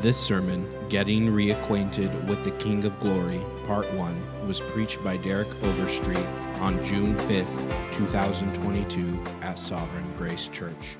This 0.00 0.16
sermon, 0.16 0.66
Getting 0.88 1.26
Reacquainted 1.26 2.26
with 2.26 2.42
the 2.42 2.52
King 2.52 2.86
of 2.86 2.98
Glory, 3.00 3.38
Part 3.66 3.84
1, 3.92 4.48
was 4.48 4.58
preached 4.58 5.04
by 5.04 5.18
Derek 5.18 5.48
Overstreet 5.62 6.24
on 6.60 6.82
June 6.82 7.14
5th, 7.28 7.92
2022, 7.92 9.22
at 9.42 9.58
Sovereign 9.58 10.10
Grace 10.16 10.48
Church. 10.48 10.96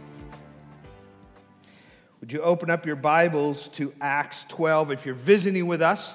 Would 2.20 2.30
you 2.30 2.42
open 2.42 2.68
up 2.68 2.84
your 2.84 2.94
Bibles 2.94 3.68
to 3.70 3.90
Acts 4.02 4.44
12 4.50 4.90
if 4.90 5.06
you're 5.06 5.14
visiting 5.14 5.66
with 5.66 5.80
us? 5.80 6.14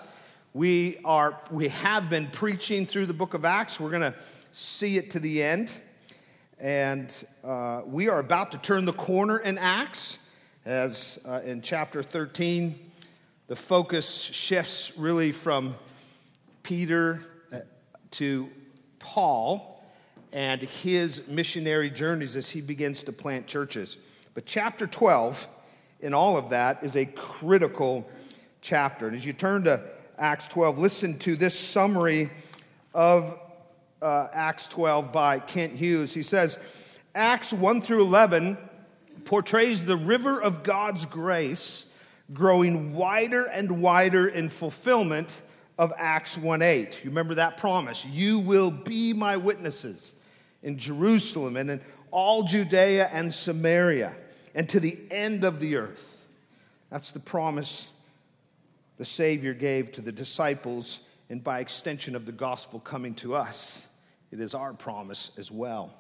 We 0.53 0.99
are 1.03 1.41
we 1.49 1.69
have 1.69 2.07
been 2.07 2.27
preaching 2.27 2.85
through 2.85 3.07
the 3.07 3.13
book 3.13 3.33
of 3.33 3.45
Acts. 3.45 3.79
We're 3.79 3.89
going 3.89 4.13
to 4.13 4.15
see 4.51 4.97
it 4.97 5.09
to 5.09 5.19
the 5.19 5.41
end. 5.41 5.71
And 6.59 7.11
uh, 7.43 7.81
we 7.83 8.09
are 8.09 8.19
about 8.19 8.51
to 8.51 8.59
turn 8.59 8.85
the 8.85 8.93
corner 8.93 9.39
in 9.39 9.57
Acts 9.57 10.19
as 10.65 11.19
uh, 11.25 11.41
in 11.45 11.61
chapter 11.61 12.01
13, 12.01 12.77
the 13.47 13.55
focus 13.55 14.19
shifts 14.19 14.91
really 14.97 15.31
from 15.31 15.75
Peter 16.63 17.21
uh, 17.53 17.59
to 18.11 18.49
Paul 18.97 19.83
and 20.33 20.59
his 20.63 21.21
missionary 21.27 21.91
journeys 21.91 22.35
as 22.35 22.49
he 22.49 22.61
begins 22.61 23.03
to 23.03 23.11
plant 23.11 23.45
churches. 23.45 23.97
But 24.33 24.47
chapter 24.47 24.87
12, 24.87 25.47
in 25.99 26.15
all 26.15 26.35
of 26.35 26.49
that, 26.49 26.83
is 26.83 26.95
a 26.95 27.05
critical 27.05 28.09
chapter. 28.61 29.07
And 29.07 29.15
as 29.15 29.23
you 29.23 29.33
turn 29.33 29.65
to 29.65 29.81
Acts 30.17 30.47
12, 30.47 30.79
listen 30.79 31.19
to 31.19 31.35
this 31.35 31.57
summary 31.57 32.31
of 32.91 33.37
uh, 34.01 34.29
Acts 34.33 34.67
12 34.69 35.13
by 35.13 35.37
Kent 35.39 35.73
Hughes. 35.73 36.11
He 36.11 36.23
says, 36.23 36.57
Acts 37.13 37.53
1 37.53 37.81
through 37.81 38.01
11 38.01 38.57
portrays 39.23 39.85
the 39.85 39.97
river 39.97 40.41
of 40.41 40.63
God's 40.63 41.05
grace 41.05 41.85
growing 42.33 42.93
wider 42.93 43.45
and 43.45 43.81
wider 43.81 44.27
in 44.27 44.49
fulfillment 44.49 45.41
of 45.77 45.93
Acts 45.97 46.37
1:8. 46.37 47.03
You 47.03 47.09
remember 47.09 47.35
that 47.35 47.57
promise? 47.57 48.05
You 48.05 48.39
will 48.39 48.71
be 48.71 49.13
my 49.13 49.37
witnesses 49.37 50.13
in 50.63 50.77
Jerusalem 50.77 51.57
and 51.57 51.69
in 51.69 51.81
all 52.11 52.43
Judea 52.43 53.09
and 53.11 53.33
Samaria 53.33 54.15
and 54.53 54.67
to 54.69 54.79
the 54.79 54.97
end 55.11 55.43
of 55.43 55.59
the 55.59 55.75
earth. 55.75 56.25
That's 56.89 57.11
the 57.11 57.19
promise 57.19 57.89
the 58.97 59.05
Savior 59.05 59.53
gave 59.53 59.91
to 59.93 60.01
the 60.01 60.11
disciples 60.11 61.01
and 61.29 61.43
by 61.43 61.59
extension 61.59 62.15
of 62.15 62.25
the 62.25 62.31
gospel 62.31 62.79
coming 62.79 63.13
to 63.15 63.35
us. 63.35 63.87
It 64.31 64.39
is 64.39 64.53
our 64.53 64.73
promise 64.73 65.31
as 65.37 65.51
well. 65.51 65.93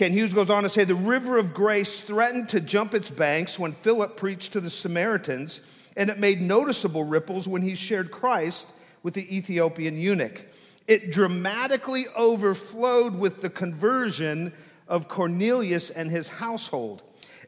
Kent 0.00 0.14
Hughes 0.14 0.32
goes 0.32 0.48
on 0.48 0.62
to 0.62 0.70
say 0.70 0.84
the 0.84 0.94
river 0.94 1.36
of 1.36 1.52
grace 1.52 2.00
threatened 2.00 2.48
to 2.48 2.60
jump 2.62 2.94
its 2.94 3.10
banks 3.10 3.58
when 3.58 3.72
Philip 3.72 4.16
preached 4.16 4.54
to 4.54 4.60
the 4.60 4.70
Samaritans, 4.70 5.60
and 5.94 6.08
it 6.08 6.18
made 6.18 6.40
noticeable 6.40 7.04
ripples 7.04 7.46
when 7.46 7.60
he 7.60 7.74
shared 7.74 8.10
Christ 8.10 8.72
with 9.02 9.12
the 9.12 9.36
Ethiopian 9.36 9.98
eunuch. 9.98 10.46
It 10.88 11.12
dramatically 11.12 12.06
overflowed 12.16 13.14
with 13.14 13.42
the 13.42 13.50
conversion 13.50 14.54
of 14.88 15.06
Cornelius 15.06 15.90
and 15.90 16.10
his 16.10 16.28
household. 16.28 17.02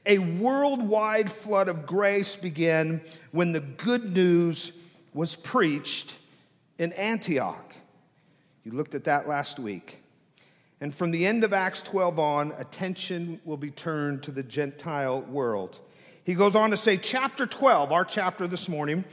A 0.05 0.19
worldwide 0.19 1.33
flood 1.33 1.69
of 1.69 1.86
grace 1.86 2.36
began 2.36 3.00
when 3.30 3.53
the 3.53 3.61
good 3.61 4.14
news 4.14 4.73
was 5.14 5.36
preached 5.36 6.17
in 6.77 6.92
Antioch. 6.92 7.73
You 8.62 8.73
looked 8.73 8.95
at 8.95 9.05
that 9.05 9.27
last 9.27 9.58
week. 9.58 10.02
And 10.83 10.93
from 10.93 11.13
the 11.13 11.25
end 11.25 11.45
of 11.45 11.53
Acts 11.53 11.81
12 11.83 12.19
on, 12.19 12.53
attention 12.59 13.41
will 13.45 13.57
be 13.57 13.71
turned 13.71 14.25
to 14.25 14.33
the 14.33 14.43
Gentile 14.43 15.21
world. 15.21 15.79
He 16.25 16.35
goes 16.35 16.57
on 16.57 16.71
to 16.71 16.77
say, 16.77 16.97
chapter 16.97 17.47
12, 17.47 17.93
our 17.93 18.05
chapter 18.05 18.49
this 18.49 18.69
morning, 18.69 19.05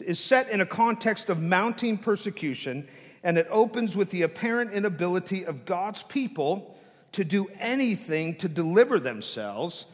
is 0.00 0.18
set 0.18 0.48
in 0.48 0.62
a 0.62 0.66
context 0.66 1.28
of 1.28 1.38
mounting 1.38 1.98
persecution, 1.98 2.88
and 3.22 3.36
it 3.36 3.46
opens 3.50 3.96
with 3.96 4.08
the 4.08 4.22
apparent 4.22 4.72
inability 4.72 5.44
of 5.44 5.66
God's 5.66 6.02
people 6.04 6.78
to 7.12 7.22
do 7.22 7.48
anything 7.58 8.34
to 8.36 8.48
deliver 8.48 8.98
themselves, 8.98 9.84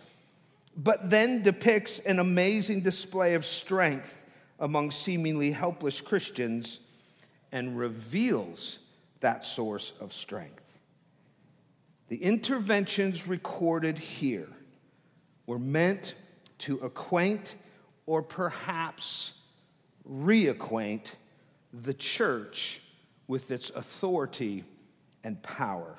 but 0.76 1.10
then 1.10 1.42
depicts 1.42 1.98
an 1.98 2.20
amazing 2.20 2.82
display 2.82 3.34
of 3.34 3.44
strength 3.44 4.24
among 4.60 4.92
seemingly 4.92 5.50
helpless 5.50 6.00
Christians 6.00 6.78
and 7.50 7.76
reveals 7.76 8.78
that 9.18 9.44
source 9.44 9.92
of 9.98 10.12
strength. 10.12 10.62
The 12.08 12.22
interventions 12.22 13.26
recorded 13.26 13.98
here 13.98 14.48
were 15.46 15.58
meant 15.58 16.14
to 16.58 16.78
acquaint 16.78 17.56
or 18.06 18.22
perhaps 18.22 19.32
reacquaint 20.08 21.12
the 21.72 21.94
church 21.94 22.80
with 23.26 23.50
its 23.50 23.70
authority 23.70 24.64
and 25.24 25.42
power. 25.42 25.98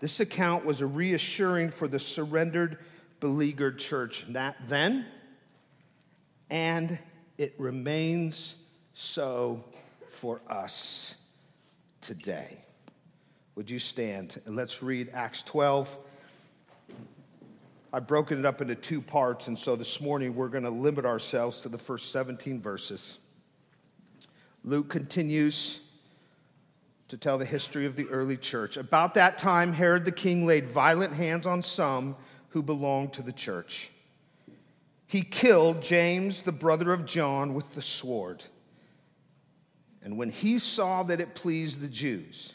This 0.00 0.18
account 0.18 0.64
was 0.64 0.80
a 0.80 0.86
reassuring 0.86 1.70
for 1.70 1.86
the 1.86 1.98
surrendered, 1.98 2.78
beleaguered 3.20 3.78
church 3.78 4.26
then, 4.28 5.06
and 6.48 6.98
it 7.38 7.54
remains 7.58 8.56
so 8.94 9.64
for 10.08 10.40
us 10.48 11.14
today. 12.00 12.59
Would 13.56 13.68
you 13.68 13.78
stand 13.78 14.40
and 14.46 14.56
let's 14.56 14.82
read 14.82 15.10
Acts 15.12 15.42
12? 15.42 15.98
I've 17.92 18.06
broken 18.06 18.38
it 18.38 18.46
up 18.46 18.60
into 18.60 18.76
two 18.76 19.02
parts, 19.02 19.48
and 19.48 19.58
so 19.58 19.74
this 19.74 20.00
morning 20.00 20.36
we're 20.36 20.48
going 20.48 20.64
to 20.64 20.70
limit 20.70 21.04
ourselves 21.04 21.60
to 21.62 21.68
the 21.68 21.78
first 21.78 22.12
17 22.12 22.60
verses. 22.60 23.18
Luke 24.62 24.88
continues 24.88 25.80
to 27.08 27.16
tell 27.16 27.38
the 27.38 27.44
history 27.44 27.86
of 27.86 27.96
the 27.96 28.06
early 28.06 28.36
church. 28.36 28.76
About 28.76 29.14
that 29.14 29.38
time, 29.38 29.72
Herod 29.72 30.04
the 30.04 30.12
king 30.12 30.46
laid 30.46 30.68
violent 30.68 31.12
hands 31.12 31.44
on 31.44 31.60
some 31.62 32.14
who 32.50 32.62
belonged 32.62 33.12
to 33.14 33.22
the 33.22 33.32
church. 33.32 33.90
He 35.08 35.22
killed 35.22 35.82
James, 35.82 36.42
the 36.42 36.52
brother 36.52 36.92
of 36.92 37.04
John, 37.04 37.52
with 37.52 37.74
the 37.74 37.82
sword. 37.82 38.44
And 40.04 40.16
when 40.16 40.30
he 40.30 40.60
saw 40.60 41.02
that 41.02 41.20
it 41.20 41.34
pleased 41.34 41.80
the 41.80 41.88
Jews, 41.88 42.52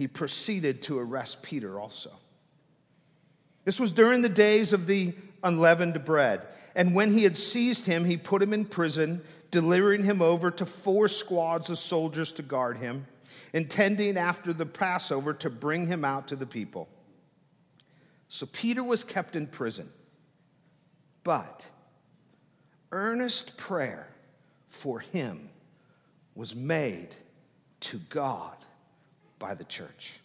he 0.00 0.08
proceeded 0.08 0.80
to 0.80 0.98
arrest 0.98 1.42
Peter 1.42 1.78
also. 1.78 2.10
This 3.66 3.78
was 3.78 3.92
during 3.92 4.22
the 4.22 4.30
days 4.30 4.72
of 4.72 4.86
the 4.86 5.12
unleavened 5.44 6.06
bread. 6.06 6.40
And 6.74 6.94
when 6.94 7.12
he 7.12 7.22
had 7.22 7.36
seized 7.36 7.84
him, 7.84 8.06
he 8.06 8.16
put 8.16 8.40
him 8.40 8.54
in 8.54 8.64
prison, 8.64 9.22
delivering 9.50 10.04
him 10.04 10.22
over 10.22 10.50
to 10.52 10.64
four 10.64 11.06
squads 11.06 11.68
of 11.68 11.78
soldiers 11.78 12.32
to 12.32 12.42
guard 12.42 12.78
him, 12.78 13.08
intending 13.52 14.16
after 14.16 14.54
the 14.54 14.64
Passover 14.64 15.34
to 15.34 15.50
bring 15.50 15.84
him 15.84 16.02
out 16.02 16.28
to 16.28 16.36
the 16.36 16.46
people. 16.46 16.88
So 18.30 18.46
Peter 18.46 18.82
was 18.82 19.04
kept 19.04 19.36
in 19.36 19.48
prison. 19.48 19.90
But 21.24 21.66
earnest 22.90 23.58
prayer 23.58 24.08
for 24.66 25.00
him 25.00 25.50
was 26.34 26.54
made 26.54 27.10
to 27.80 27.98
God 28.08 28.56
by 29.40 29.54
the 29.54 29.64
church. 29.64 30.20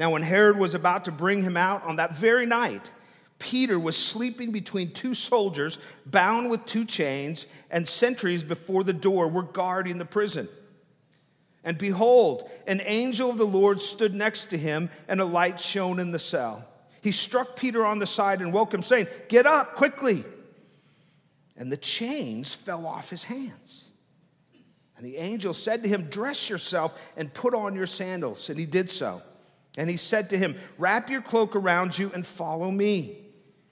Now, 0.00 0.10
when 0.10 0.22
Herod 0.22 0.58
was 0.58 0.74
about 0.74 1.04
to 1.04 1.12
bring 1.12 1.42
him 1.42 1.56
out 1.56 1.84
on 1.84 1.96
that 1.96 2.16
very 2.16 2.46
night, 2.46 2.90
Peter 3.38 3.78
was 3.78 3.96
sleeping 3.96 4.50
between 4.50 4.92
two 4.92 5.14
soldiers, 5.14 5.78
bound 6.06 6.50
with 6.50 6.66
two 6.66 6.84
chains, 6.84 7.46
and 7.70 7.86
sentries 7.86 8.42
before 8.42 8.82
the 8.82 8.92
door 8.92 9.28
were 9.28 9.42
guarding 9.42 9.98
the 9.98 10.04
prison. 10.04 10.48
And 11.62 11.76
behold, 11.76 12.50
an 12.66 12.80
angel 12.84 13.30
of 13.30 13.36
the 13.36 13.46
Lord 13.46 13.80
stood 13.80 14.14
next 14.14 14.50
to 14.50 14.58
him, 14.58 14.90
and 15.06 15.20
a 15.20 15.24
light 15.24 15.60
shone 15.60 16.00
in 16.00 16.10
the 16.10 16.18
cell. 16.18 16.64
He 17.02 17.12
struck 17.12 17.56
Peter 17.56 17.84
on 17.84 17.98
the 17.98 18.06
side 18.06 18.40
and 18.40 18.52
woke 18.52 18.72
him, 18.72 18.82
saying, 18.82 19.08
Get 19.28 19.46
up 19.46 19.74
quickly. 19.74 20.24
And 21.56 21.70
the 21.70 21.76
chains 21.76 22.54
fell 22.54 22.86
off 22.86 23.10
his 23.10 23.24
hands. 23.24 23.89
And 25.00 25.08
the 25.08 25.16
angel 25.16 25.54
said 25.54 25.82
to 25.82 25.88
him, 25.88 26.08
Dress 26.10 26.50
yourself 26.50 26.94
and 27.16 27.32
put 27.32 27.54
on 27.54 27.74
your 27.74 27.86
sandals. 27.86 28.50
And 28.50 28.58
he 28.58 28.66
did 28.66 28.90
so. 28.90 29.22
And 29.78 29.88
he 29.88 29.96
said 29.96 30.28
to 30.28 30.36
him, 30.36 30.56
Wrap 30.76 31.08
your 31.08 31.22
cloak 31.22 31.56
around 31.56 31.98
you 31.98 32.10
and 32.12 32.26
follow 32.26 32.70
me. 32.70 33.16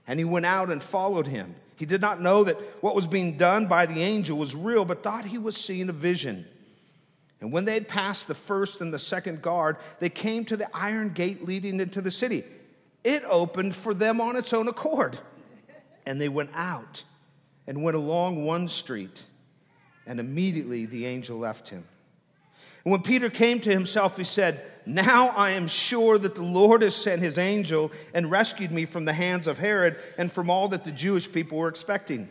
And 0.07 0.19
he 0.19 0.25
went 0.25 0.47
out 0.47 0.71
and 0.71 0.83
followed 0.83 1.27
him. 1.27 1.55
He 1.77 1.85
did 1.85 2.01
not 2.01 2.23
know 2.23 2.45
that 2.45 2.57
what 2.83 2.95
was 2.95 3.07
being 3.07 3.37
done 3.37 3.67
by 3.67 3.85
the 3.85 4.03
angel 4.03 4.39
was 4.39 4.55
real, 4.55 4.87
but 4.87 5.03
thought 5.03 5.27
he 5.27 5.37
was 5.37 5.55
seeing 5.55 5.91
a 5.91 5.93
vision. 5.93 6.47
And 7.43 7.53
when 7.53 7.67
they 7.67 7.75
had 7.75 7.89
passed 7.89 8.27
the 8.27 8.35
first 8.35 8.81
and 8.81 8.93
the 8.93 8.99
second 8.99 9.43
guard, 9.43 9.77
they 10.01 10.09
came 10.09 10.47
to 10.47 10.57
the 10.57 10.75
iron 10.75 11.11
gate 11.11 11.47
leading 11.47 11.79
into 11.79 12.01
the 12.01 12.11
city. 12.11 12.43
It 13.05 13.23
opened 13.29 13.75
for 13.75 13.93
them 13.93 14.19
on 14.19 14.35
its 14.35 14.55
own 14.55 14.67
accord. 14.67 15.19
And 16.07 16.19
they 16.19 16.31
went 16.31 16.53
out 16.55 17.03
and 17.67 17.83
went 17.83 17.99
along 17.99 18.47
one 18.47 18.67
street 18.67 19.25
and 20.09 20.19
immediately 20.19 20.87
the 20.87 21.07
angel 21.07 21.39
left 21.39 21.69
him. 21.69 21.85
And 22.85 22.93
when 22.93 23.03
Peter 23.03 23.29
came 23.29 23.61
to 23.61 23.71
himself, 23.71 24.17
he 24.17 24.25
said, 24.25 24.63
Now 24.87 25.29
I 25.29 25.51
am 25.51 25.69
sure 25.69 26.19
that 26.19 26.35
the 26.35 26.43
Lord 26.43 26.83
has 26.83 26.95
sent 26.95 27.21
his 27.21 27.39
angel 27.39 27.93
and 28.15 28.31
rescued 28.31 28.73
me 28.73 28.87
from 28.87 29.05
the 29.05 29.13
hands 29.13 29.47
of 29.47 29.59
Herod 29.59 29.97
and 30.17 30.33
from 30.33 30.49
all 30.49 30.69
that 30.69 30.85
the 30.85 30.91
Jewish 30.91 31.31
people 31.31 31.59
were 31.59 31.69
expecting. 31.69 32.31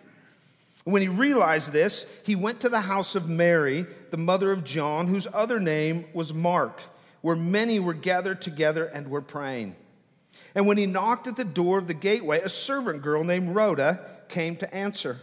When 0.83 1.01
he 1.01 1.09
realized 1.09 1.71
this, 1.71 2.05
he 2.25 2.35
went 2.35 2.61
to 2.61 2.69
the 2.69 2.81
house 2.81 3.13
of 3.13 3.29
Mary, 3.29 3.85
the 4.09 4.17
mother 4.17 4.51
of 4.51 4.63
John, 4.63 5.07
whose 5.07 5.27
other 5.33 5.59
name 5.59 6.05
was 6.13 6.33
Mark, 6.33 6.81
where 7.21 7.35
many 7.35 7.79
were 7.79 7.93
gathered 7.93 8.41
together 8.41 8.85
and 8.85 9.09
were 9.09 9.21
praying. 9.21 9.75
And 10.55 10.65
when 10.65 10.77
he 10.77 10.85
knocked 10.85 11.27
at 11.27 11.35
the 11.35 11.43
door 11.43 11.77
of 11.77 11.87
the 11.87 11.93
gateway, 11.93 12.41
a 12.41 12.49
servant 12.49 13.01
girl 13.03 13.23
named 13.23 13.53
Rhoda 13.53 13.99
came 14.29 14.55
to 14.55 14.73
answer. 14.73 15.19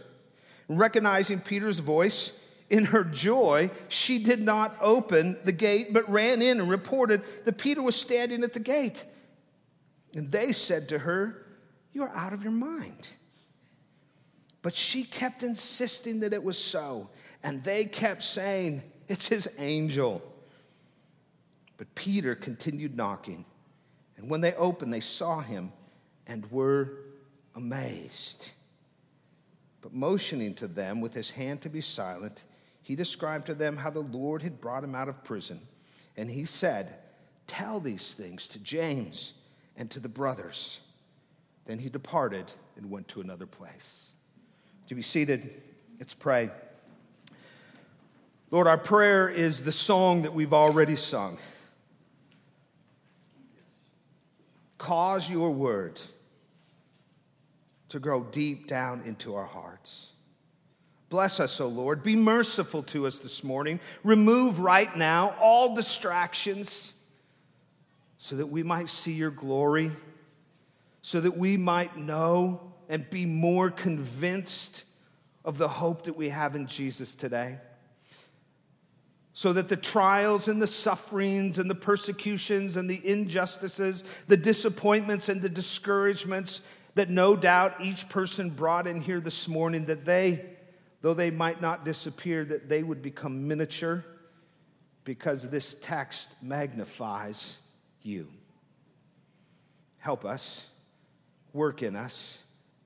Recognizing 0.69 1.41
Peter's 1.41 1.79
voice, 1.79 2.31
in 2.69 2.85
her 2.85 3.03
joy, 3.03 3.69
she 3.89 4.17
did 4.17 4.41
not 4.41 4.75
open 4.81 5.37
the 5.43 5.51
gate, 5.51 5.93
but 5.93 6.09
ran 6.09 6.41
in 6.41 6.59
and 6.59 6.69
reported 6.69 7.21
that 7.45 7.57
Peter 7.57 7.81
was 7.81 7.95
standing 7.95 8.43
at 8.43 8.53
the 8.53 8.59
gate. 8.59 9.03
And 10.15 10.31
they 10.31 10.51
said 10.51 10.89
to 10.89 10.99
her, 10.99 11.45
You 11.93 12.03
are 12.03 12.15
out 12.15 12.33
of 12.33 12.41
your 12.43 12.51
mind. 12.51 13.07
But 14.61 14.73
she 14.73 15.03
kept 15.03 15.43
insisting 15.43 16.21
that 16.21 16.33
it 16.33 16.43
was 16.43 16.57
so. 16.57 17.09
And 17.43 17.63
they 17.63 17.85
kept 17.85 18.23
saying, 18.23 18.81
It's 19.07 19.27
his 19.27 19.47
angel. 19.59 20.23
But 21.77 21.93
Peter 21.93 22.33
continued 22.33 22.95
knocking. 22.95 23.45
And 24.17 24.29
when 24.29 24.41
they 24.41 24.53
opened, 24.53 24.91
they 24.91 25.01
saw 25.01 25.41
him 25.41 25.71
and 26.25 26.49
were 26.49 26.93
amazed. 27.53 28.49
But 29.81 29.93
motioning 29.93 30.55
to 30.55 30.67
them 30.67 30.99
with 30.99 31.13
his 31.13 31.29
hand 31.29 31.61
to 31.61 31.69
be 31.69 31.81
silent, 31.81 32.43
he 32.85 32.95
described 32.95 33.47
to 33.47 33.55
them 33.55 33.77
how 33.77 33.89
the 33.89 33.99
Lord 33.99 34.43
had 34.43 34.61
brought 34.61 34.83
him 34.83 34.93
out 34.93 35.09
of 35.09 35.23
prison. 35.23 35.59
And 36.17 36.29
he 36.29 36.45
said, 36.45 36.93
Tell 37.47 37.79
these 37.79 38.13
things 38.13 38.47
to 38.49 38.59
James 38.59 39.33
and 39.75 39.89
to 39.89 39.99
the 39.99 40.07
brothers. 40.07 40.81
Then 41.65 41.79
he 41.79 41.89
departed 41.89 42.45
and 42.77 42.91
went 42.91 43.07
to 43.07 43.21
another 43.21 43.47
place. 43.47 44.11
To 44.89 44.93
be 44.93 45.01
seated, 45.01 45.63
let's 45.97 46.13
pray. 46.13 46.51
Lord, 48.51 48.67
our 48.67 48.77
prayer 48.77 49.29
is 49.29 49.63
the 49.63 49.71
song 49.71 50.21
that 50.21 50.35
we've 50.35 50.53
already 50.53 50.95
sung. 50.95 51.39
Cause 54.77 55.27
your 55.27 55.49
word 55.49 55.99
to 57.89 57.97
grow 57.97 58.21
deep 58.25 58.67
down 58.67 59.01
into 59.07 59.33
our 59.33 59.45
hearts. 59.45 60.11
Bless 61.15 61.39
us, 61.39 61.61
O 61.61 61.69
Lord. 61.69 62.03
Be 62.03 62.17
merciful 62.17 62.83
to 62.83 63.07
us 63.07 63.19
this 63.19 63.41
morning. 63.41 63.79
Remove 64.03 64.59
right 64.59 64.93
now 64.97 65.33
all 65.39 65.73
distractions 65.73 66.93
so 68.17 68.35
that 68.35 68.47
we 68.47 68.63
might 68.63 68.89
see 68.89 69.13
your 69.13 69.31
glory, 69.31 69.93
so 71.01 71.21
that 71.21 71.37
we 71.37 71.55
might 71.55 71.95
know 71.95 72.73
and 72.89 73.09
be 73.09 73.25
more 73.25 73.71
convinced 73.71 74.83
of 75.45 75.57
the 75.57 75.69
hope 75.69 76.03
that 76.03 76.17
we 76.17 76.27
have 76.27 76.53
in 76.53 76.67
Jesus 76.67 77.15
today. 77.15 77.59
So 79.31 79.53
that 79.53 79.69
the 79.69 79.77
trials 79.77 80.49
and 80.49 80.61
the 80.61 80.67
sufferings 80.67 81.59
and 81.59 81.69
the 81.69 81.75
persecutions 81.75 82.75
and 82.75 82.89
the 82.89 82.99
injustices, 83.07 84.03
the 84.27 84.35
disappointments 84.35 85.29
and 85.29 85.41
the 85.41 85.47
discouragements 85.47 86.59
that 86.95 87.09
no 87.09 87.37
doubt 87.37 87.79
each 87.79 88.09
person 88.09 88.49
brought 88.49 88.85
in 88.85 88.99
here 88.99 89.21
this 89.21 89.47
morning, 89.47 89.85
that 89.85 90.03
they 90.03 90.54
though 91.01 91.13
they 91.13 91.31
might 91.31 91.61
not 91.61 91.85
disappear, 91.85 92.45
that 92.45 92.69
they 92.69 92.83
would 92.83 93.01
become 93.01 93.47
miniature 93.47 94.05
because 95.03 95.49
this 95.49 95.75
text 95.81 96.29
magnifies 96.41 97.59
you. 98.01 98.27
Help 99.97 100.25
us, 100.25 100.65
work 101.53 101.83
in 101.83 101.95
us, 101.95 102.39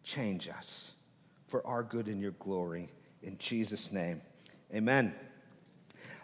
change 0.04 0.50
us 0.50 0.92
for 1.48 1.66
our 1.66 1.84
good 1.84 2.08
and 2.08 2.22
your 2.22 2.32
glory. 2.32 2.90
In 3.24 3.38
Jesus' 3.38 3.92
name, 3.92 4.22
amen. 4.74 5.14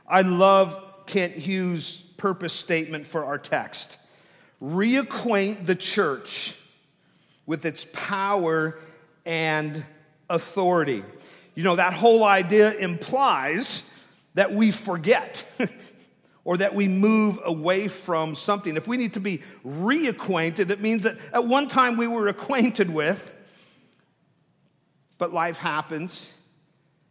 I 0.08 0.22
love 0.22 1.06
Kent 1.06 1.34
Hughes' 1.34 2.04
purpose 2.18 2.54
statement 2.54 3.08
for 3.08 3.26
our 3.26 3.38
text 3.38 3.98
reacquaint 4.62 5.66
the 5.66 5.76
church 5.76 6.56
with 7.46 7.66
its 7.66 7.86
power 7.94 8.80
and 9.26 9.86
authority. 10.30 11.04
You 11.56 11.64
know, 11.64 11.78
that 11.78 11.94
whole 11.94 12.24
idea 12.24 12.74
implies 12.74 13.84
that 14.34 14.52
we 14.52 14.72
forget 14.72 15.50
or 16.44 16.58
that 16.58 16.76
we 16.76 16.88
move 16.88 17.40
away 17.44 17.88
from 17.88 18.36
something. 18.36 18.76
If 18.76 18.88
we 18.88 18.98
need 18.98 19.14
to 19.14 19.20
be 19.22 19.42
reacquainted, 19.66 20.70
it 20.70 20.82
means 20.82 21.04
that 21.04 21.18
at 21.34 21.48
one 21.48 21.68
time 21.68 21.98
we 21.98 22.08
were 22.08 22.28
acquainted 22.28 22.90
with, 22.90 23.34
but 25.18 25.34
life 25.34 25.58
happens 25.58 26.34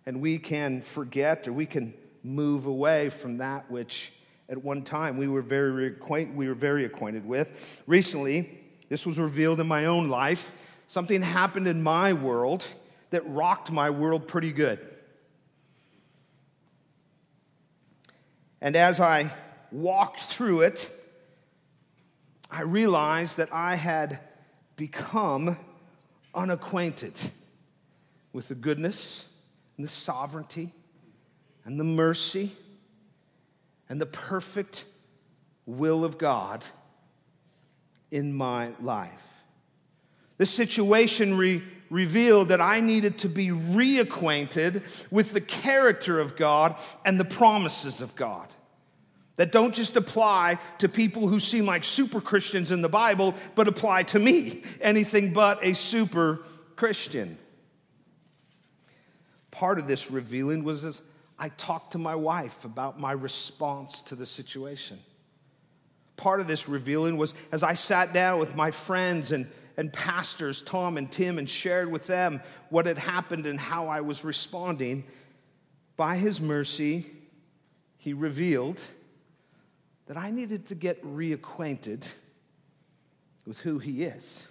and 0.06 0.20
we 0.20 0.38
can 0.38 0.82
forget 0.82 1.48
or 1.48 1.52
we 1.54 1.66
can 1.66 1.94
move 2.22 2.66
away 2.66 3.08
from 3.08 3.38
that 3.38 3.70
which 3.70 4.12
at 4.48 4.62
one 4.62 4.82
time 4.82 5.16
we 5.16 5.26
were 5.26 5.42
very 5.42 5.86
acquainted, 5.86 6.36
we 6.36 6.48
were 6.48 6.54
very 6.54 6.84
acquainted 6.84 7.26
with. 7.26 7.82
Recently, 7.86 8.60
this 8.90 9.06
was 9.06 9.18
revealed 9.18 9.58
in 9.58 9.66
my 9.66 9.86
own 9.86 10.10
life. 10.10 10.52
Something 10.86 11.22
happened 11.22 11.66
in 11.66 11.82
my 11.82 12.12
world 12.12 12.66
that 13.14 13.22
rocked 13.28 13.70
my 13.70 13.90
world 13.90 14.26
pretty 14.26 14.50
good. 14.50 14.80
And 18.60 18.74
as 18.74 18.98
I 18.98 19.32
walked 19.70 20.18
through 20.18 20.62
it, 20.62 20.90
I 22.50 22.62
realized 22.62 23.36
that 23.36 23.52
I 23.52 23.76
had 23.76 24.18
become 24.74 25.56
unacquainted 26.34 27.14
with 28.32 28.48
the 28.48 28.56
goodness 28.56 29.26
and 29.76 29.86
the 29.86 29.90
sovereignty 29.90 30.72
and 31.64 31.78
the 31.78 31.84
mercy 31.84 32.50
and 33.88 34.00
the 34.00 34.06
perfect 34.06 34.86
will 35.66 36.04
of 36.04 36.18
God 36.18 36.64
in 38.10 38.34
my 38.34 38.72
life. 38.80 39.12
This 40.36 40.50
situation 40.50 41.36
re- 41.36 41.62
revealed 41.94 42.48
that 42.48 42.60
I 42.60 42.80
needed 42.80 43.18
to 43.20 43.28
be 43.28 43.50
reacquainted 43.50 44.82
with 45.12 45.32
the 45.32 45.40
character 45.40 46.18
of 46.18 46.36
God 46.36 46.80
and 47.04 47.20
the 47.20 47.24
promises 47.24 48.00
of 48.00 48.16
God. 48.16 48.48
That 49.36 49.52
don't 49.52 49.72
just 49.72 49.96
apply 49.96 50.58
to 50.78 50.88
people 50.88 51.28
who 51.28 51.38
seem 51.38 51.66
like 51.66 51.84
super 51.84 52.20
Christians 52.20 52.72
in 52.72 52.82
the 52.82 52.88
Bible, 52.88 53.34
but 53.54 53.68
apply 53.68 54.02
to 54.04 54.18
me, 54.18 54.62
anything 54.80 55.32
but 55.32 55.64
a 55.64 55.72
super 55.74 56.40
Christian. 56.74 57.38
Part 59.52 59.78
of 59.78 59.86
this 59.86 60.10
revealing 60.10 60.64
was 60.64 60.84
as 60.84 61.00
I 61.38 61.48
talked 61.50 61.92
to 61.92 61.98
my 61.98 62.16
wife 62.16 62.64
about 62.64 62.98
my 62.98 63.12
response 63.12 64.02
to 64.02 64.16
the 64.16 64.26
situation. 64.26 64.98
Part 66.16 66.40
of 66.40 66.48
this 66.48 66.68
revealing 66.68 67.16
was 67.16 67.34
as 67.52 67.62
I 67.62 67.74
sat 67.74 68.12
down 68.12 68.40
with 68.40 68.56
my 68.56 68.72
friends 68.72 69.30
and 69.30 69.46
and 69.76 69.92
pastors, 69.92 70.62
Tom 70.62 70.96
and 70.96 71.10
Tim, 71.10 71.38
and 71.38 71.48
shared 71.48 71.90
with 71.90 72.06
them 72.06 72.40
what 72.70 72.86
had 72.86 72.98
happened 72.98 73.46
and 73.46 73.58
how 73.58 73.88
I 73.88 74.00
was 74.00 74.24
responding. 74.24 75.04
By 75.96 76.16
his 76.16 76.40
mercy, 76.40 77.06
he 77.98 78.12
revealed 78.12 78.80
that 80.06 80.16
I 80.16 80.30
needed 80.30 80.68
to 80.68 80.74
get 80.74 81.02
reacquainted 81.04 82.06
with 83.46 83.58
who 83.58 83.78
he 83.78 84.04
is 84.04 84.46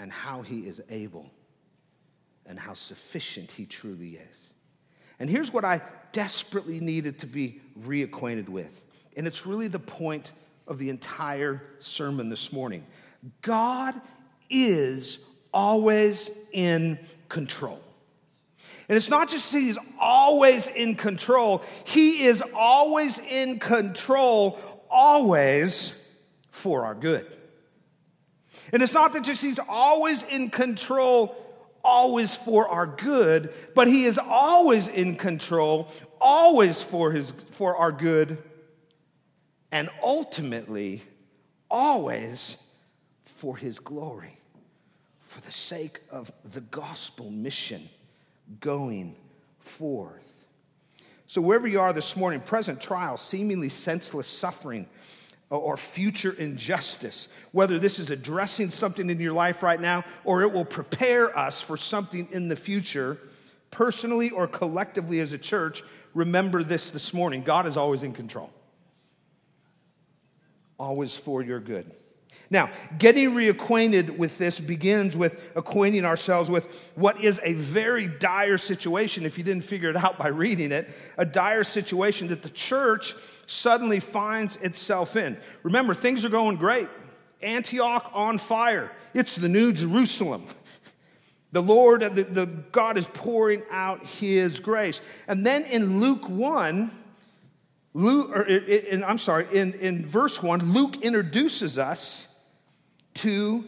and 0.00 0.10
how 0.10 0.42
he 0.42 0.60
is 0.60 0.82
able 0.90 1.30
and 2.46 2.58
how 2.58 2.74
sufficient 2.74 3.50
he 3.50 3.66
truly 3.66 4.16
is. 4.16 4.54
And 5.20 5.30
here's 5.30 5.52
what 5.52 5.64
I 5.64 5.80
desperately 6.10 6.80
needed 6.80 7.20
to 7.20 7.26
be 7.26 7.60
reacquainted 7.86 8.48
with. 8.48 8.82
And 9.16 9.26
it's 9.26 9.46
really 9.46 9.68
the 9.68 9.78
point 9.78 10.32
of 10.66 10.78
the 10.78 10.90
entire 10.90 11.62
sermon 11.78 12.28
this 12.28 12.52
morning. 12.52 12.86
God 13.40 14.00
is 14.48 15.18
always 15.52 16.30
in 16.52 16.98
control. 17.28 17.80
And 18.88 18.96
it's 18.96 19.10
not 19.10 19.28
just 19.28 19.52
that 19.52 19.60
he's 19.60 19.78
always 19.98 20.66
in 20.66 20.96
control, 20.96 21.62
he 21.84 22.24
is 22.24 22.42
always 22.54 23.18
in 23.18 23.58
control, 23.58 24.58
always 24.90 25.94
for 26.50 26.84
our 26.84 26.94
good. 26.94 27.36
And 28.72 28.82
it's 28.82 28.92
not 28.92 29.12
that 29.12 29.22
just 29.22 29.42
he's 29.42 29.58
always 29.58 30.22
in 30.24 30.50
control, 30.50 31.36
always 31.84 32.34
for 32.34 32.68
our 32.68 32.86
good, 32.86 33.52
but 33.74 33.88
he 33.88 34.04
is 34.04 34.18
always 34.18 34.88
in 34.88 35.16
control, 35.16 35.88
always 36.20 36.82
for, 36.82 37.12
his, 37.12 37.32
for 37.50 37.76
our 37.76 37.92
good 37.92 38.42
and 39.72 39.90
ultimately, 40.02 41.02
always 41.70 42.56
for 43.24 43.56
his 43.56 43.80
glory, 43.80 44.38
for 45.22 45.40
the 45.40 45.50
sake 45.50 46.00
of 46.10 46.30
the 46.44 46.60
gospel 46.60 47.30
mission 47.30 47.88
going 48.60 49.16
forth. 49.58 50.44
So, 51.26 51.40
wherever 51.40 51.66
you 51.66 51.80
are 51.80 51.92
this 51.92 52.14
morning, 52.14 52.40
present 52.40 52.80
trial, 52.80 53.16
seemingly 53.16 53.70
senseless 53.70 54.26
suffering, 54.26 54.86
uh, 55.52 55.56
or 55.56 55.76
future 55.76 56.32
injustice, 56.32 57.28
whether 57.52 57.78
this 57.78 57.98
is 57.98 58.10
addressing 58.10 58.70
something 58.70 59.10
in 59.10 59.20
your 59.20 59.34
life 59.34 59.62
right 59.62 59.80
now 59.80 60.02
or 60.24 60.40
it 60.42 60.50
will 60.50 60.64
prepare 60.64 61.36
us 61.38 61.60
for 61.60 61.76
something 61.76 62.26
in 62.30 62.48
the 62.48 62.56
future, 62.56 63.18
personally 63.70 64.30
or 64.30 64.46
collectively 64.46 65.20
as 65.20 65.34
a 65.34 65.38
church, 65.38 65.82
remember 66.14 66.62
this 66.62 66.90
this 66.90 67.12
morning 67.12 67.42
God 67.42 67.66
is 67.66 67.76
always 67.76 68.02
in 68.02 68.14
control, 68.14 68.50
always 70.82 71.16
for 71.16 71.42
your 71.42 71.60
good. 71.60 71.88
Now, 72.50 72.70
getting 72.98 73.30
reacquainted 73.30 74.18
with 74.18 74.36
this 74.36 74.58
begins 74.58 75.16
with 75.16 75.50
acquainting 75.54 76.04
ourselves 76.04 76.50
with 76.50 76.90
what 76.96 77.20
is 77.20 77.40
a 77.44 77.54
very 77.54 78.08
dire 78.08 78.58
situation, 78.58 79.24
if 79.24 79.38
you 79.38 79.44
didn't 79.44 79.64
figure 79.64 79.88
it 79.88 79.96
out 79.96 80.18
by 80.18 80.28
reading 80.28 80.72
it, 80.72 80.90
a 81.16 81.24
dire 81.24 81.62
situation 81.62 82.28
that 82.28 82.42
the 82.42 82.50
church 82.50 83.14
suddenly 83.46 84.00
finds 84.00 84.56
itself 84.56 85.16
in. 85.16 85.38
Remember, 85.62 85.94
things 85.94 86.24
are 86.24 86.28
going 86.28 86.56
great. 86.56 86.88
Antioch 87.42 88.10
on 88.12 88.38
fire. 88.38 88.90
It's 89.14 89.36
the 89.36 89.48
new 89.48 89.72
Jerusalem. 89.72 90.46
The 91.52 91.62
Lord, 91.62 92.00
the, 92.00 92.24
the 92.24 92.46
God 92.46 92.98
is 92.98 93.06
pouring 93.06 93.62
out 93.70 94.04
his 94.04 94.58
grace. 94.58 95.00
And 95.28 95.46
then 95.46 95.64
in 95.64 96.00
Luke 96.00 96.28
1, 96.28 96.90
Luke, 97.94 98.30
or 98.34 98.42
in, 98.44 99.04
I'm 99.04 99.18
sorry, 99.18 99.46
in, 99.52 99.74
in 99.74 100.06
verse 100.06 100.42
1, 100.42 100.72
Luke 100.72 101.02
introduces 101.02 101.78
us 101.78 102.26
to 103.14 103.64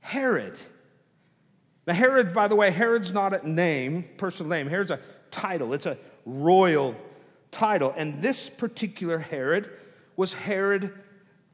Herod. 0.00 0.58
Now, 1.86 1.94
Herod, 1.94 2.34
by 2.34 2.48
the 2.48 2.56
way, 2.56 2.70
Herod's 2.70 3.12
not 3.12 3.32
a 3.32 3.48
name, 3.48 4.04
personal 4.18 4.50
name. 4.50 4.66
Herod's 4.66 4.90
a 4.90 5.00
title, 5.30 5.72
it's 5.72 5.86
a 5.86 5.96
royal 6.26 6.94
title. 7.50 7.94
And 7.96 8.20
this 8.22 8.50
particular 8.50 9.18
Herod 9.18 9.70
was 10.16 10.34
Herod, 10.34 10.92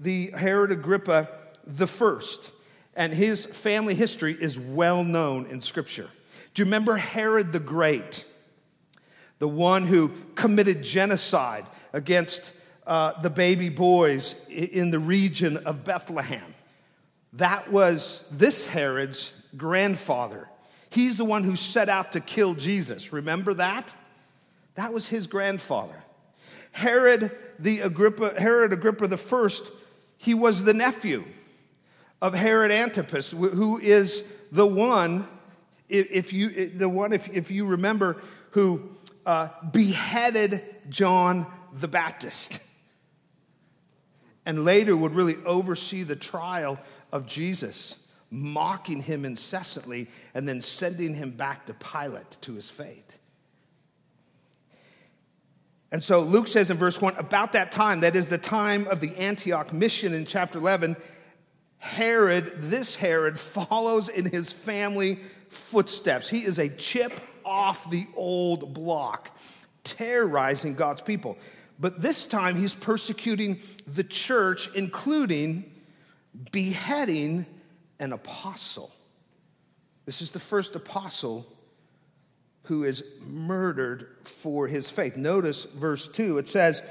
the 0.01 0.33
Herod 0.33 0.73
Agrippa 0.73 1.29
the 1.67 1.87
first. 1.87 2.51
And 2.97 3.13
his 3.13 3.47
family 3.47 3.95
history 3.95 4.37
is 4.39 4.59
well 4.59 5.05
known 5.05 5.47
in 5.47 5.61
Scripture. 5.61 6.09
Do 6.55 6.63
you 6.63 6.67
remember 6.67 6.97
Herod 6.97 7.53
the 7.53 7.61
Great? 7.61 8.25
The 9.39 9.49
one 9.49 9.87
who 9.87 10.13
committed 10.37 10.83
genocide 10.83 11.67
against 11.95 12.43
uh, 12.87 13.19
the 13.23 13.31
baby 13.31 13.71
boys 13.71 14.35
in 14.51 14.91
the 14.91 14.99
region 14.99 15.57
of 15.59 15.85
Bethlehem. 15.85 16.55
That 17.35 17.73
was 17.73 18.25
this 18.31 18.67
Herod's 18.67 19.33
grandfather. 19.57 20.49
He's 20.91 21.17
the 21.17 21.25
one 21.25 21.45
who 21.45 21.57
set 21.57 21.89
out 21.89 22.13
to 22.13 22.21
kill 22.21 22.55
Jesus. 22.55 23.13
Remember 23.13 23.55
that? 23.55 23.97
That 24.75 24.93
was 24.93 25.09
his 25.09 25.27
grandfather. 25.27 25.97
Herod 26.73 27.31
the 27.59 27.81
Agrippa, 27.81 28.35
Herod 28.39 28.73
Agrippa 28.73 29.07
the 29.07 29.17
first, 29.17 29.71
he 30.19 30.35
was 30.35 30.65
the 30.65 30.75
nephew 30.75 31.25
of 32.21 32.35
Herod 32.35 32.73
Antipas, 32.73 33.31
who 33.31 33.79
is 33.79 34.25
the 34.51 34.67
one, 34.67 35.29
if 35.89 36.33
you, 36.33 36.73
the 36.75 36.89
one, 36.89 37.13
if, 37.13 37.29
if 37.29 37.51
you 37.51 37.67
remember, 37.67 38.17
who 38.51 38.91
uh, 39.27 39.49
beheaded 39.73 40.63
John 40.89 41.47
the 41.75 41.89
Baptist 41.89 42.61
and 44.47 44.65
later 44.65 44.97
would 44.97 45.15
really 45.15 45.37
oversee 45.45 46.03
the 46.03 46.17
trial 46.17 46.79
of 47.13 47.27
Jesus, 47.27 47.97
mocking 48.31 49.01
him 49.01 49.25
incessantly 49.25 50.09
and 50.35 50.49
then 50.49 50.61
sending 50.61 51.15
him 51.15 51.31
back 51.31 51.67
to 51.67 51.75
Pilate 51.75 52.39
to 52.43 52.55
his 52.55 52.71
fate. 52.71 53.17
And 55.93 56.03
so 56.03 56.21
Luke 56.21 56.49
says 56.49 56.71
in 56.71 56.77
verse 56.77 57.01
1 57.01 57.17
about 57.17 57.53
that 57.53 57.71
time, 57.71 58.01
that 58.01 58.17
is 58.17 58.29
the 58.29 58.39
time 58.39 58.87
of 58.89 59.01
the 59.01 59.17
Antioch 59.17 59.73
mission 59.73 60.13
in 60.13 60.27
chapter 60.27 60.59
11, 60.59 60.97
Herod, 61.79 62.53
this 62.57 62.97
Herod, 62.97 63.39
follows 63.39 64.09
in 64.09 64.25
his 64.25 64.53
family 64.53 65.21
footsteps. 65.49 66.29
He 66.29 66.45
is 66.45 66.59
a 66.59 66.69
chip 66.69 67.13
off 67.45 67.89
the 67.91 68.07
old 68.17 68.75
block, 68.75 69.39
terrorizing 69.85 70.75
God's 70.75 71.03
people. 71.03 71.39
But 71.79 72.01
this 72.01 72.27
time 72.27 72.57
he's 72.57 72.75
persecuting 72.75 73.61
the 73.87 74.05
church, 74.05 74.71
including 74.75 75.71
beheading 76.53 77.47
an 77.99 78.13
apostle. 78.13 78.93
This 80.05 80.23
is 80.23 80.31
the 80.31 80.41
first 80.41 80.77
apostle 80.77 81.47
who 82.65 82.85
is 82.85 83.03
murdered 83.21 84.17
for 84.23 84.67
his 84.69 84.89
faith. 84.91 85.17
Notice 85.17 85.65
verse 85.65 86.09
2. 86.09 86.39
It 86.39 86.49
says, 86.49 86.83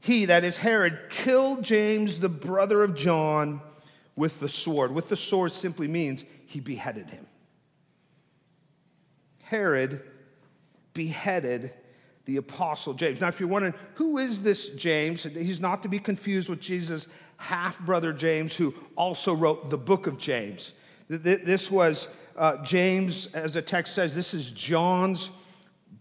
He, 0.00 0.26
that 0.26 0.44
is 0.44 0.56
Herod, 0.56 1.10
killed 1.10 1.62
James, 1.62 2.20
the 2.20 2.28
brother 2.28 2.82
of 2.82 2.94
John, 2.94 3.60
with 4.16 4.40
the 4.40 4.48
sword. 4.48 4.92
With 4.92 5.08
the 5.08 5.16
sword 5.16 5.52
simply 5.52 5.86
means 5.86 6.24
he 6.46 6.60
beheaded 6.60 7.10
him. 7.10 7.26
Herod 9.42 10.02
beheaded 10.92 11.72
the 12.28 12.36
apostle 12.36 12.92
James. 12.92 13.22
Now, 13.22 13.28
if 13.28 13.40
you're 13.40 13.48
wondering, 13.48 13.72
who 13.94 14.18
is 14.18 14.42
this 14.42 14.68
James? 14.68 15.22
He's 15.22 15.60
not 15.60 15.82
to 15.84 15.88
be 15.88 15.98
confused 15.98 16.50
with 16.50 16.60
Jesus' 16.60 17.06
half 17.38 17.80
brother 17.80 18.12
James, 18.12 18.54
who 18.54 18.74
also 18.96 19.32
wrote 19.32 19.70
the 19.70 19.78
book 19.78 20.06
of 20.06 20.18
James. 20.18 20.74
This 21.08 21.70
was 21.70 22.06
uh, 22.36 22.58
James, 22.58 23.28
as 23.32 23.54
the 23.54 23.62
text 23.62 23.94
says, 23.94 24.14
this 24.14 24.34
is 24.34 24.50
John's 24.50 25.30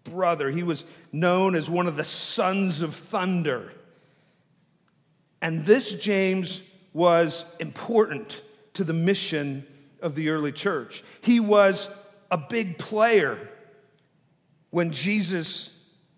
brother. 0.03 0.51
He 0.51 0.63
was 0.63 0.83
known 1.13 1.55
as 1.55 1.69
one 1.69 1.87
of 1.87 1.95
the 1.95 2.03
sons 2.03 2.81
of 2.81 2.93
thunder. 2.93 3.71
And 5.41 5.65
this 5.65 5.93
James 5.93 6.61
was 6.91 7.45
important 7.61 8.41
to 8.73 8.83
the 8.83 8.91
mission 8.91 9.65
of 10.01 10.13
the 10.13 10.27
early 10.27 10.51
church. 10.51 11.05
He 11.21 11.39
was 11.39 11.89
a 12.29 12.37
big 12.37 12.77
player 12.77 13.47
when 14.71 14.91
Jesus 14.91 15.69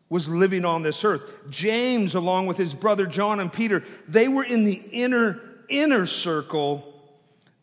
was 0.09 0.27
living 0.27 0.65
on 0.65 0.81
this 0.81 1.03
earth. 1.05 1.31
James, 1.49 2.15
along 2.15 2.47
with 2.47 2.57
his 2.57 2.73
brother 2.73 3.05
John 3.05 3.39
and 3.39 3.53
Peter, 3.53 3.83
they 4.07 4.27
were 4.27 4.43
in 4.43 4.63
the 4.63 4.81
inner, 4.91 5.39
inner 5.69 6.05
circle 6.05 6.93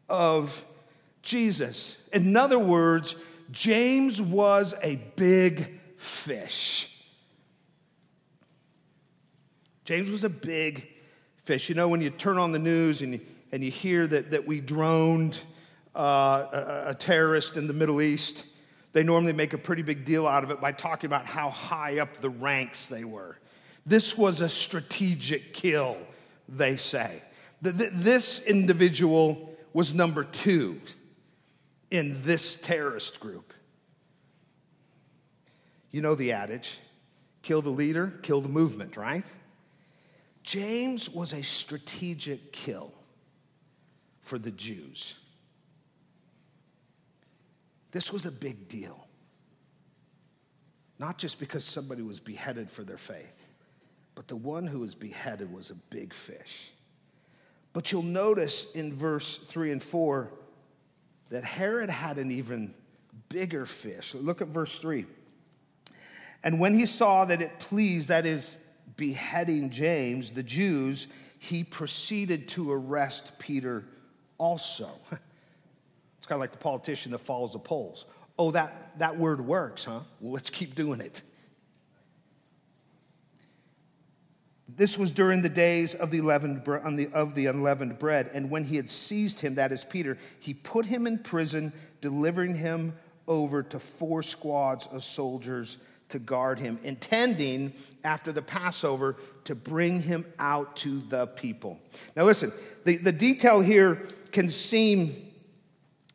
of 0.08 0.64
Jesus. 1.22 1.96
In 2.12 2.36
other 2.36 2.58
words, 2.58 3.16
James 3.50 4.22
was 4.22 4.74
a 4.80 4.96
big 5.16 5.80
fish. 5.96 6.92
James 9.84 10.10
was 10.10 10.24
a 10.24 10.28
big 10.28 10.88
fish. 11.44 11.68
You 11.68 11.74
know, 11.74 11.88
when 11.88 12.00
you 12.00 12.10
turn 12.10 12.38
on 12.38 12.52
the 12.52 12.58
news 12.58 13.02
and 13.02 13.14
you, 13.14 13.20
and 13.52 13.62
you 13.62 13.70
hear 13.70 14.06
that, 14.06 14.30
that 14.32 14.46
we 14.46 14.60
droned 14.60 15.38
uh, 15.94 16.46
a, 16.52 16.84
a 16.88 16.94
terrorist 16.94 17.56
in 17.56 17.66
the 17.66 17.72
Middle 17.72 18.00
East, 18.00 18.44
they 18.96 19.02
normally 19.02 19.34
make 19.34 19.52
a 19.52 19.58
pretty 19.58 19.82
big 19.82 20.06
deal 20.06 20.26
out 20.26 20.42
of 20.42 20.50
it 20.50 20.58
by 20.58 20.72
talking 20.72 21.06
about 21.06 21.26
how 21.26 21.50
high 21.50 21.98
up 21.98 22.16
the 22.22 22.30
ranks 22.30 22.86
they 22.86 23.04
were. 23.04 23.36
This 23.84 24.16
was 24.16 24.40
a 24.40 24.48
strategic 24.48 25.52
kill, 25.52 25.98
they 26.48 26.78
say. 26.78 27.20
This 27.60 28.40
individual 28.40 29.54
was 29.74 29.92
number 29.92 30.24
two 30.24 30.80
in 31.90 32.22
this 32.22 32.54
terrorist 32.54 33.20
group. 33.20 33.52
You 35.90 36.00
know 36.00 36.14
the 36.14 36.32
adage 36.32 36.78
kill 37.42 37.60
the 37.60 37.68
leader, 37.68 38.14
kill 38.22 38.40
the 38.40 38.48
movement, 38.48 38.96
right? 38.96 39.26
James 40.42 41.10
was 41.10 41.34
a 41.34 41.42
strategic 41.42 42.50
kill 42.50 42.94
for 44.22 44.38
the 44.38 44.52
Jews. 44.52 45.16
This 47.96 48.12
was 48.12 48.26
a 48.26 48.30
big 48.30 48.68
deal. 48.68 49.08
Not 50.98 51.16
just 51.16 51.40
because 51.40 51.64
somebody 51.64 52.02
was 52.02 52.20
beheaded 52.20 52.70
for 52.70 52.84
their 52.84 52.98
faith, 52.98 53.46
but 54.14 54.28
the 54.28 54.36
one 54.36 54.66
who 54.66 54.80
was 54.80 54.94
beheaded 54.94 55.50
was 55.50 55.70
a 55.70 55.76
big 55.88 56.12
fish. 56.12 56.72
But 57.72 57.90
you'll 57.90 58.02
notice 58.02 58.66
in 58.74 58.92
verse 58.92 59.38
3 59.38 59.72
and 59.72 59.82
4 59.82 60.30
that 61.30 61.42
Herod 61.42 61.88
had 61.88 62.18
an 62.18 62.30
even 62.30 62.74
bigger 63.30 63.64
fish. 63.64 64.14
Look 64.14 64.42
at 64.42 64.48
verse 64.48 64.78
3. 64.78 65.06
And 66.44 66.60
when 66.60 66.74
he 66.74 66.84
saw 66.84 67.24
that 67.24 67.40
it 67.40 67.58
pleased, 67.58 68.08
that 68.08 68.26
is, 68.26 68.58
beheading 68.98 69.70
James, 69.70 70.32
the 70.32 70.42
Jews, 70.42 71.06
he 71.38 71.64
proceeded 71.64 72.48
to 72.48 72.70
arrest 72.72 73.32
Peter 73.38 73.86
also. 74.36 74.90
It's 76.26 76.28
kind 76.28 76.38
of 76.38 76.40
like 76.40 76.50
the 76.50 76.58
politician 76.58 77.12
that 77.12 77.20
follows 77.20 77.52
the 77.52 77.60
polls. 77.60 78.04
Oh, 78.36 78.50
that, 78.50 78.98
that 78.98 79.16
word 79.16 79.40
works, 79.40 79.84
huh? 79.84 80.00
Well, 80.18 80.32
let's 80.32 80.50
keep 80.50 80.74
doing 80.74 81.00
it. 81.00 81.22
This 84.68 84.98
was 84.98 85.12
during 85.12 85.40
the 85.42 85.48
days 85.48 85.94
of 85.94 86.10
the, 86.10 86.22
leavened, 86.22 86.66
of 86.66 87.36
the 87.36 87.46
unleavened 87.46 88.00
bread. 88.00 88.28
And 88.34 88.50
when 88.50 88.64
he 88.64 88.74
had 88.74 88.90
seized 88.90 89.38
him, 89.38 89.54
that 89.54 89.70
is 89.70 89.84
Peter, 89.84 90.18
he 90.40 90.52
put 90.52 90.84
him 90.84 91.06
in 91.06 91.20
prison, 91.20 91.72
delivering 92.00 92.56
him 92.56 92.98
over 93.28 93.62
to 93.62 93.78
four 93.78 94.24
squads 94.24 94.88
of 94.88 95.04
soldiers 95.04 95.78
to 96.08 96.18
guard 96.18 96.58
him, 96.58 96.80
intending 96.82 97.72
after 98.02 98.32
the 98.32 98.42
Passover 98.42 99.14
to 99.44 99.54
bring 99.54 100.02
him 100.02 100.26
out 100.40 100.74
to 100.78 101.02
the 101.02 101.28
people. 101.28 101.78
Now, 102.16 102.24
listen, 102.24 102.52
the, 102.82 102.96
the 102.96 103.12
detail 103.12 103.60
here 103.60 104.08
can 104.32 104.48
seem 104.48 105.25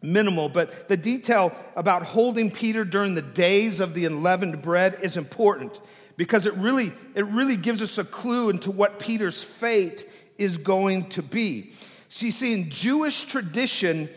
minimal, 0.02 0.50
but 0.50 0.88
the 0.88 0.98
detail 0.98 1.56
about 1.76 2.04
holding 2.04 2.52
Peter 2.52 2.84
during 2.84 3.14
the 3.14 3.22
days 3.22 3.80
of 3.80 3.94
the 3.94 4.06
unleavened 4.06 4.62
bread 4.62 4.98
is 5.02 5.18
important 5.18 5.80
because 6.18 6.46
it 6.46 6.54
really, 6.56 6.92
it 7.16 7.26
really 7.28 7.58
gives 7.58 7.82
us 7.82 7.98
a 7.98 8.04
clue 8.04 8.50
into 8.50 8.72
what 8.72 9.00
Peter's 9.00 9.42
fate 9.42 10.10
is 10.38 10.58
going 10.58 11.10
to 11.10 11.22
be. 11.22 11.74
See, 12.10 12.32
see, 12.32 12.54
in 12.54 12.70
Jewish 12.70 13.24
tradition, 13.24 14.10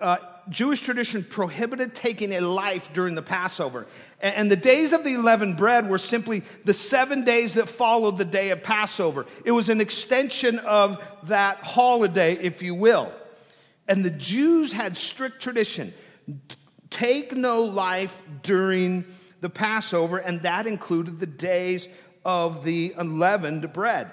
uh, 0.00 0.18
Jewish 0.48 0.80
tradition 0.80 1.24
prohibited 1.24 1.94
taking 1.94 2.34
a 2.34 2.40
life 2.40 2.92
during 2.92 3.14
the 3.14 3.22
Passover. 3.22 3.86
And 4.20 4.50
the 4.50 4.56
days 4.56 4.92
of 4.92 5.04
the 5.04 5.14
unleavened 5.14 5.56
bread 5.56 5.88
were 5.88 5.98
simply 5.98 6.42
the 6.64 6.74
seven 6.74 7.24
days 7.24 7.54
that 7.54 7.68
followed 7.68 8.18
the 8.18 8.24
day 8.24 8.50
of 8.50 8.62
Passover. 8.62 9.26
It 9.44 9.52
was 9.52 9.68
an 9.68 9.80
extension 9.80 10.58
of 10.60 11.02
that 11.24 11.58
holiday, 11.58 12.34
if 12.34 12.62
you 12.62 12.74
will. 12.74 13.12
And 13.92 14.02
the 14.02 14.10
Jews 14.10 14.72
had 14.72 14.96
strict 14.96 15.42
tradition 15.42 15.92
take 16.88 17.36
no 17.36 17.64
life 17.64 18.24
during 18.42 19.04
the 19.42 19.50
Passover, 19.50 20.16
and 20.16 20.40
that 20.42 20.66
included 20.66 21.20
the 21.20 21.26
days 21.26 21.88
of 22.24 22.64
the 22.64 22.94
unleavened 22.96 23.70
bread. 23.74 24.10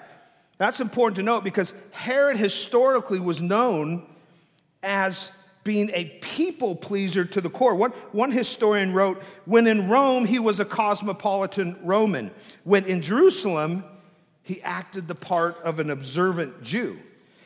That's 0.58 0.80
important 0.80 1.16
to 1.16 1.22
note 1.22 1.44
because 1.44 1.72
Herod 1.92 2.36
historically 2.36 3.20
was 3.20 3.40
known 3.40 4.06
as 4.82 5.30
being 5.64 5.90
a 5.94 6.04
people 6.20 6.76
pleaser 6.76 7.24
to 7.24 7.40
the 7.40 7.48
core. 7.48 7.74
One, 7.74 7.92
one 8.12 8.32
historian 8.32 8.92
wrote, 8.92 9.22
when 9.46 9.66
in 9.66 9.88
Rome, 9.88 10.26
he 10.26 10.38
was 10.38 10.60
a 10.60 10.66
cosmopolitan 10.66 11.78
Roman. 11.82 12.32
When 12.64 12.84
in 12.84 13.00
Jerusalem, 13.00 13.84
he 14.42 14.60
acted 14.60 15.08
the 15.08 15.14
part 15.14 15.56
of 15.62 15.80
an 15.80 15.88
observant 15.88 16.62
Jew. 16.62 16.98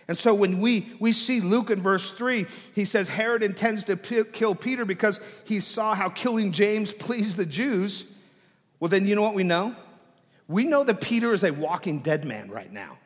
And 0.07 0.19
so 0.19 0.35
when 0.35 0.61
we, 0.61 0.93
we 1.01 1.13
see 1.13 1.41
Luke 1.41 1.71
in 1.71 1.81
verse 1.81 2.13
3, 2.13 2.47
he 2.75 2.85
says 2.85 3.09
Herod 3.09 3.43
intends 3.43 3.85
to 3.85 3.97
p- 3.97 4.25
kill 4.25 4.55
Peter 4.55 4.85
because 4.85 5.19
he 5.45 5.61
saw 5.61 5.95
how 5.95 6.11
killing 6.11 6.53
James 6.53 6.93
pleased 6.93 7.37
the 7.37 7.47
Jews. 7.47 8.05
Well, 8.81 8.91
then 8.91 9.07
you 9.07 9.15
know 9.15 9.23
what 9.23 9.35
we 9.35 9.45
know? 9.45 9.75
We 10.47 10.65
know 10.65 10.85
that 10.85 11.01
Peter 11.01 11.33
is 11.33 11.43
a 11.43 11.53
walking 11.53 12.01
dead 12.01 12.27
man 12.27 12.51
right 12.51 12.71
now. 12.71 12.99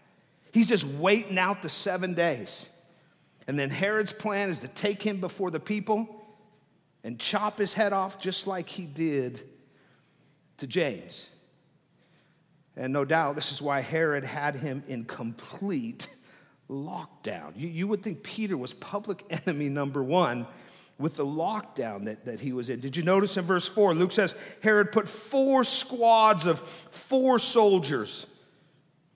He's 0.52 0.66
just 0.66 0.84
waiting 0.84 1.38
out 1.38 1.62
the 1.62 1.68
seven 1.68 2.14
days. 2.14 2.68
And 3.46 3.56
then 3.56 3.70
Herod's 3.70 4.12
plan 4.12 4.50
is 4.50 4.60
to 4.60 4.68
take 4.68 5.02
him 5.02 5.20
before 5.20 5.50
the 5.50 5.60
people 5.60 6.08
and 7.04 7.18
chop 7.18 7.58
his 7.58 7.72
head 7.72 7.92
off 7.92 8.20
just 8.20 8.46
like 8.48 8.68
he 8.68 8.84
did 8.84 9.48
to 10.58 10.66
James. 10.66 11.28
And 12.76 12.92
no 12.92 13.04
doubt, 13.04 13.36
this 13.36 13.52
is 13.52 13.62
why 13.62 13.80
Herod 13.80 14.24
had 14.24 14.56
him 14.56 14.82
in 14.88 15.04
complete 15.04 16.08
lockdown. 16.70 17.52
You, 17.56 17.68
you 17.68 17.88
would 17.88 18.02
think 18.02 18.22
Peter 18.22 18.56
was 18.56 18.74
public 18.74 19.24
enemy 19.46 19.68
number 19.68 20.02
one 20.02 20.46
with 20.98 21.14
the 21.14 21.24
lockdown 21.24 22.04
that, 22.06 22.24
that 22.24 22.40
he 22.40 22.52
was 22.52 22.70
in. 22.70 22.80
Did 22.80 22.96
you 22.96 23.02
notice 23.02 23.36
in 23.36 23.44
verse 23.44 23.66
4? 23.66 23.94
Luke 23.94 24.12
says 24.12 24.34
Herod 24.62 24.92
put 24.92 25.08
four 25.08 25.64
squads 25.64 26.46
of 26.46 26.60
four 26.60 27.38
soldiers. 27.38 28.26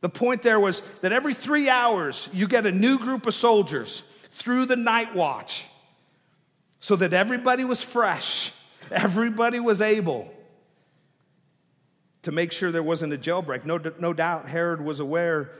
The 0.00 0.08
point 0.08 0.42
there 0.42 0.60
was 0.60 0.82
that 1.00 1.12
every 1.12 1.34
three 1.34 1.68
hours 1.68 2.28
you 2.32 2.46
get 2.46 2.66
a 2.66 2.72
new 2.72 2.98
group 2.98 3.26
of 3.26 3.34
soldiers 3.34 4.02
through 4.32 4.66
the 4.66 4.76
night 4.76 5.14
watch 5.14 5.66
so 6.80 6.96
that 6.96 7.12
everybody 7.12 7.64
was 7.64 7.82
fresh, 7.82 8.52
everybody 8.90 9.60
was 9.60 9.80
able 9.80 10.32
to 12.22 12.32
make 12.32 12.52
sure 12.52 12.70
there 12.70 12.82
wasn't 12.82 13.12
a 13.12 13.18
jailbreak. 13.18 13.64
No, 13.64 13.80
no 13.98 14.12
doubt 14.12 14.48
Herod 14.48 14.80
was 14.80 15.00
aware 15.00 15.50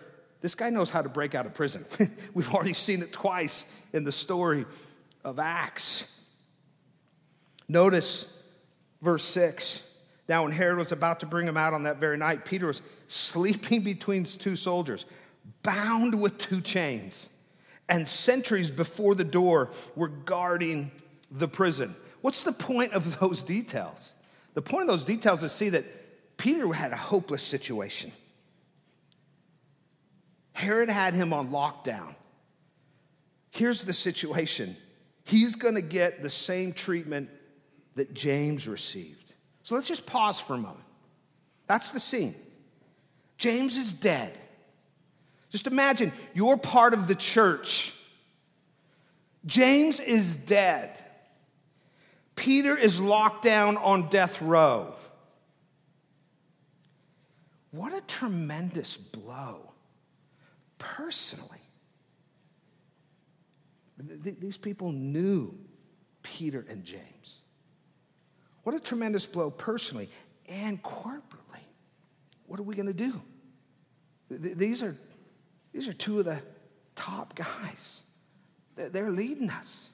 this 0.43 0.55
guy 0.57 0.71
knows 0.71 0.91
how 0.91 1.01
to 1.01 1.09
break 1.09 1.35
out 1.35 1.47
of 1.47 1.55
prison. 1.55 1.87
We've 2.35 2.53
already 2.53 2.75
seen 2.75 3.01
it 3.01 3.13
twice 3.13 3.65
in 3.93 4.05
the 4.05 4.13
story 4.13 4.67
of 5.25 5.39
Acts. 5.39 6.05
Notice 7.69 8.27
verse 9.01 9.25
6. 9.25 9.83
Now, 10.29 10.43
when 10.43 10.53
Herod 10.53 10.79
was 10.79 10.93
about 10.93 11.21
to 11.21 11.27
bring 11.27 11.47
him 11.47 11.57
out 11.57 11.75
on 11.75 11.85
that 11.85 11.99
very 11.99 12.17
night, 12.17 12.45
Peter 12.45 12.67
was 12.67 12.83
sleeping 13.07 13.81
between 13.85 14.25
two 14.25 14.57
soldiers, 14.57 15.05
bound 15.63 16.21
with 16.21 16.39
two 16.39 16.61
chains 16.61 17.29
and 17.89 18.07
sentries 18.07 18.71
before 18.71 19.15
the 19.15 19.25
door 19.25 19.71
were 19.95 20.09
guarding 20.09 20.91
the 21.31 21.49
prison. 21.49 21.95
What's 22.21 22.43
the 22.43 22.53
point 22.53 22.93
of 22.93 23.19
those 23.21 23.43
details? 23.43 24.13
The 24.55 24.63
point 24.63 24.83
of 24.83 24.89
those 24.89 25.05
details 25.05 25.43
is 25.43 25.53
to 25.53 25.57
see 25.57 25.69
that 25.71 26.37
Peter 26.37 26.73
had 26.73 26.93
a 26.93 26.97
hopeless 26.97 27.43
situation. 27.43 28.13
Herod 30.53 30.89
had 30.89 31.15
him 31.15 31.33
on 31.33 31.51
lockdown. 31.51 32.15
Here's 33.51 33.85
the 33.85 33.93
situation 33.93 34.77
he's 35.25 35.57
going 35.57 35.75
to 35.75 35.83
get 35.83 36.23
the 36.23 36.31
same 36.31 36.73
treatment 36.73 37.31
that 37.95 38.15
James 38.15 38.67
received. 38.67 39.33
So 39.63 39.75
let's 39.75 39.89
just 39.89 40.07
pause 40.07 40.41
for 40.41 40.55
a 40.55 40.59
moment. 40.59 40.85
That's 41.67 41.93
the 41.93 42.01
scene. 42.01 42.35
James 43.39 43.77
is 43.77 43.93
dead. 43.93 44.37
Just 45.51 45.67
imagine 45.67 46.13
you're 46.35 46.57
part 46.57 46.95
of 46.95 47.09
the 47.09 47.15
church. 47.15 47.95
James 49.45 50.01
is 50.01 50.35
dead. 50.35 50.97
Peter 52.37 52.77
is 52.77 53.01
locked 53.01 53.43
down 53.43 53.77
on 53.77 54.09
death 54.09 54.41
row. 54.41 54.95
What 57.71 57.93
a 57.93 58.01
tremendous 58.03 58.97
blow, 58.97 59.73
personally. 60.83 61.61
These 63.99 64.57
people 64.57 64.91
knew 64.91 65.57
Peter 66.23 66.67
and 66.69 66.85
James. 66.85 67.39
What 68.65 68.75
a 68.75 68.81
tremendous 68.81 69.27
blow, 69.27 69.51
personally 69.51 70.11
and 70.49 70.83
corporately. 70.83 71.63
What 72.47 72.59
are 72.59 72.65
we 72.65 72.75
going 72.75 72.87
to 72.87 72.93
do? 72.93 73.21
These 74.29 74.83
are 74.83 74.97
these 75.73 75.89
are 75.89 75.93
two 75.93 76.19
of 76.19 76.25
the 76.25 76.39
top 76.95 77.35
guys. 77.35 78.03
They're 78.75 79.11
leading 79.11 79.51
us. 79.51 79.93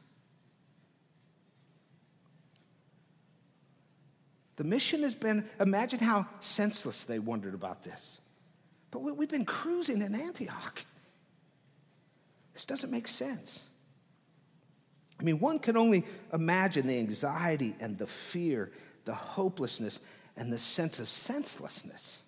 The 4.57 4.64
mission 4.64 5.05
has 5.05 5.14
been, 5.14 5.48
imagine 5.61 6.01
how 6.01 6.27
senseless 6.40 7.05
they 7.05 7.20
wondered 7.20 7.55
about 7.55 7.85
this. 7.85 8.20
But 8.90 9.01
we've 9.01 9.29
been 9.29 9.44
cruising 9.44 10.03
in 10.03 10.14
Antioch. 10.14 10.85
This 12.55 12.64
doesn't 12.64 12.90
make 12.90 13.07
sense. 13.07 13.66
I 15.20 15.24
mean, 15.24 15.40
one 15.40 15.59
can 15.59 15.77
only 15.77 16.05
imagine 16.33 16.87
the 16.87 16.98
anxiety 16.98 17.74
and 17.81 17.98
the 17.98 18.07
fear, 18.07 18.70
the 19.05 19.14
hopelessness, 19.14 19.98
and 20.37 20.53
the 20.53 20.59
sense 20.59 21.01
of 21.01 21.09
senselessness 21.09 22.22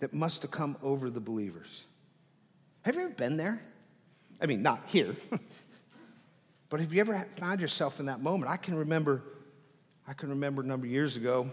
that 0.00 0.14
must 0.14 0.42
have 0.42 0.50
come 0.50 0.76
over 0.82 1.10
the 1.10 1.20
believers. 1.20 1.84
Have 2.82 2.96
you 2.96 3.02
ever 3.02 3.10
been 3.10 3.36
there? 3.36 3.60
I 4.40 4.46
mean, 4.46 4.62
not 4.62 4.82
here, 4.86 5.16
but 6.70 6.80
have 6.80 6.92
you 6.92 7.00
ever 7.00 7.26
found 7.36 7.60
yourself 7.60 8.00
in 8.00 8.06
that 8.06 8.22
moment? 8.22 8.50
I 8.50 8.56
can 8.56 8.76
remember, 8.76 9.22
I 10.06 10.14
can 10.14 10.30
remember 10.30 10.62
a 10.62 10.66
number 10.66 10.86
of 10.86 10.92
years 10.92 11.16
ago. 11.16 11.50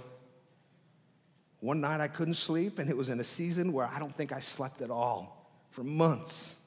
One 1.60 1.82
night 1.82 2.02
I 2.02 2.08
couldn't 2.08 2.36
sleep, 2.36 2.80
and 2.80 2.90
it 2.90 2.98
was 2.98 3.10
in 3.10 3.20
a 3.20 3.24
season 3.24 3.74
where 3.74 3.88
I 3.88 4.00
don't 4.00 4.16
think 4.16 4.32
I 4.32 4.40
slept 4.40 4.82
at 4.82 4.92
all 4.92 5.50
for 5.72 5.84
months. 5.84 6.60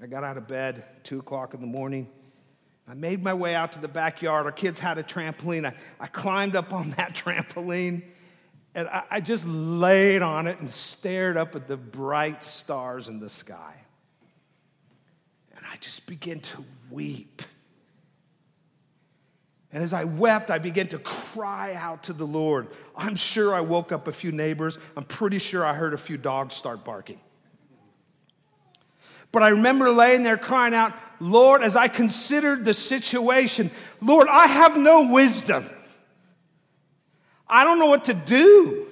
I 0.00 0.06
got 0.06 0.24
out 0.24 0.36
of 0.36 0.46
bed 0.46 0.84
two 1.04 1.18
o'clock 1.18 1.54
in 1.54 1.60
the 1.60 1.66
morning. 1.66 2.08
I 2.86 2.94
made 2.94 3.22
my 3.22 3.34
way 3.34 3.54
out 3.54 3.72
to 3.72 3.80
the 3.80 3.88
backyard. 3.88 4.46
Our 4.46 4.52
kids 4.52 4.78
had 4.78 4.98
a 4.98 5.02
trampoline. 5.02 5.66
I, 5.66 5.74
I 5.98 6.06
climbed 6.06 6.56
up 6.56 6.72
on 6.72 6.90
that 6.96 7.14
trampoline 7.14 8.02
and 8.74 8.88
I, 8.88 9.04
I 9.10 9.20
just 9.20 9.46
laid 9.46 10.22
on 10.22 10.46
it 10.46 10.58
and 10.60 10.68
stared 10.68 11.36
up 11.36 11.54
at 11.54 11.68
the 11.68 11.76
bright 11.76 12.42
stars 12.42 13.08
in 13.08 13.20
the 13.20 13.28
sky. 13.28 13.74
And 15.56 15.64
I 15.70 15.76
just 15.76 16.06
began 16.06 16.40
to 16.40 16.64
weep. 16.90 17.42
And 19.74 19.82
as 19.82 19.92
I 19.92 20.04
wept, 20.04 20.52
I 20.52 20.58
began 20.58 20.86
to 20.88 21.00
cry 21.00 21.74
out 21.74 22.04
to 22.04 22.12
the 22.12 22.24
Lord. 22.24 22.68
I'm 22.96 23.16
sure 23.16 23.52
I 23.52 23.60
woke 23.60 23.90
up 23.90 24.06
a 24.06 24.12
few 24.12 24.30
neighbors. 24.30 24.78
I'm 24.96 25.02
pretty 25.02 25.40
sure 25.40 25.66
I 25.66 25.74
heard 25.74 25.92
a 25.92 25.98
few 25.98 26.16
dogs 26.16 26.54
start 26.54 26.84
barking. 26.84 27.18
But 29.32 29.42
I 29.42 29.48
remember 29.48 29.90
laying 29.90 30.22
there 30.22 30.38
crying 30.38 30.74
out, 30.74 30.94
Lord, 31.18 31.64
as 31.64 31.74
I 31.74 31.88
considered 31.88 32.64
the 32.64 32.72
situation, 32.72 33.72
Lord, 34.00 34.28
I 34.30 34.46
have 34.46 34.76
no 34.76 35.12
wisdom. 35.12 35.68
I 37.48 37.64
don't 37.64 37.80
know 37.80 37.86
what 37.86 38.04
to 38.04 38.14
do. 38.14 38.86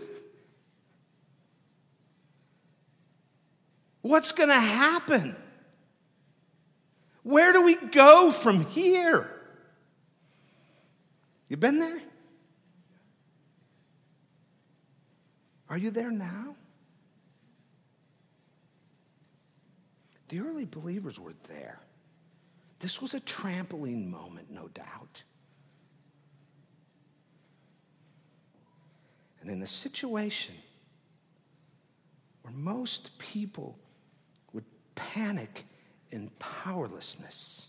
What's 4.01 4.33
going 4.33 4.49
to 4.49 4.61
happen? 4.61 5.37
Where 7.23 7.53
do 7.53 7.63
we 7.63 7.77
go 7.77 8.33
from 8.33 8.67
here? 8.67 9.42
You 11.53 11.59
been 11.59 11.79
there? 11.79 12.01
Are 15.69 15.77
you 15.77 15.91
there 15.91 16.11
now? 16.11 16.57
The 20.31 20.41
early 20.41 20.65
believers 20.65 21.21
were 21.21 21.35
there. 21.51 21.79
This 22.79 23.03
was 23.03 23.13
a 23.13 23.21
trampoline 23.21 24.09
moment, 24.09 24.51
no 24.51 24.69
doubt. 24.69 25.25
And 29.43 29.51
in 29.51 29.61
a 29.61 29.67
situation 29.67 30.55
where 32.41 32.55
most 32.55 33.11
people 33.19 33.77
would 34.55 34.65
panic 34.95 35.67
in 36.13 36.31
powerlessness, 36.39 37.69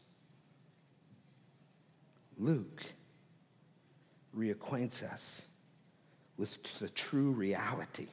Luke 2.38 2.86
reacquaints 4.38 5.04
us 5.04 5.48
with 6.38 6.80
the 6.80 6.89
true 6.89 7.32
reality 7.32 8.08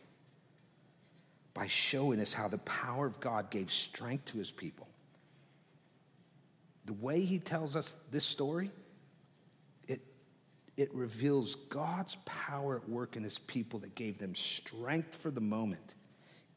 by 1.54 1.66
showing 1.66 2.20
us 2.20 2.32
how 2.32 2.48
the 2.48 2.58
power 2.58 3.06
of 3.06 3.20
God 3.20 3.50
gave 3.50 3.72
strength 3.72 4.26
to 4.26 4.38
his 4.38 4.50
people. 4.50 4.88
The 6.86 6.92
way 6.94 7.22
he 7.22 7.38
tells 7.38 7.76
us 7.76 7.96
this 8.10 8.24
story, 8.24 8.70
it, 9.88 10.00
it 10.76 10.94
reveals 10.94 11.54
God's 11.54 12.16
power 12.24 12.76
at 12.76 12.88
work 12.88 13.16
in 13.16 13.22
his 13.22 13.38
people 13.38 13.80
that 13.80 13.94
gave 13.94 14.18
them 14.18 14.34
strength 14.34 15.16
for 15.16 15.30
the 15.30 15.40
moment 15.40 15.94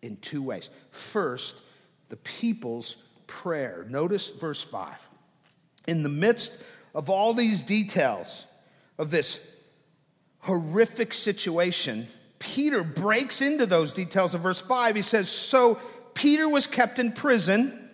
in 0.01 0.17
two 0.17 0.43
ways. 0.43 0.69
First, 0.91 1.61
the 2.09 2.17
people's 2.17 2.97
prayer. 3.25 3.85
Notice 3.89 4.29
verse 4.29 4.61
5. 4.61 4.93
In 5.87 6.03
the 6.03 6.09
midst 6.09 6.53
of 6.93 7.09
all 7.09 7.33
these 7.33 7.61
details 7.61 8.45
of 8.97 9.09
this 9.09 9.39
horrific 10.43 11.13
situation, 11.13 12.07
Peter 12.37 12.83
breaks 12.83 13.41
into 13.41 13.65
those 13.65 13.93
details 13.93 14.35
of 14.35 14.41
verse 14.41 14.59
5. 14.59 14.95
He 14.95 15.01
says, 15.01 15.29
So 15.29 15.79
Peter 16.13 16.47
was 16.47 16.67
kept 16.67 16.99
in 16.99 17.13
prison, 17.13 17.89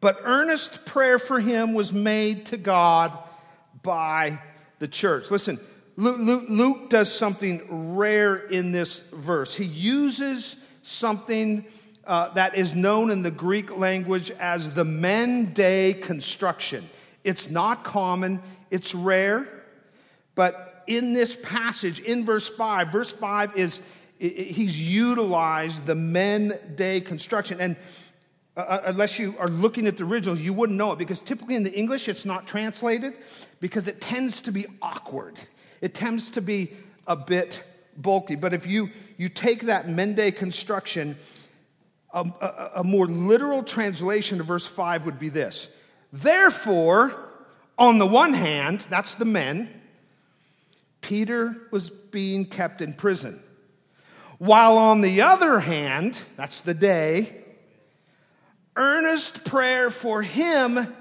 but 0.00 0.18
earnest 0.22 0.84
prayer 0.84 1.18
for 1.18 1.40
him 1.40 1.72
was 1.72 1.92
made 1.92 2.46
to 2.46 2.56
God 2.56 3.16
by 3.82 4.40
the 4.80 4.88
church. 4.88 5.30
Listen, 5.30 5.60
Luke, 5.96 6.18
Luke, 6.18 6.44
Luke 6.48 6.90
does 6.90 7.12
something 7.12 7.94
rare 7.96 8.36
in 8.36 8.72
this 8.72 9.00
verse. 9.12 9.54
He 9.54 9.64
uses 9.64 10.56
something 10.82 11.64
uh, 12.04 12.30
that 12.34 12.56
is 12.56 12.74
known 12.74 13.10
in 13.10 13.22
the 13.22 13.30
Greek 13.30 13.76
language 13.76 14.30
as 14.32 14.74
the 14.74 14.84
men-de 14.84 15.94
construction. 15.94 16.88
It's 17.24 17.48
not 17.48 17.84
common, 17.84 18.42
it's 18.70 18.94
rare, 18.94 19.48
but 20.34 20.75
in 20.86 21.12
this 21.12 21.36
passage, 21.36 22.00
in 22.00 22.24
verse 22.24 22.48
5, 22.48 22.92
verse 22.92 23.12
5 23.12 23.56
is 23.56 23.80
he's 24.18 24.80
utilized 24.80 25.84
the 25.86 25.94
men 25.94 26.58
day 26.74 27.00
construction. 27.00 27.60
And 27.60 27.76
uh, 28.56 28.60
uh, 28.60 28.82
unless 28.86 29.18
you 29.18 29.34
are 29.38 29.48
looking 29.48 29.86
at 29.86 29.96
the 29.96 30.04
originals, 30.04 30.40
you 30.40 30.54
wouldn't 30.54 30.78
know 30.78 30.92
it 30.92 30.98
because 30.98 31.20
typically 31.20 31.54
in 31.54 31.62
the 31.62 31.72
English 31.72 32.08
it's 32.08 32.24
not 32.24 32.46
translated 32.46 33.14
because 33.60 33.88
it 33.88 34.00
tends 34.00 34.40
to 34.42 34.52
be 34.52 34.66
awkward. 34.80 35.38
It 35.82 35.94
tends 35.94 36.30
to 36.30 36.40
be 36.40 36.72
a 37.06 37.16
bit 37.16 37.62
bulky. 37.96 38.36
But 38.36 38.54
if 38.54 38.66
you, 38.66 38.90
you 39.18 39.28
take 39.28 39.62
that 39.62 39.88
men-de 39.88 40.32
construction, 40.32 41.16
a, 42.12 42.20
a, 42.20 42.70
a 42.76 42.84
more 42.84 43.06
literal 43.06 43.62
translation 43.62 44.40
of 44.40 44.46
verse 44.46 44.66
5 44.66 45.04
would 45.04 45.18
be 45.18 45.28
this 45.28 45.68
Therefore, 46.12 47.14
on 47.78 47.98
the 47.98 48.06
one 48.06 48.32
hand, 48.32 48.84
that's 48.88 49.16
the 49.16 49.24
men, 49.26 49.75
Peter 51.06 51.56
was 51.70 51.88
being 51.88 52.44
kept 52.44 52.82
in 52.82 52.92
prison. 52.92 53.40
While 54.38 54.76
on 54.76 55.02
the 55.02 55.22
other 55.22 55.60
hand, 55.60 56.18
that's 56.36 56.62
the 56.62 56.74
de, 56.74 57.32
earnest 58.74 59.44
prayer 59.44 59.88
for 59.88 60.20
him 60.22 60.92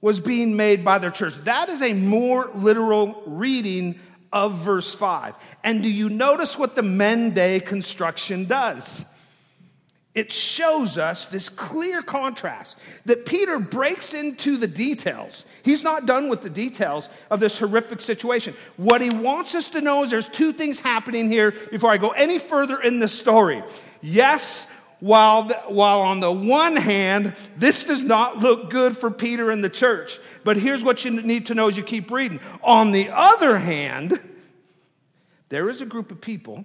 was 0.00 0.18
being 0.18 0.56
made 0.56 0.82
by 0.82 0.96
their 0.96 1.10
church. 1.10 1.34
That 1.44 1.68
is 1.68 1.82
a 1.82 1.92
more 1.92 2.50
literal 2.54 3.22
reading 3.26 4.00
of 4.32 4.54
verse 4.54 4.94
5. 4.94 5.34
And 5.62 5.82
do 5.82 5.90
you 5.90 6.08
notice 6.08 6.56
what 6.56 6.74
the 6.74 6.82
men-de 6.82 7.60
construction 7.60 8.46
does? 8.46 9.04
It 10.18 10.32
shows 10.32 10.98
us 10.98 11.26
this 11.26 11.48
clear 11.48 12.02
contrast 12.02 12.76
that 13.04 13.24
Peter 13.24 13.60
breaks 13.60 14.14
into 14.14 14.56
the 14.56 14.66
details. 14.66 15.44
He's 15.62 15.84
not 15.84 16.06
done 16.06 16.28
with 16.28 16.42
the 16.42 16.50
details 16.50 17.08
of 17.30 17.38
this 17.38 17.56
horrific 17.56 18.00
situation. 18.00 18.56
What 18.76 19.00
he 19.00 19.10
wants 19.10 19.54
us 19.54 19.68
to 19.70 19.80
know 19.80 20.02
is 20.02 20.10
there's 20.10 20.28
two 20.28 20.52
things 20.52 20.80
happening 20.80 21.28
here 21.28 21.52
before 21.70 21.92
I 21.92 21.98
go 21.98 22.10
any 22.10 22.40
further 22.40 22.82
in 22.82 22.98
the 22.98 23.06
story. 23.06 23.62
Yes, 24.02 24.66
while, 24.98 25.44
the, 25.44 25.54
while 25.68 26.00
on 26.00 26.18
the 26.18 26.32
one 26.32 26.74
hand, 26.74 27.36
this 27.56 27.84
does 27.84 28.02
not 28.02 28.38
look 28.38 28.70
good 28.70 28.96
for 28.96 29.12
Peter 29.12 29.52
and 29.52 29.62
the 29.62 29.70
church. 29.70 30.18
But 30.42 30.56
here's 30.56 30.82
what 30.82 31.04
you 31.04 31.12
need 31.12 31.46
to 31.46 31.54
know 31.54 31.68
as 31.68 31.76
you 31.76 31.84
keep 31.84 32.10
reading. 32.10 32.40
On 32.64 32.90
the 32.90 33.10
other 33.10 33.56
hand, 33.56 34.18
there 35.48 35.70
is 35.70 35.80
a 35.80 35.86
group 35.86 36.10
of 36.10 36.20
people 36.20 36.64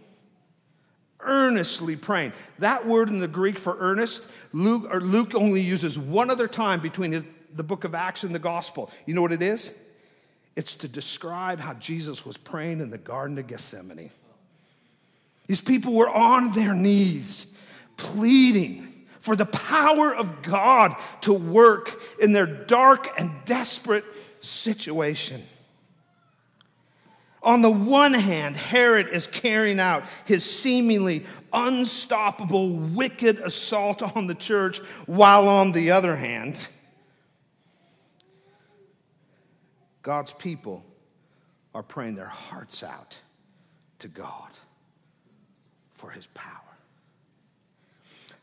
earnestly 1.26 1.96
praying. 1.96 2.34
That 2.60 2.88
word 2.88 3.10
in 3.10 3.20
the 3.20 3.28
Greek 3.28 3.60
for 3.60 3.78
earnest, 3.80 4.24
Luke, 4.52 4.88
or 4.90 5.02
Luke 5.02 5.36
only 5.36 5.62
uses 5.62 5.98
one 5.98 6.30
other 6.30 6.48
time 6.48 6.80
between 6.80 7.12
his, 7.12 7.26
the 7.54 7.64
book 7.64 7.84
of 7.84 7.96
Acts 7.96 8.24
and 8.24 8.34
the 8.34 8.40
gospel. 8.40 8.92
You 9.06 9.14
know 9.14 9.22
what 9.22 9.32
it 9.32 9.42
is? 9.42 9.72
It's 10.56 10.76
to 10.76 10.88
describe 10.88 11.60
how 11.60 11.74
Jesus 11.76 12.26
was 12.26 12.38
praying 12.38 12.80
in 12.80 12.90
the 12.90 12.98
Garden 12.98 13.38
of 13.38 13.48
Gethsemane. 13.48 14.12
These 15.48 15.62
people 15.62 15.94
were 15.94 16.10
on 16.10 16.54
their 16.54 16.74
knees, 16.74 17.48
pleading 17.98 19.06
for 19.20 19.36
the 19.36 19.46
power 19.46 20.14
of 20.14 20.42
God 20.42 20.96
to 21.22 21.34
work 21.34 22.02
in 22.20 22.34
their 22.34 22.46
dark 22.46 23.10
and 23.18 23.32
desperate 23.46 24.06
situation. 24.42 25.44
On 27.44 27.62
the 27.62 27.70
one 27.70 28.14
hand, 28.14 28.56
Herod 28.56 29.10
is 29.10 29.28
carrying 29.28 29.80
out 29.80 30.06
his 30.26 30.50
seemingly 30.50 31.26
unstoppable, 31.52 32.70
wicked 32.70 33.40
assault 33.40 34.02
on 34.16 34.28
the 34.28 34.36
church, 34.36 34.80
while 35.06 35.50
on 35.50 35.74
the 35.74 35.92
other 35.92 36.16
hand, 36.16 36.58
God's 40.02 40.32
people 40.34 40.86
are 41.76 41.84
praying 41.84 42.16
their 42.16 42.26
hearts 42.28 42.82
out 42.82 43.18
to 44.00 44.08
God 44.08 44.50
for 45.94 46.10
his 46.12 46.28
power. 46.28 46.50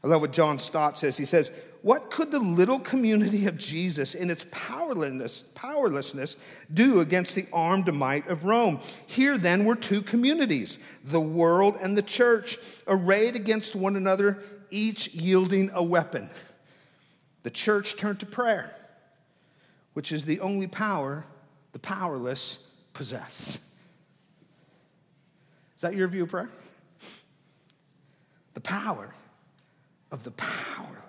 I 0.02 0.06
love 0.06 0.20
what 0.20 0.32
John 0.32 0.58
Stott 0.58 0.98
says. 0.98 1.16
He 1.16 1.24
says, 1.24 1.50
what 1.82 2.10
could 2.10 2.30
the 2.30 2.38
little 2.38 2.78
community 2.78 3.46
of 3.46 3.56
Jesus 3.56 4.14
in 4.14 4.30
its 4.30 4.44
powerlessness, 4.50 5.44
powerlessness 5.54 6.36
do 6.72 7.00
against 7.00 7.34
the 7.34 7.46
armed 7.52 7.92
might 7.94 8.28
of 8.28 8.44
Rome? 8.44 8.80
Here 9.06 9.38
then 9.38 9.64
were 9.64 9.76
two 9.76 10.02
communities, 10.02 10.78
the 11.04 11.20
world 11.20 11.78
and 11.80 11.96
the 11.96 12.02
church, 12.02 12.58
arrayed 12.86 13.34
against 13.34 13.74
one 13.74 13.96
another, 13.96 14.42
each 14.70 15.08
yielding 15.14 15.70
a 15.72 15.82
weapon. 15.82 16.28
The 17.44 17.50
church 17.50 17.96
turned 17.96 18.20
to 18.20 18.26
prayer, 18.26 18.74
which 19.94 20.12
is 20.12 20.26
the 20.26 20.40
only 20.40 20.66
power 20.66 21.24
the 21.72 21.78
powerless 21.78 22.58
possess. 22.92 23.58
Is 25.76 25.80
that 25.80 25.94
your 25.94 26.08
view 26.08 26.24
of 26.24 26.28
prayer? 26.28 26.50
The 28.52 28.60
power 28.60 29.14
of 30.10 30.24
the 30.24 30.32
power 30.32 31.02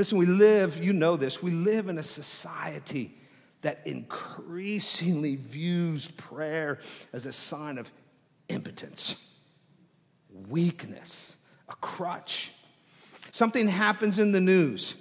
Listen, 0.00 0.16
we 0.16 0.24
live, 0.24 0.82
you 0.82 0.94
know 0.94 1.18
this, 1.18 1.42
we 1.42 1.50
live 1.50 1.90
in 1.90 1.98
a 1.98 2.02
society 2.02 3.14
that 3.60 3.82
increasingly 3.84 5.36
views 5.36 6.08
prayer 6.12 6.78
as 7.12 7.26
a 7.26 7.32
sign 7.32 7.76
of 7.76 7.92
impotence, 8.48 9.16
weakness, 10.48 11.36
a 11.68 11.74
crutch. 11.82 12.50
Something 13.30 13.68
happens 13.68 14.18
in 14.18 14.32
the 14.32 14.40
news, 14.40 14.94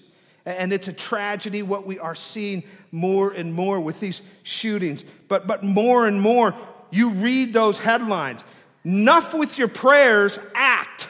and 0.46 0.74
it's 0.74 0.90
a 0.90 0.94
tragedy 0.94 1.64
what 1.64 1.88
we 1.88 1.98
are 1.98 2.14
seeing 2.14 2.66
more 2.92 3.32
and 3.32 3.54
more 3.54 3.80
with 3.80 4.02
these 4.02 4.22
shootings. 4.44 5.06
But, 5.30 5.48
but 5.48 5.64
more 5.64 6.08
and 6.08 6.20
more, 6.20 6.54
you 6.92 7.12
read 7.12 7.54
those 7.54 7.80
headlines. 7.80 8.44
Enough 8.84 9.34
with 9.34 9.58
your 9.58 9.70
prayers, 9.70 10.38
act. 10.54 11.08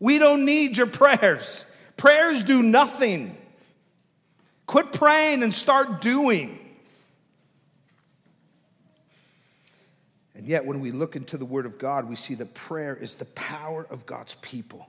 We 0.00 0.16
don't 0.16 0.46
need 0.46 0.78
your 0.78 0.86
prayers. 0.86 1.66
Prayers 2.02 2.42
do 2.42 2.64
nothing. 2.64 3.36
Quit 4.66 4.92
praying 4.92 5.44
and 5.44 5.54
start 5.54 6.00
doing. 6.00 6.58
And 10.34 10.44
yet, 10.44 10.66
when 10.66 10.80
we 10.80 10.90
look 10.90 11.14
into 11.14 11.38
the 11.38 11.44
Word 11.44 11.64
of 11.64 11.78
God, 11.78 12.08
we 12.08 12.16
see 12.16 12.34
that 12.34 12.54
prayer 12.54 12.96
is 12.96 13.14
the 13.14 13.26
power 13.26 13.86
of 13.88 14.04
God's 14.04 14.34
people 14.42 14.88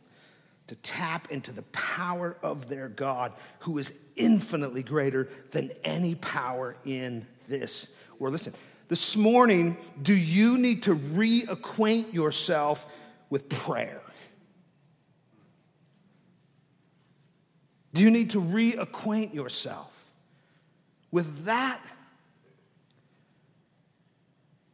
to 0.65 0.75
tap 0.77 1.29
into 1.29 1.51
the 1.51 1.61
power 1.61 2.35
of 2.41 2.67
their 2.67 2.89
God, 2.89 3.31
who 3.59 3.77
is 3.77 3.93
infinitely 4.15 4.81
greater 4.81 5.29
than 5.51 5.69
any 5.83 6.15
power 6.15 6.75
in 6.83 7.27
this 7.47 7.89
world. 8.17 8.31
Listen, 8.31 8.55
this 8.87 9.15
morning, 9.15 9.77
do 10.01 10.15
you 10.15 10.57
need 10.57 10.81
to 10.81 10.95
reacquaint 10.95 12.11
yourself 12.11 12.87
with 13.29 13.49
prayer? 13.49 14.01
Do 17.93 18.01
you 18.01 18.09
need 18.09 18.31
to 18.31 18.41
reacquaint 18.41 19.33
yourself 19.33 20.11
with 21.11 21.45
that 21.45 21.79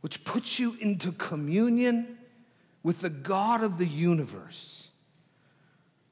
which 0.02 0.24
puts 0.24 0.60
you 0.60 0.78
into 0.80 1.12
communion 1.12 2.18
with 2.84 3.02
the 3.02 3.10
God 3.10 3.62
of 3.62 3.78
the 3.78 3.86
universe, 3.86 4.90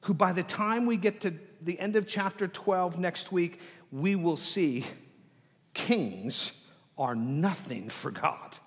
who 0.02 0.12
by 0.12 0.32
the 0.32 0.42
time 0.42 0.84
we 0.84 0.98
get 0.98 1.22
to 1.22 1.32
the 1.62 1.78
end 1.80 1.96
of 1.96 2.06
chapter 2.06 2.46
12 2.46 2.98
next 2.98 3.32
week, 3.32 3.60
we 3.90 4.14
will 4.14 4.36
see 4.36 4.84
kings 5.72 6.52
are 6.98 7.14
nothing 7.14 7.88
for 7.88 8.10
God. 8.10 8.58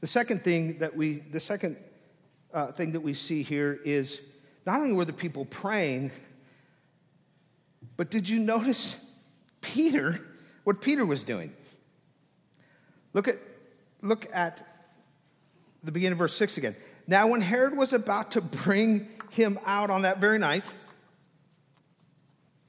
The 0.00 0.06
second 0.06 0.44
thing 0.44 0.78
that 0.78 0.94
we, 0.94 1.20
the 1.20 1.40
second 1.40 1.76
uh, 2.52 2.72
thing 2.72 2.92
that 2.92 3.00
we 3.00 3.14
see 3.14 3.42
here 3.42 3.80
is 3.84 4.20
not 4.66 4.80
only 4.80 4.92
were 4.92 5.04
the 5.06 5.12
people 5.12 5.46
praying, 5.46 6.10
but 7.96 8.10
did 8.10 8.28
you 8.28 8.38
notice 8.38 8.98
Peter, 9.60 10.20
what 10.64 10.80
Peter 10.80 11.04
was 11.06 11.24
doing? 11.24 11.54
Look 13.12 13.28
at, 13.28 13.38
look 14.02 14.26
at 14.32 14.66
the 15.82 15.92
beginning 15.92 16.12
of 16.12 16.18
verse 16.18 16.34
6 16.36 16.58
again. 16.58 16.76
Now, 17.06 17.26
when 17.28 17.40
Herod 17.40 17.76
was 17.76 17.92
about 17.92 18.32
to 18.32 18.40
bring 18.40 19.08
him 19.30 19.58
out 19.64 19.90
on 19.90 20.02
that 20.02 20.18
very 20.18 20.38
night, 20.38 20.64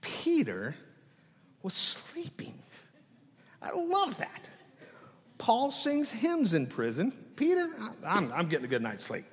Peter 0.01 0.75
was 1.63 1.73
sleeping. 1.73 2.57
I 3.61 3.71
love 3.71 4.17
that. 4.17 4.49
Paul 5.37 5.71
sings 5.71 6.11
hymns 6.11 6.53
in 6.53 6.67
prison. 6.67 7.11
Peter, 7.35 7.69
I'm, 8.05 8.31
I'm 8.31 8.47
getting 8.47 8.65
a 8.65 8.69
good 8.69 8.81
night's 8.81 9.03
sleep. 9.03 9.25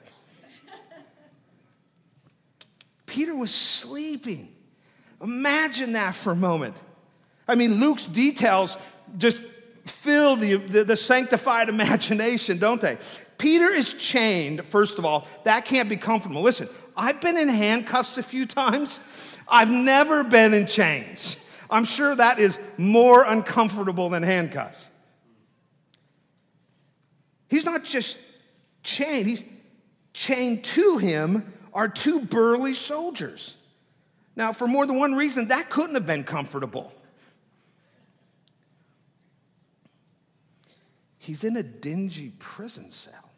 Peter 3.06 3.36
was 3.36 3.50
sleeping. 3.50 4.48
Imagine 5.22 5.92
that 5.92 6.14
for 6.14 6.32
a 6.32 6.36
moment. 6.36 6.76
I 7.46 7.54
mean, 7.54 7.80
Luke's 7.80 8.06
details 8.06 8.76
just 9.18 9.42
fill 9.84 10.36
the, 10.36 10.56
the, 10.56 10.84
the, 10.84 10.96
sanctified 10.96 11.68
imagination, 11.68 12.58
don't 12.58 12.80
they? 12.80 12.98
Peter 13.38 13.70
is 13.70 13.94
chained, 13.94 14.64
first 14.66 14.98
of 14.98 15.04
all. 15.04 15.26
That 15.44 15.64
can't 15.64 15.88
be 15.88 15.96
comfortable. 15.96 16.42
Listen, 16.42 16.68
I've 16.96 17.20
been 17.20 17.36
in 17.36 17.48
handcuffs 17.48 18.18
a 18.18 18.22
few 18.22 18.46
times, 18.46 19.00
I've 19.48 19.70
never 19.70 20.24
been 20.24 20.54
in 20.54 20.66
chains. 20.66 21.36
I'm 21.70 21.84
sure 21.84 22.14
that 22.14 22.38
is 22.38 22.58
more 22.76 23.24
uncomfortable 23.24 24.10
than 24.10 24.22
handcuffs. 24.22 24.90
He's 27.48 27.64
not 27.64 27.84
just 27.84 28.18
chained, 28.82 29.26
he's 29.26 29.44
chained 30.12 30.64
to 30.64 30.98
him 30.98 31.52
are 31.72 31.88
two 31.88 32.20
burly 32.20 32.74
soldiers. 32.74 33.56
Now, 34.34 34.52
for 34.52 34.66
more 34.66 34.86
than 34.86 34.98
one 34.98 35.14
reason, 35.14 35.48
that 35.48 35.68
couldn't 35.68 35.94
have 35.94 36.06
been 36.06 36.24
comfortable. 36.24 36.92
He's 41.18 41.44
in 41.44 41.56
a 41.56 41.62
dingy 41.62 42.32
prison 42.38 42.90
cell, 42.90 43.30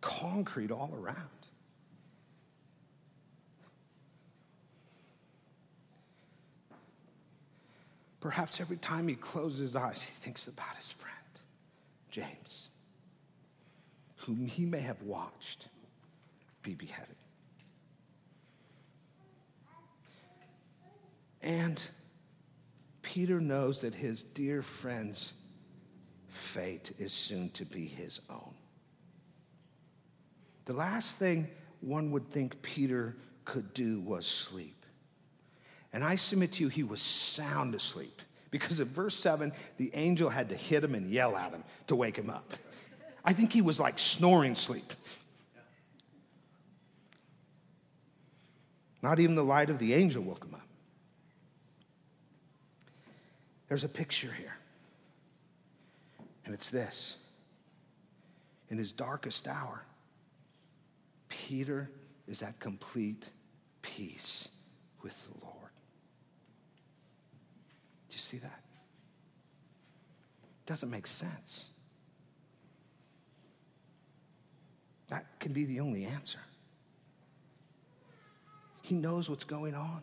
concrete 0.00 0.70
all 0.70 0.94
around. 0.98 1.16
Perhaps 8.20 8.60
every 8.60 8.78
time 8.78 9.06
he 9.06 9.14
closes 9.14 9.60
his 9.60 9.76
eyes, 9.76 10.02
he 10.02 10.10
thinks 10.12 10.46
about 10.46 10.74
his 10.76 10.90
friend, 10.92 11.14
James, 12.10 12.70
whom 14.16 14.46
he 14.46 14.64
may 14.64 14.80
have 14.80 15.02
watched 15.02 15.68
be 16.62 16.74
beheaded. 16.74 17.15
And 21.46 21.80
Peter 23.02 23.40
knows 23.40 23.82
that 23.82 23.94
his 23.94 24.24
dear 24.24 24.62
friend's 24.62 25.32
fate 26.26 26.92
is 26.98 27.12
soon 27.12 27.50
to 27.50 27.64
be 27.64 27.86
his 27.86 28.20
own. 28.28 28.52
The 30.64 30.72
last 30.72 31.18
thing 31.18 31.46
one 31.80 32.10
would 32.10 32.28
think 32.32 32.60
Peter 32.62 33.16
could 33.44 33.72
do 33.74 34.00
was 34.00 34.26
sleep. 34.26 34.84
And 35.92 36.02
I 36.02 36.16
submit 36.16 36.50
to 36.54 36.64
you, 36.64 36.68
he 36.68 36.82
was 36.82 37.00
sound 37.00 37.76
asleep. 37.76 38.22
Because 38.50 38.80
in 38.80 38.88
verse 38.88 39.14
7, 39.14 39.52
the 39.76 39.92
angel 39.94 40.28
had 40.28 40.48
to 40.48 40.56
hit 40.56 40.82
him 40.82 40.96
and 40.96 41.08
yell 41.08 41.36
at 41.36 41.52
him 41.52 41.62
to 41.86 41.94
wake 41.94 42.16
him 42.18 42.28
up. 42.28 42.54
I 43.24 43.32
think 43.32 43.52
he 43.52 43.62
was 43.62 43.78
like 43.78 44.00
snoring 44.00 44.56
sleep. 44.56 44.92
Not 49.00 49.20
even 49.20 49.36
the 49.36 49.44
light 49.44 49.70
of 49.70 49.78
the 49.78 49.94
angel 49.94 50.24
woke 50.24 50.44
him 50.44 50.54
up. 50.54 50.65
There's 53.68 53.84
a 53.84 53.88
picture 53.88 54.32
here, 54.32 54.56
and 56.44 56.54
it's 56.54 56.70
this. 56.70 57.16
In 58.68 58.78
his 58.78 58.92
darkest 58.92 59.46
hour, 59.46 59.84
Peter 61.28 61.90
is 62.26 62.42
at 62.42 62.58
complete 62.60 63.24
peace 63.82 64.48
with 65.02 65.26
the 65.28 65.44
Lord. 65.44 65.70
Do 68.08 68.14
you 68.14 68.18
see 68.18 68.38
that? 68.38 68.60
It 70.42 70.66
Doesn't 70.66 70.90
make 70.90 71.06
sense. 71.06 71.70
That 75.08 75.26
can 75.38 75.52
be 75.52 75.64
the 75.64 75.80
only 75.80 76.04
answer. 76.04 76.40
He 78.82 78.94
knows 78.94 79.30
what's 79.30 79.44
going 79.44 79.74
on. 79.74 80.02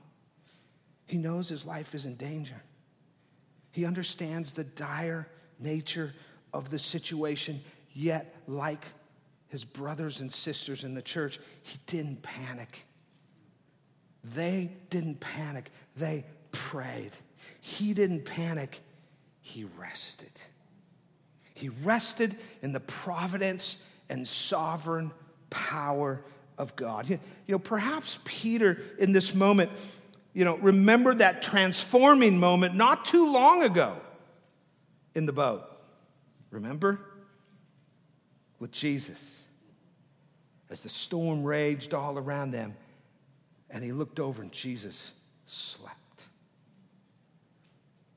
He 1.06 1.18
knows 1.18 1.50
his 1.50 1.66
life 1.66 1.94
is 1.96 2.06
in 2.06 2.16
danger. 2.16 2.62
He 3.74 3.86
understands 3.86 4.54
the 4.54 4.64
dire 4.64 5.28
nature 5.60 6.14
of 6.54 6.70
the 6.70 6.78
situation, 6.78 7.60
yet, 7.92 8.36
like 8.48 8.86
his 9.48 9.66
brothers 9.66 10.22
and 10.22 10.32
sisters 10.32 10.84
in 10.84 10.94
the 10.94 11.02
church, 11.02 11.40
he 11.64 11.80
didn't 11.88 12.22
panic. 12.22 12.86
They 14.24 14.72
didn't 14.92 15.20
panic, 15.20 15.72
they 15.98 16.24
prayed. 16.52 17.12
He 17.62 17.96
didn't 17.96 18.26
panic, 18.26 18.80
he 19.42 19.66
rested. 19.78 20.32
He 21.56 21.70
rested 21.70 22.38
in 22.62 22.74
the 22.74 22.80
providence 22.80 23.78
and 24.08 24.28
sovereign 24.28 25.12
power 25.50 26.22
of 26.60 26.76
God. 26.76 27.10
You 27.10 27.20
know, 27.48 27.60
perhaps 27.60 28.20
Peter 28.24 28.78
in 29.00 29.14
this 29.14 29.34
moment, 29.34 29.72
you 30.34 30.46
know, 30.46 30.58
remembered 30.58 31.20
that 31.20 31.42
transforming 31.42 32.40
moment 32.40 32.76
not 32.76 33.06
too 33.06 33.32
long 33.32 33.64
ago 33.64 33.98
in 35.14 35.26
the 35.26 35.34
boat. 35.34 35.64
Remember? 36.50 37.00
With 38.60 38.72
Jesus. 38.72 39.48
As 40.70 40.82
the 40.82 40.90
storm 40.90 41.44
raged 41.44 41.94
all 41.94 42.18
around 42.18 42.52
them, 42.52 42.76
and 43.70 43.84
he 43.84 43.92
looked 43.92 44.20
over 44.20 44.42
and 44.42 44.52
Jesus 44.52 45.12
slept. 45.46 45.98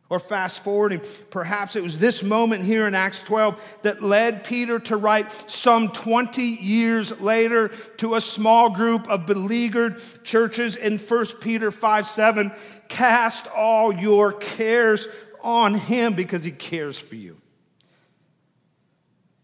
Or 0.08 0.20
fast 0.20 0.62
forwarding, 0.62 1.00
perhaps 1.30 1.74
it 1.74 1.82
was 1.82 1.98
this 1.98 2.22
moment 2.22 2.64
here 2.64 2.86
in 2.86 2.94
Acts 2.94 3.22
12 3.22 3.78
that 3.82 4.04
led 4.04 4.44
Peter 4.44 4.78
to 4.78 4.96
write 4.96 5.50
some 5.50 5.88
20 5.88 6.42
years 6.42 7.20
later 7.20 7.68
to 7.96 8.14
a 8.14 8.20
small 8.20 8.70
group 8.70 9.08
of 9.08 9.26
beleaguered 9.26 10.00
churches 10.22 10.76
in 10.76 10.98
1 10.98 11.24
Peter 11.40 11.72
5 11.72 12.06
7 12.06 12.52
cast 12.88 13.48
all 13.48 13.92
your 13.92 14.32
cares 14.32 15.08
on 15.42 15.74
him 15.74 16.14
because 16.14 16.44
he 16.44 16.52
cares 16.52 16.96
for 16.96 17.16
you. 17.16 17.36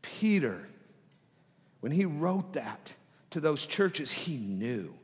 Peter, 0.00 0.68
when 1.80 1.90
he 1.90 2.04
wrote 2.04 2.52
that 2.52 2.94
to 3.30 3.40
those 3.40 3.66
churches, 3.66 4.12
he 4.12 4.36
knew. 4.36 4.94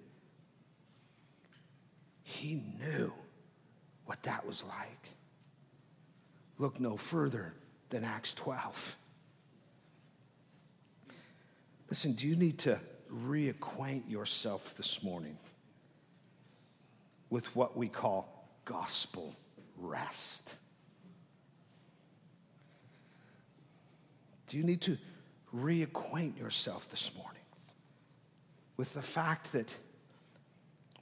He 2.22 2.62
knew 2.78 3.12
what 4.04 4.22
that 4.22 4.46
was 4.46 4.62
like 4.62 4.98
look 6.58 6.80
no 6.80 6.96
further 6.96 7.54
than 7.90 8.04
Acts 8.04 8.34
12. 8.34 8.96
Listen, 11.88 12.12
do 12.12 12.28
you 12.28 12.36
need 12.36 12.58
to 12.58 12.78
reacquaint 13.10 14.10
yourself 14.10 14.74
this 14.76 15.02
morning 15.02 15.38
with 17.30 17.54
what 17.56 17.76
we 17.76 17.88
call 17.88 18.48
gospel 18.64 19.34
rest? 19.78 20.56
Do 24.48 24.56
you 24.56 24.64
need 24.64 24.82
to 24.82 24.98
reacquaint 25.54 26.38
yourself 26.38 26.90
this 26.90 27.10
morning 27.16 27.42
with 28.76 28.92
the 28.94 29.02
fact 29.02 29.52
that 29.52 29.74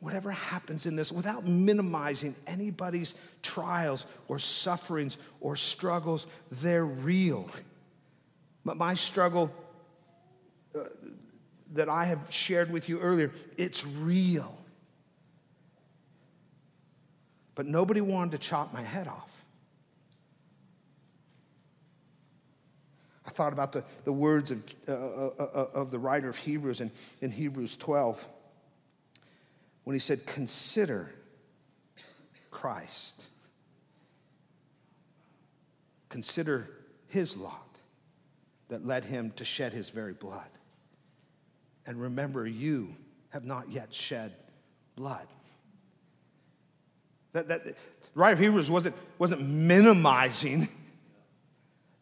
whatever 0.00 0.30
happens 0.30 0.86
in 0.86 0.96
this 0.96 1.10
without 1.10 1.46
minimizing 1.46 2.34
anybody's 2.46 3.14
trials 3.42 4.06
or 4.28 4.38
sufferings 4.38 5.16
or 5.40 5.56
struggles, 5.56 6.26
they're 6.50 6.84
real. 6.84 7.48
But 8.64 8.76
my 8.76 8.94
struggle 8.94 9.50
uh, 10.74 10.80
that 11.72 11.88
I 11.88 12.04
have 12.04 12.30
shared 12.30 12.70
with 12.70 12.88
you 12.88 13.00
earlier, 13.00 13.32
it's 13.56 13.86
real. 13.86 14.56
But 17.54 17.66
nobody 17.66 18.02
wanted 18.02 18.32
to 18.32 18.38
chop 18.38 18.72
my 18.72 18.82
head 18.82 19.08
off. 19.08 19.32
I 23.26 23.30
thought 23.30 23.52
about 23.52 23.72
the, 23.72 23.82
the 24.04 24.12
words 24.12 24.50
of, 24.50 24.62
uh, 24.86 24.92
uh, 24.92 25.30
uh, 25.38 25.66
of 25.74 25.90
the 25.90 25.98
writer 25.98 26.28
of 26.28 26.36
Hebrews 26.36 26.80
in, 26.80 26.90
in 27.20 27.30
Hebrews 27.30 27.76
12 27.76 28.28
when 29.86 29.94
he 29.94 30.00
said, 30.00 30.26
Consider 30.26 31.12
Christ. 32.50 33.22
Consider 36.08 36.68
his 37.06 37.36
lot 37.36 37.78
that 38.66 38.84
led 38.84 39.04
him 39.04 39.30
to 39.36 39.44
shed 39.44 39.72
his 39.72 39.90
very 39.90 40.12
blood. 40.12 40.48
And 41.86 42.00
remember, 42.00 42.48
you 42.48 42.96
have 43.28 43.44
not 43.44 43.70
yet 43.70 43.94
shed 43.94 44.34
blood. 44.96 45.28
That, 47.32 47.46
that, 47.46 47.64
the 47.64 47.74
writer 48.16 48.32
of 48.32 48.40
Hebrews 48.40 48.68
wasn't, 48.68 48.96
wasn't 49.18 49.42
minimizing 49.42 50.66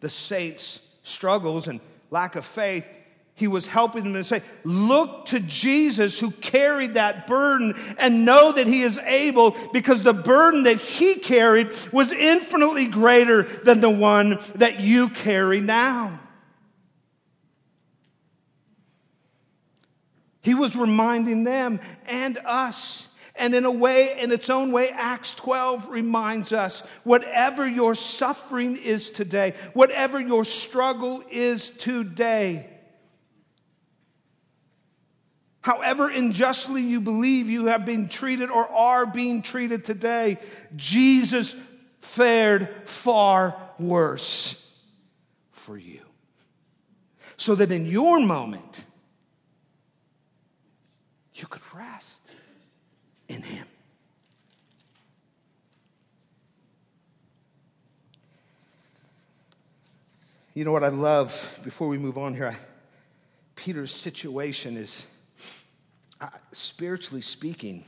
the 0.00 0.08
saints' 0.08 0.80
struggles 1.02 1.68
and 1.68 1.80
lack 2.10 2.34
of 2.34 2.46
faith. 2.46 2.88
He 3.36 3.48
was 3.48 3.66
helping 3.66 4.04
them 4.04 4.14
to 4.14 4.22
say, 4.22 4.42
Look 4.62 5.26
to 5.26 5.40
Jesus 5.40 6.20
who 6.20 6.30
carried 6.30 6.94
that 6.94 7.26
burden 7.26 7.74
and 7.98 8.24
know 8.24 8.52
that 8.52 8.68
he 8.68 8.82
is 8.82 8.96
able 8.98 9.56
because 9.72 10.02
the 10.04 10.12
burden 10.12 10.62
that 10.64 10.78
he 10.78 11.16
carried 11.16 11.72
was 11.92 12.12
infinitely 12.12 12.86
greater 12.86 13.42
than 13.42 13.80
the 13.80 13.90
one 13.90 14.38
that 14.54 14.78
you 14.78 15.08
carry 15.08 15.60
now. 15.60 16.20
He 20.40 20.54
was 20.54 20.76
reminding 20.76 21.42
them 21.42 21.80
and 22.06 22.38
us. 22.44 23.08
And 23.34 23.52
in 23.52 23.64
a 23.64 23.70
way, 23.70 24.20
in 24.20 24.30
its 24.30 24.48
own 24.48 24.70
way, 24.70 24.90
Acts 24.90 25.34
12 25.34 25.88
reminds 25.88 26.52
us 26.52 26.84
whatever 27.02 27.66
your 27.66 27.96
suffering 27.96 28.76
is 28.76 29.10
today, 29.10 29.54
whatever 29.72 30.20
your 30.20 30.44
struggle 30.44 31.24
is 31.30 31.70
today, 31.70 32.68
however 35.64 36.10
unjustly 36.10 36.82
you 36.82 37.00
believe 37.00 37.48
you 37.48 37.66
have 37.66 37.86
been 37.86 38.06
treated 38.06 38.50
or 38.50 38.68
are 38.68 39.06
being 39.06 39.40
treated 39.40 39.82
today, 39.82 40.36
Jesus 40.76 41.56
fared 42.02 42.68
far 42.84 43.56
worse 43.78 44.62
for 45.52 45.78
you. 45.78 46.00
So 47.38 47.54
that 47.54 47.72
in 47.72 47.86
your 47.86 48.20
moment, 48.20 48.84
you 51.34 51.46
could 51.46 51.62
rest 51.74 52.30
in 53.26 53.40
Him. 53.40 53.66
You 60.52 60.66
know 60.66 60.72
what 60.72 60.84
I 60.84 60.88
love 60.88 61.58
before 61.64 61.88
we 61.88 61.96
move 61.96 62.18
on 62.18 62.34
here? 62.34 62.48
I, 62.48 62.56
Peter's 63.56 63.90
situation 63.90 64.76
is, 64.76 65.06
spiritually 66.52 67.22
speaking, 67.22 67.84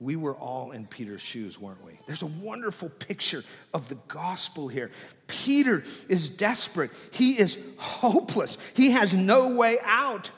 we 0.00 0.16
were 0.16 0.34
all 0.34 0.72
in 0.72 0.86
Peter's 0.86 1.20
shoes, 1.20 1.58
weren't 1.58 1.82
we? 1.84 1.98
There's 2.06 2.22
a 2.22 2.26
wonderful 2.26 2.88
picture 2.88 3.44
of 3.72 3.88
the 3.88 3.96
gospel 4.08 4.68
here. 4.68 4.90
Peter 5.26 5.82
is 6.08 6.28
desperate, 6.28 6.90
he 7.10 7.38
is 7.38 7.56
hopeless, 7.78 8.58
he 8.74 8.90
has 8.90 9.14
no 9.14 9.54
way 9.54 9.78
out. 9.82 10.30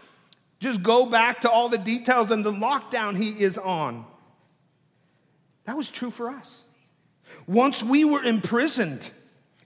Just 0.61 0.83
go 0.83 1.07
back 1.07 1.43
to 1.43 1.51
all 1.51 1.69
the 1.69 1.79
details 1.79 2.31
and 2.31 2.45
the 2.45 2.53
lockdown 2.53 3.17
he 3.17 3.31
is 3.31 3.59
on. 3.59 4.07
That 5.65 5.77
was 5.77 5.91
true 5.91 6.11
for 6.11 6.31
us. 6.31 6.63
Once 7.47 7.83
we 7.83 8.05
were 8.05 8.23
imprisoned 8.23 9.11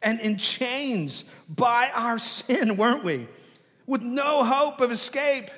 and 0.03 0.19
in 0.21 0.39
chains 0.39 1.25
by 1.49 1.91
our 1.95 2.19
sin, 2.19 2.77
weren't 2.77 3.05
we? 3.05 3.29
With 3.87 4.03
no 4.03 4.45
hope 4.45 4.81
of 4.81 4.91
escape, 4.91 5.51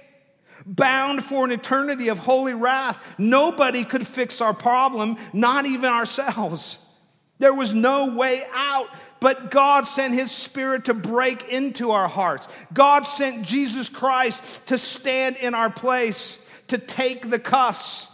bound 0.66 1.24
for 1.24 1.44
an 1.44 1.52
eternity 1.52 2.08
of 2.08 2.18
holy 2.18 2.54
wrath. 2.54 3.02
Nobody 3.18 3.84
could 3.84 4.06
fix 4.06 4.40
our 4.40 4.54
problem, 4.54 5.16
not 5.32 5.66
even 5.66 5.90
ourselves. 5.90 6.78
There 7.38 7.54
was 7.54 7.74
no 7.74 8.14
way 8.14 8.42
out. 8.52 8.88
But 9.18 9.52
God 9.52 9.86
sent 9.86 10.14
His 10.14 10.32
Spirit 10.32 10.86
to 10.86 10.94
break 10.94 11.48
into 11.48 11.92
our 11.92 12.08
hearts. 12.08 12.48
God 12.72 13.04
sent 13.04 13.42
Jesus 13.42 13.88
Christ 13.88 14.42
to 14.66 14.76
stand 14.76 15.36
in 15.36 15.54
our 15.54 15.70
place, 15.70 16.38
to 16.68 16.76
take 16.76 17.30
the 17.30 17.38
cuffs. 17.38 18.08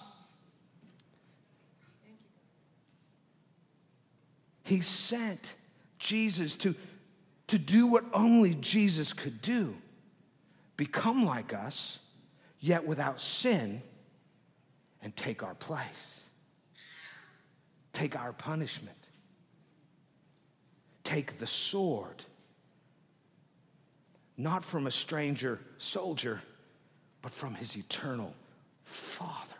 He 4.64 4.82
sent 4.82 5.54
Jesus 5.98 6.56
to, 6.56 6.74
to 7.46 7.58
do 7.58 7.86
what 7.86 8.04
only 8.12 8.54
Jesus 8.54 9.14
could 9.14 9.40
do 9.40 9.74
become 10.76 11.24
like 11.24 11.52
us, 11.52 11.98
yet 12.60 12.86
without 12.86 13.20
sin, 13.20 13.82
and 15.02 15.16
take 15.16 15.42
our 15.42 15.54
place, 15.54 16.30
take 17.92 18.18
our 18.18 18.32
punishment 18.32 18.98
take 21.08 21.38
the 21.38 21.46
sword, 21.46 22.22
not 24.36 24.62
from 24.62 24.86
a 24.86 24.90
stranger 24.90 25.58
soldier, 25.78 26.42
but 27.22 27.32
from 27.32 27.54
his 27.54 27.78
eternal 27.78 28.34
Father. 28.84 29.56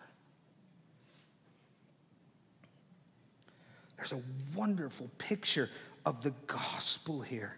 There's 3.96 4.12
a 4.12 4.20
wonderful 4.54 5.10
picture 5.16 5.70
of 6.04 6.22
the 6.22 6.34
gospel 6.46 7.22
here. 7.22 7.56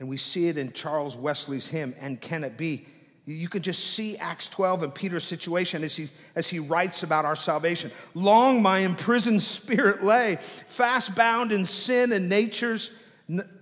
And 0.00 0.08
we 0.08 0.16
see 0.16 0.48
it 0.48 0.58
in 0.58 0.72
Charles 0.72 1.16
Wesley's 1.16 1.68
hymn, 1.68 1.94
And 2.00 2.20
Can 2.20 2.42
It 2.42 2.56
Be? 2.56 2.88
You 3.26 3.48
can 3.48 3.62
just 3.62 3.94
see 3.94 4.18
Acts 4.18 4.50
12 4.50 4.82
and 4.82 4.94
Peter's 4.94 5.24
situation 5.24 5.82
as 5.82 5.96
he, 5.96 6.10
as 6.34 6.46
he 6.46 6.58
writes 6.58 7.02
about 7.02 7.24
our 7.24 7.36
salvation. 7.36 7.90
Long 8.12 8.60
my 8.60 8.80
imprisoned 8.80 9.42
spirit 9.42 10.04
lay, 10.04 10.36
fast 10.66 11.14
bound 11.14 11.50
in 11.50 11.64
sin 11.64 12.12
and 12.12 12.28
nature's, 12.28 12.90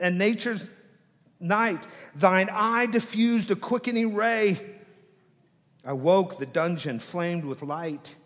and 0.00 0.18
nature's 0.18 0.68
night. 1.38 1.86
Thine 2.16 2.48
eye 2.50 2.86
diffused 2.86 3.52
a 3.52 3.56
quickening 3.56 4.14
ray. 4.14 4.60
I 5.84 5.92
woke, 5.92 6.38
the 6.38 6.46
dungeon 6.46 6.98
flamed 6.98 7.44
with 7.44 7.62
light. 7.62 8.16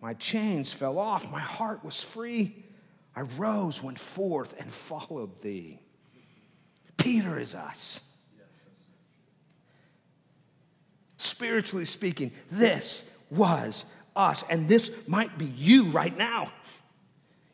My 0.00 0.14
chains 0.14 0.72
fell 0.72 0.98
off, 0.98 1.30
my 1.30 1.40
heart 1.40 1.84
was 1.84 2.02
free. 2.02 2.64
I 3.14 3.22
rose, 3.22 3.82
went 3.82 3.98
forth, 3.98 4.54
and 4.58 4.72
followed 4.72 5.42
thee. 5.42 5.78
Peter 6.96 7.38
is 7.38 7.54
us. 7.54 8.00
Spiritually 11.20 11.84
speaking, 11.84 12.32
this 12.50 13.04
was 13.30 13.84
us. 14.16 14.44
And 14.48 14.68
this 14.68 14.90
might 15.06 15.38
be 15.38 15.46
you 15.46 15.90
right 15.90 16.16
now. 16.16 16.52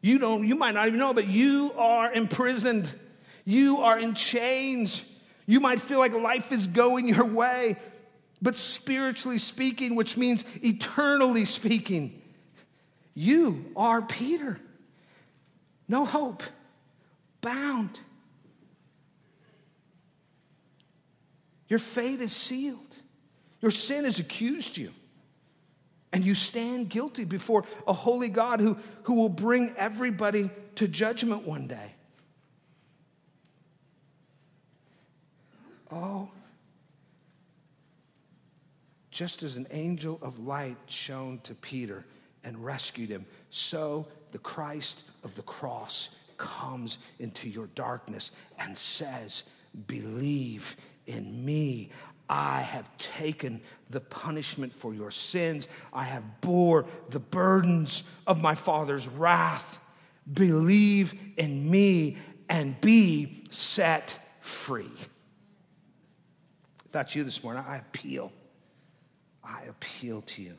You 0.00 0.18
don't, 0.18 0.46
you 0.46 0.54
might 0.54 0.74
not 0.74 0.86
even 0.86 0.98
know, 0.98 1.12
but 1.12 1.26
you 1.26 1.72
are 1.76 2.12
imprisoned. 2.12 2.92
You 3.44 3.78
are 3.78 3.98
in 3.98 4.14
chains. 4.14 5.04
You 5.46 5.60
might 5.60 5.80
feel 5.80 5.98
like 5.98 6.12
life 6.12 6.52
is 6.52 6.66
going 6.66 7.08
your 7.08 7.24
way, 7.24 7.76
but 8.42 8.56
spiritually 8.56 9.38
speaking, 9.38 9.94
which 9.94 10.16
means 10.16 10.44
eternally 10.62 11.44
speaking, 11.44 12.20
you 13.14 13.72
are 13.76 14.02
Peter. 14.02 14.60
No 15.88 16.04
hope, 16.04 16.42
bound. 17.40 17.98
Your 21.68 21.78
fate 21.78 22.20
is 22.20 22.32
sealed. 22.32 22.96
Your 23.60 23.70
sin 23.70 24.04
has 24.04 24.18
accused 24.18 24.76
you. 24.76 24.92
And 26.12 26.24
you 26.24 26.34
stand 26.34 26.88
guilty 26.88 27.24
before 27.24 27.64
a 27.86 27.92
holy 27.92 28.28
God 28.28 28.60
who, 28.60 28.78
who 29.02 29.14
will 29.14 29.28
bring 29.28 29.74
everybody 29.76 30.50
to 30.76 30.88
judgment 30.88 31.46
one 31.46 31.66
day. 31.66 31.92
Oh, 35.90 36.30
just 39.10 39.42
as 39.42 39.56
an 39.56 39.66
angel 39.70 40.18
of 40.20 40.38
light 40.40 40.76
shone 40.86 41.40
to 41.44 41.54
Peter 41.54 42.04
and 42.44 42.62
rescued 42.62 43.08
him, 43.08 43.24
so 43.50 44.06
the 44.32 44.38
Christ 44.38 45.04
of 45.24 45.34
the 45.34 45.42
cross 45.42 46.10
comes 46.36 46.98
into 47.18 47.48
your 47.48 47.68
darkness 47.68 48.30
and 48.58 48.76
says, 48.76 49.44
Believe 49.86 50.76
in 51.06 51.44
me. 51.44 51.90
I 52.28 52.62
have 52.62 52.96
taken 52.98 53.60
the 53.90 54.00
punishment 54.00 54.74
for 54.74 54.92
your 54.94 55.10
sins. 55.10 55.68
I 55.92 56.04
have 56.04 56.40
bore 56.40 56.86
the 57.10 57.20
burdens 57.20 58.02
of 58.26 58.40
my 58.40 58.54
Father's 58.54 59.06
wrath. 59.06 59.78
Believe 60.32 61.14
in 61.36 61.70
me 61.70 62.16
and 62.48 62.80
be 62.80 63.44
set 63.50 64.18
free. 64.40 64.90
If 66.84 66.92
that's 66.92 67.14
you 67.14 67.22
this 67.22 67.44
morning, 67.44 67.64
I 67.66 67.76
appeal. 67.76 68.32
I 69.44 69.62
appeal 69.68 70.22
to 70.22 70.42
you. 70.42 70.54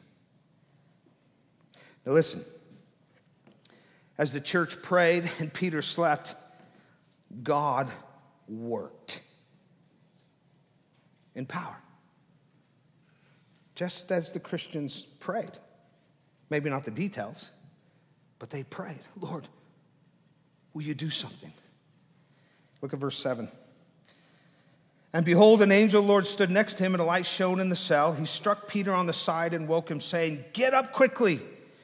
Now, 2.05 2.13
listen. 2.13 2.45
As 4.18 4.34
the 4.34 4.41
church 4.41 4.82
prayed 4.82 5.30
and 5.39 5.53
Peter 5.53 5.82
slept, 5.82 6.36
God 7.43 7.91
worked 8.47 9.20
in 11.38 11.46
power. 11.46 11.78
Just 13.76 14.12
as 14.12 14.32
the 14.32 14.40
Christians 14.40 15.04
prayed. 15.20 15.52
Maybe 16.50 16.70
not 16.70 16.84
the 16.84 16.92
details, 16.92 17.52
but 18.40 18.50
they 18.50 18.64
prayed, 18.64 19.00
Lord, 19.20 19.48
will 20.74 20.82
you 20.82 20.96
do 20.96 21.10
something? 21.10 21.54
Look 22.82 22.94
at 22.94 23.00
verse 23.00 23.18
7. 23.20 23.50
And 25.14 25.26
behold, 25.26 25.62
an 25.62 25.72
angel 25.72 26.02
Lord 26.02 26.26
stood 26.28 26.50
next 26.50 26.76
to 26.76 26.84
him, 26.84 26.94
and 26.94 27.02
a 27.02 27.06
light 27.06 27.26
shone 27.26 27.60
in 27.60 27.70
the 27.70 27.76
cell. 27.76 28.14
He 28.14 28.26
struck 28.26 28.68
Peter 28.68 28.94
on 28.94 29.06
the 29.06 29.14
side 29.14 29.54
and 29.54 29.68
woke 29.68 29.90
him, 29.90 30.02
saying, 30.02 30.44
Get 30.54 30.74
up 30.74 30.92
quickly. 30.92 31.40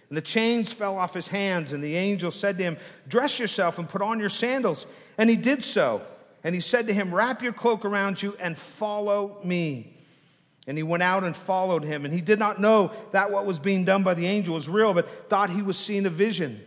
And 0.09 0.17
the 0.17 0.21
chains 0.21 0.71
fell 0.71 0.97
off 0.97 1.13
his 1.13 1.27
hands, 1.27 1.73
and 1.73 1.83
the 1.83 1.95
angel 1.95 2.31
said 2.31 2.57
to 2.57 2.63
him, 2.63 2.77
Dress 3.07 3.39
yourself 3.39 3.79
and 3.79 3.89
put 3.89 4.01
on 4.01 4.19
your 4.19 4.29
sandals. 4.29 4.85
And 5.17 5.29
he 5.29 5.35
did 5.35 5.63
so. 5.63 6.05
And 6.43 6.53
he 6.53 6.61
said 6.61 6.87
to 6.87 6.93
him, 6.93 7.13
Wrap 7.13 7.41
your 7.41 7.53
cloak 7.53 7.85
around 7.85 8.21
you 8.21 8.35
and 8.39 8.57
follow 8.57 9.39
me. 9.43 9.97
And 10.67 10.77
he 10.77 10.83
went 10.83 11.03
out 11.03 11.23
and 11.23 11.35
followed 11.35 11.83
him. 11.83 12.05
And 12.05 12.13
he 12.13 12.21
did 12.21 12.39
not 12.39 12.59
know 12.59 12.91
that 13.11 13.31
what 13.31 13.45
was 13.45 13.59
being 13.59 13.85
done 13.85 14.03
by 14.03 14.13
the 14.13 14.25
angel 14.25 14.55
was 14.55 14.69
real, 14.69 14.93
but 14.93 15.29
thought 15.29 15.49
he 15.49 15.61
was 15.61 15.77
seeing 15.77 16.05
a 16.05 16.09
vision. 16.09 16.61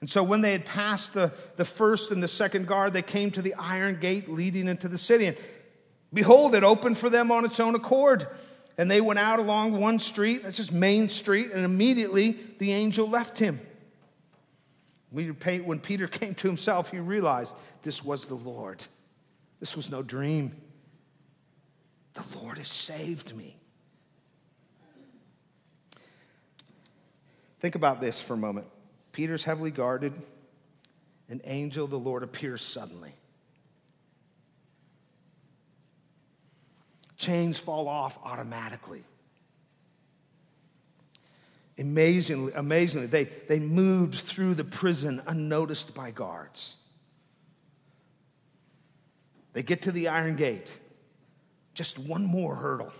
And 0.00 0.10
so 0.10 0.22
when 0.22 0.40
they 0.40 0.52
had 0.52 0.64
passed 0.64 1.14
the, 1.14 1.32
the 1.56 1.64
first 1.64 2.10
and 2.10 2.22
the 2.22 2.28
second 2.28 2.66
guard, 2.66 2.92
they 2.92 3.02
came 3.02 3.30
to 3.32 3.42
the 3.42 3.54
iron 3.54 3.98
gate 3.98 4.28
leading 4.30 4.68
into 4.68 4.88
the 4.88 4.98
city. 4.98 5.26
And 5.26 5.36
behold, 6.12 6.54
it 6.54 6.64
opened 6.64 6.98
for 6.98 7.10
them 7.10 7.30
on 7.30 7.44
its 7.44 7.60
own 7.60 7.74
accord. 7.74 8.26
And 8.78 8.90
they 8.90 9.00
went 9.00 9.18
out 9.18 9.38
along 9.38 9.80
one 9.80 9.98
street, 9.98 10.42
that's 10.42 10.58
just 10.58 10.72
Main 10.72 11.08
Street, 11.08 11.50
and 11.52 11.64
immediately 11.64 12.38
the 12.58 12.72
angel 12.72 13.08
left 13.08 13.38
him. 13.38 13.58
When 15.10 15.80
Peter 15.80 16.06
came 16.08 16.34
to 16.34 16.46
himself, 16.46 16.90
he 16.90 16.98
realized 16.98 17.54
this 17.82 18.04
was 18.04 18.26
the 18.26 18.34
Lord. 18.34 18.84
This 19.60 19.76
was 19.76 19.90
no 19.90 20.02
dream. 20.02 20.54
The 22.14 22.24
Lord 22.38 22.58
has 22.58 22.68
saved 22.68 23.36
me. 23.36 23.56
Think 27.60 27.74
about 27.74 28.00
this 28.00 28.20
for 28.20 28.34
a 28.34 28.38
moment. 28.38 28.66
Peter's 29.12 29.44
heavily 29.44 29.70
guarded. 29.70 30.12
An 31.28 31.40
angel 31.44 31.84
of 31.86 31.90
the 31.90 31.98
Lord 31.98 32.22
appears 32.22 32.62
suddenly. 32.62 33.12
Chains 37.16 37.58
fall 37.58 37.88
off 37.88 38.18
automatically. 38.22 39.02
Amazingly, 41.78 42.52
amazingly 42.54 43.06
they, 43.06 43.24
they 43.48 43.58
moved 43.58 44.14
through 44.14 44.54
the 44.54 44.64
prison 44.64 45.22
unnoticed 45.26 45.94
by 45.94 46.10
guards. 46.10 46.76
They 49.56 49.62
get 49.62 49.80
to 49.82 49.90
the 49.90 50.08
iron 50.08 50.36
gate, 50.36 50.70
just 51.72 51.98
one 51.98 52.26
more 52.26 52.54
hurdle, 52.54 52.92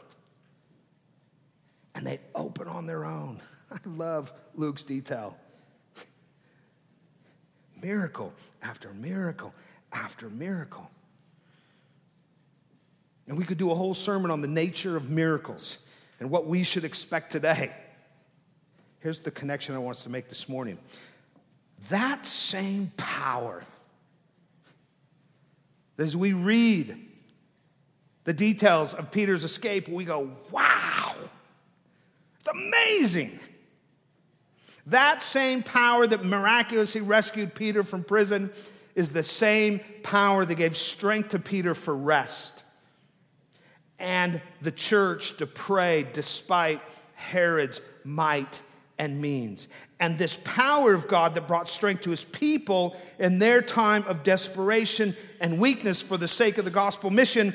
and 1.95 2.07
they 2.07 2.19
open 2.35 2.67
on 2.67 2.87
their 2.87 3.05
own. 3.05 3.43
I 3.71 3.77
love 3.85 4.33
Luke's 4.55 4.83
detail. 4.83 5.37
miracle 7.83 8.33
after 8.63 8.89
miracle 8.95 9.53
after 9.93 10.31
miracle. 10.31 10.91
And 13.29 13.37
we 13.37 13.45
could 13.45 13.59
do 13.59 13.71
a 13.71 13.75
whole 13.75 13.93
sermon 13.93 14.31
on 14.31 14.41
the 14.41 14.49
nature 14.49 14.97
of 14.97 15.11
miracles 15.11 15.77
and 16.21 16.31
what 16.31 16.47
we 16.47 16.63
should 16.63 16.87
expect 16.87 17.33
today. 17.33 17.71
Here's 19.01 19.21
the 19.21 19.31
connection 19.31 19.75
I 19.75 19.79
want 19.79 19.99
us 19.99 20.05
to 20.05 20.09
make 20.09 20.31
this 20.31 20.49
morning. 20.49 20.79
That 21.91 22.25
same 22.25 22.93
power 22.97 23.63
as 25.99 26.17
we 26.17 26.33
read 26.33 26.97
the 28.25 28.33
details 28.33 28.93
of 28.95 29.11
Peter's 29.11 29.45
escape, 29.45 29.89
we 29.89 30.05
go, 30.05 30.31
wow, 30.51 31.15
it's 32.39 32.49
amazing. 32.49 33.39
That 34.87 35.23
same 35.23 35.63
power 35.63 36.07
that 36.07 36.25
miraculously 36.25 37.01
rescued 37.01 37.55
Peter 37.55 37.83
from 37.83 38.05
prison 38.05 38.51
is 38.95 39.13
the 39.13 39.23
same 39.23 39.81
power 40.03 40.45
that 40.45 40.55
gave 40.55 40.77
strength 40.77 41.31
to 41.31 41.39
Peter 41.39 41.75
for 41.75 41.95
rest 41.95 42.65
and 43.99 44.41
the 44.63 44.71
church 44.71 45.37
to 45.39 45.47
pray 45.47 46.07
despite 46.13 46.81
Herod's 47.15 47.81
might 48.05 48.61
and 48.99 49.21
means. 49.21 49.69
And 50.01 50.19
this 50.19 50.39
power 50.45 50.95
of 50.95 51.09
God 51.09 51.35
that 51.35 51.49
brought 51.49 51.69
strength 51.69 52.03
to 52.03 52.11
his 52.11 52.25
people 52.25 52.97
in 53.19 53.39
their 53.39 53.63
time 53.63 54.05
of 54.05 54.23
desperation 54.23 55.17
and 55.41 55.59
weakness 55.59 56.03
for 56.03 56.17
the 56.17 56.29
sake 56.29 56.59
of 56.59 56.65
the 56.65 56.71
gospel 56.71 57.11
mission 57.11 57.55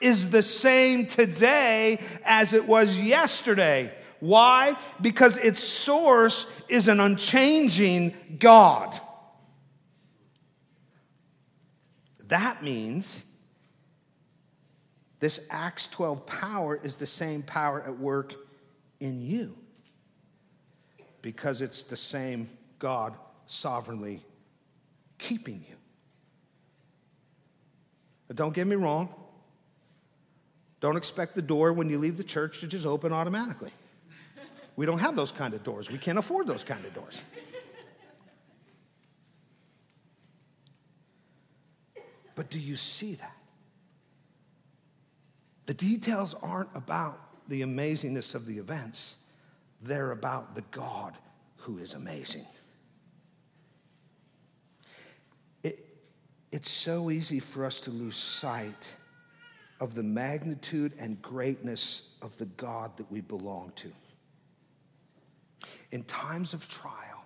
is 0.00 0.30
the 0.30 0.42
same 0.42 1.06
today 1.06 2.00
as 2.24 2.52
it 2.52 2.66
was 2.66 2.98
yesterday. 2.98 3.92
Why? 4.20 4.76
Because 5.00 5.36
its 5.38 5.62
source 5.62 6.46
is 6.68 6.88
an 6.88 7.00
unchanging 7.00 8.14
God. 8.38 8.98
That 12.28 12.62
means 12.62 13.24
this 15.18 15.40
Acts 15.50 15.88
12 15.88 16.24
power 16.24 16.78
is 16.82 16.96
the 16.96 17.06
same 17.06 17.42
power 17.42 17.82
at 17.82 17.98
work 17.98 18.34
in 19.00 19.20
you 19.20 19.56
because 21.22 21.60
it's 21.60 21.84
the 21.84 21.96
same 21.96 22.48
God 22.78 23.14
sovereignly 23.46 24.22
keeping 25.18 25.64
you. 25.68 25.76
But 28.26 28.36
don't 28.36 28.54
get 28.54 28.66
me 28.66 28.76
wrong. 28.76 29.12
Don't 30.80 30.96
expect 30.96 31.34
the 31.34 31.42
door 31.42 31.72
when 31.72 31.90
you 31.90 31.98
leave 31.98 32.16
the 32.16 32.24
church 32.24 32.60
to 32.60 32.66
just 32.66 32.86
open 32.86 33.12
automatically. 33.12 33.72
We 34.76 34.86
don't 34.86 35.00
have 35.00 35.14
those 35.14 35.32
kind 35.32 35.52
of 35.52 35.62
doors. 35.62 35.90
We 35.90 35.98
can't 35.98 36.18
afford 36.18 36.46
those 36.46 36.64
kind 36.64 36.84
of 36.84 36.94
doors. 36.94 37.22
But 42.34 42.48
do 42.48 42.58
you 42.58 42.76
see 42.76 43.16
that? 43.16 43.36
The 45.66 45.74
details 45.74 46.34
aren't 46.42 46.70
about 46.74 47.20
the 47.48 47.60
amazingness 47.60 48.34
of 48.34 48.46
the 48.46 48.58
events. 48.58 49.16
They're 49.80 50.10
about 50.12 50.54
the 50.54 50.62
God 50.70 51.14
who 51.56 51.78
is 51.78 51.94
amazing. 51.94 52.46
It, 55.62 55.86
it's 56.50 56.70
so 56.70 57.10
easy 57.10 57.40
for 57.40 57.64
us 57.64 57.80
to 57.82 57.90
lose 57.90 58.16
sight 58.16 58.94
of 59.80 59.94
the 59.94 60.02
magnitude 60.02 60.92
and 60.98 61.20
greatness 61.22 62.02
of 62.20 62.36
the 62.36 62.44
God 62.44 62.96
that 62.98 63.10
we 63.10 63.22
belong 63.22 63.72
to. 63.76 63.90
In 65.90 66.04
times 66.04 66.52
of 66.52 66.68
trial, 66.68 67.24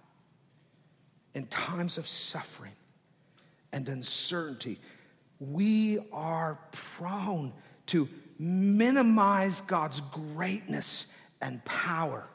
in 1.35 1.47
times 1.49 1.99
of 1.99 2.07
suffering 2.07 2.77
and 3.73 3.89
uncertainty, 3.89 4.79
we 5.41 5.99
are 6.13 6.59
prone 6.71 7.53
to 7.87 8.09
minimize 8.39 9.61
God's 9.63 10.01
greatness 10.13 11.07
and 11.41 11.65
power 11.65 12.29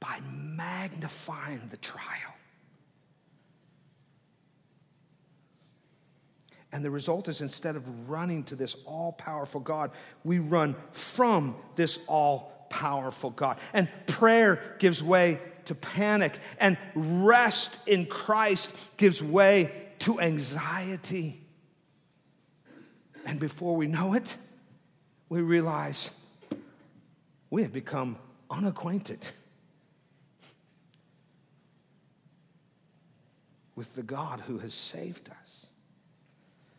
by 0.00 0.20
magnifying 0.30 1.62
the 1.70 1.76
trial. 1.76 2.34
And 6.70 6.84
the 6.84 6.90
result 6.90 7.28
is 7.28 7.40
instead 7.40 7.76
of 7.76 8.10
running 8.10 8.44
to 8.44 8.56
this 8.56 8.76
all 8.84 9.12
powerful 9.12 9.60
God, 9.60 9.90
we 10.22 10.38
run 10.38 10.76
from 10.92 11.56
this 11.76 11.98
all 12.06 12.66
powerful 12.68 13.30
God. 13.30 13.58
And 13.72 13.88
prayer 14.06 14.76
gives 14.78 15.02
way 15.02 15.40
to 15.64 15.74
panic, 15.74 16.38
and 16.58 16.78
rest 16.94 17.76
in 17.86 18.06
Christ 18.06 18.70
gives 18.96 19.22
way 19.22 19.72
to 20.00 20.20
anxiety. 20.20 21.40
And 23.26 23.38
before 23.38 23.76
we 23.76 23.86
know 23.86 24.14
it, 24.14 24.36
we 25.28 25.42
realize 25.42 26.10
we 27.50 27.62
have 27.62 27.72
become 27.72 28.16
unacquainted 28.50 29.26
with 33.78 33.94
the 33.94 34.02
God 34.02 34.40
who 34.40 34.58
has 34.58 34.74
saved 34.74 35.30
us. 35.40 35.66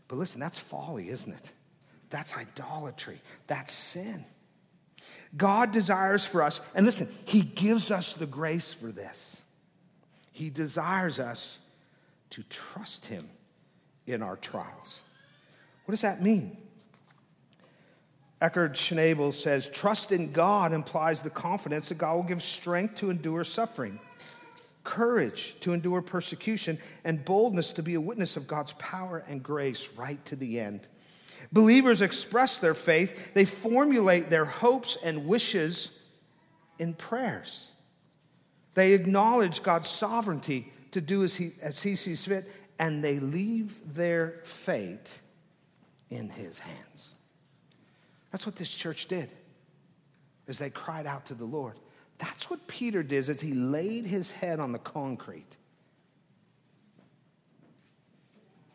But 0.09 0.17
listen, 0.17 0.41
that's 0.41 0.59
folly, 0.59 1.07
isn't 1.07 1.31
it? 1.31 1.53
That's 2.09 2.35
idolatry. 2.35 3.21
That's 3.47 3.71
sin. 3.71 4.25
God 5.37 5.71
desires 5.71 6.25
for 6.25 6.43
us, 6.43 6.59
and 6.75 6.85
listen, 6.85 7.07
He 7.23 7.41
gives 7.41 7.89
us 7.89 8.15
the 8.15 8.25
grace 8.25 8.73
for 8.73 8.91
this. 8.91 9.41
He 10.33 10.49
desires 10.49 11.19
us 11.19 11.59
to 12.31 12.43
trust 12.43 13.05
Him 13.05 13.29
in 14.05 14.21
our 14.21 14.35
trials. 14.35 14.99
What 15.85 15.93
does 15.93 16.01
that 16.01 16.21
mean? 16.21 16.57
Eckhard 18.41 18.73
Schnabel 18.73 19.33
says, 19.33 19.69
Trust 19.69 20.11
in 20.11 20.33
God 20.33 20.73
implies 20.73 21.21
the 21.21 21.29
confidence 21.29 21.87
that 21.89 21.97
God 21.97 22.15
will 22.15 22.23
give 22.23 22.43
strength 22.43 22.95
to 22.97 23.09
endure 23.09 23.45
suffering, 23.45 24.01
courage 24.89 25.55
to 25.59 25.73
endure 25.73 26.01
persecution, 26.01 26.79
and 27.03 27.23
boldness 27.23 27.73
to 27.73 27.83
be 27.83 27.93
a 27.93 28.01
witness 28.01 28.35
of 28.35 28.47
God's 28.47 28.73
power 28.79 29.23
and 29.27 29.43
grace 29.43 29.89
right 29.95 30.23
to 30.25 30.35
the 30.35 30.59
end. 30.59 30.87
Believers 31.51 32.01
express 32.01 32.59
their 32.59 32.73
faith, 32.73 33.33
they 33.33 33.45
formulate 33.45 34.29
their 34.29 34.45
hopes 34.45 34.97
and 35.03 35.27
wishes 35.27 35.91
in 36.79 36.93
prayers. 36.95 37.71
They 38.73 38.93
acknowledge 38.93 39.61
God's 39.61 39.89
sovereignty 39.89 40.71
to 40.91 41.01
do 41.01 41.23
as 41.23 41.35
he, 41.35 41.51
as 41.61 41.83
he 41.83 41.95
sees 41.95 42.25
fit, 42.25 42.51
and 42.79 43.03
they 43.03 43.19
leave 43.19 43.93
their 43.93 44.39
fate 44.43 45.19
in 46.09 46.29
His 46.29 46.57
hands. 46.57 47.15
That's 48.31 48.45
what 48.45 48.55
this 48.55 48.73
church 48.73 49.07
did 49.07 49.29
as 50.47 50.57
they 50.57 50.69
cried 50.69 51.05
out 51.05 51.27
to 51.27 51.35
the 51.35 51.45
Lord. 51.45 51.77
That's 52.19 52.49
what 52.49 52.67
Peter 52.67 53.01
did 53.01 53.29
as 53.29 53.41
he 53.41 53.53
laid 53.53 54.05
his 54.05 54.31
head 54.31 54.59
on 54.59 54.71
the 54.71 54.79
concrete, 54.79 55.55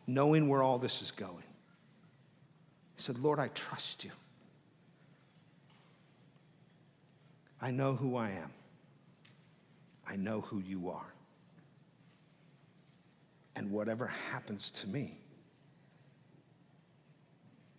knowing 0.07 0.49
where 0.49 0.61
all 0.61 0.77
this 0.77 1.01
is 1.01 1.11
going. 1.11 1.43
He 2.95 3.01
said, 3.01 3.19
Lord, 3.19 3.39
I 3.39 3.47
trust 3.49 4.03
you. 4.03 4.11
I 7.61 7.71
know 7.71 7.95
who 7.95 8.15
I 8.15 8.31
am. 8.31 8.51
I 10.07 10.15
know 10.15 10.41
who 10.41 10.59
you 10.59 10.89
are. 10.89 11.13
And 13.55 13.71
whatever 13.71 14.07
happens 14.31 14.69
to 14.71 14.87
me 14.87 15.17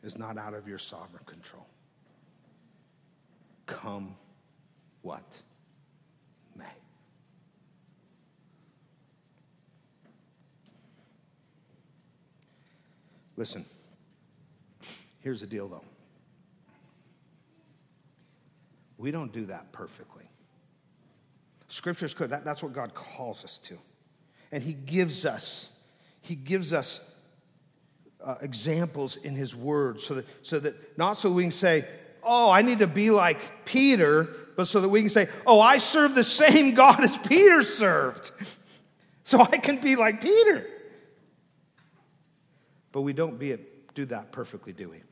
is 0.03 0.17
not 0.17 0.39
out 0.39 0.55
of 0.55 0.67
your 0.67 0.79
sovereign 0.79 1.25
control. 1.27 1.67
Come 3.67 4.17
what 5.03 5.43
may. 6.57 6.65
Listen, 13.37 13.65
here's 15.21 15.41
the 15.41 15.47
deal 15.47 15.69
though. 15.69 15.85
We 18.99 19.11
don't 19.11 19.33
do 19.33 19.47
that 19.47 19.73
perfectly. 19.73 20.25
Scripture's 21.69 22.15
good. 22.15 22.31
That, 22.31 22.45
that's 22.45 22.63
what 22.63 22.73
God 22.73 22.95
calls 22.95 23.45
us 23.45 23.59
to. 23.65 23.77
And 24.53 24.63
He 24.63 24.73
gives 24.73 25.27
us, 25.27 25.71
He 26.23 26.35
gives 26.35 26.73
us 26.73 27.01
uh, 28.25 28.37
examples 28.41 29.17
in 29.17 29.35
His 29.35 29.55
Word 29.55 30.01
so 30.01 30.15
that, 30.15 30.27
so 30.43 30.59
that 30.61 30.97
not 30.97 31.15
so 31.19 31.31
we 31.31 31.43
can 31.43 31.51
say, 31.51 31.87
oh, 32.23 32.51
I 32.51 32.63
need 32.63 32.79
to 32.79 32.87
be 32.87 33.11
like 33.11 33.65
Peter, 33.65 34.29
but 34.57 34.67
so 34.67 34.81
that 34.81 34.89
we 34.89 35.01
can 35.01 35.11
say, 35.11 35.29
oh, 35.47 35.61
I 35.61 35.79
serve 35.79 36.15
the 36.15 36.25
same 36.25 36.75
God 36.75 37.03
as 37.03 37.17
Peter 37.17 37.63
served. 37.63 38.31
So 39.25 39.41
I 39.41 39.59
can 39.59 39.81
be 39.81 39.97
like 39.97 40.21
Peter. 40.21 40.65
But 42.97 43.03
we 43.03 43.13
don't 43.13 43.39
do 43.95 44.07
that 44.07 44.33
perfectly, 44.33 44.73
do 44.73 44.89
we? 44.89 45.03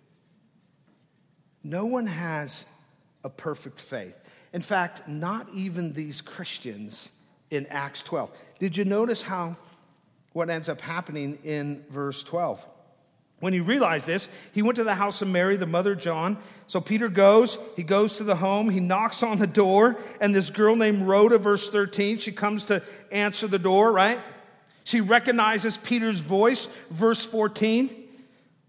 No 1.62 1.84
one 1.84 2.06
has 2.06 2.64
a 3.22 3.28
perfect 3.28 3.78
faith. 3.78 4.16
In 4.54 4.62
fact, 4.62 5.06
not 5.06 5.50
even 5.52 5.92
these 5.92 6.22
Christians 6.22 7.10
in 7.50 7.66
Acts 7.66 8.02
12. 8.02 8.30
Did 8.58 8.78
you 8.78 8.86
notice 8.86 9.20
how 9.20 9.58
what 10.32 10.48
ends 10.48 10.70
up 10.70 10.80
happening 10.80 11.38
in 11.44 11.84
verse 11.90 12.24
12? 12.24 12.66
When 13.40 13.52
he 13.52 13.60
realized 13.60 14.06
this, 14.06 14.30
he 14.52 14.62
went 14.62 14.76
to 14.76 14.84
the 14.84 14.94
house 14.94 15.20
of 15.20 15.28
Mary, 15.28 15.58
the 15.58 15.66
mother 15.66 15.92
of 15.92 15.98
John. 15.98 16.38
So 16.68 16.80
Peter 16.80 17.10
goes, 17.10 17.58
he 17.76 17.82
goes 17.82 18.16
to 18.16 18.24
the 18.24 18.36
home, 18.36 18.70
he 18.70 18.80
knocks 18.80 19.22
on 19.22 19.38
the 19.38 19.46
door, 19.46 19.98
and 20.22 20.34
this 20.34 20.48
girl 20.48 20.74
named 20.74 21.02
Rhoda, 21.02 21.36
verse 21.36 21.68
13, 21.68 22.16
she 22.16 22.32
comes 22.32 22.64
to 22.64 22.82
answer 23.12 23.46
the 23.46 23.58
door, 23.58 23.92
right? 23.92 24.20
She 24.84 25.00
recognizes 25.00 25.78
Peter's 25.78 26.20
voice, 26.20 26.68
verse 26.90 27.24
14, 27.24 27.92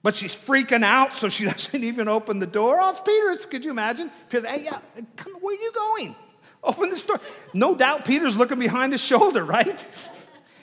but 0.01 0.15
she's 0.15 0.33
freaking 0.33 0.83
out, 0.83 1.13
so 1.13 1.29
she 1.29 1.45
doesn't 1.51 1.83
even 1.83 2.07
open 2.07 2.39
the 2.39 2.47
door. 2.47 2.79
Oh, 2.81 2.89
it's 2.89 3.01
Peter. 3.01 3.49
Could 3.49 3.65
you 3.65 3.71
imagine? 3.71 4.09
Says, 4.31 4.45
Hey, 4.45 4.63
yeah, 4.63 4.79
come, 5.17 5.33
where 5.33 5.55
are 5.55 5.61
you 5.61 5.71
going? 5.71 6.15
Open 6.63 6.89
this 6.89 7.03
door. 7.03 7.19
No 7.53 7.75
doubt 7.75 8.05
Peter's 8.05 8.35
looking 8.35 8.57
behind 8.57 8.91
his 8.91 9.01
shoulder, 9.01 9.45
right? 9.45 9.85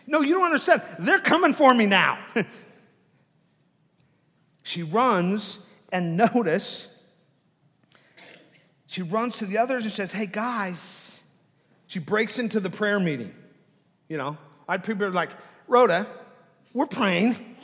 No, 0.04 0.20
you 0.20 0.34
don't 0.34 0.46
understand. 0.46 0.82
They're 0.98 1.20
coming 1.20 1.52
for 1.52 1.72
me 1.72 1.86
now. 1.86 2.18
She 4.62 4.82
runs 4.82 5.58
and 5.92 6.16
notice, 6.16 6.88
she 8.86 9.02
runs 9.02 9.38
to 9.38 9.46
the 9.46 9.58
others 9.58 9.84
and 9.84 9.92
says, 9.92 10.12
Hey 10.12 10.26
guys, 10.26 11.20
she 11.86 11.98
breaks 11.98 12.38
into 12.38 12.58
the 12.58 12.70
prayer 12.70 12.98
meeting. 12.98 13.34
You 14.08 14.16
know, 14.16 14.36
I'd 14.68 14.84
people 14.84 15.10
like, 15.10 15.30
Rhoda, 15.66 16.06
we're 16.72 16.86
praying. 16.86 17.56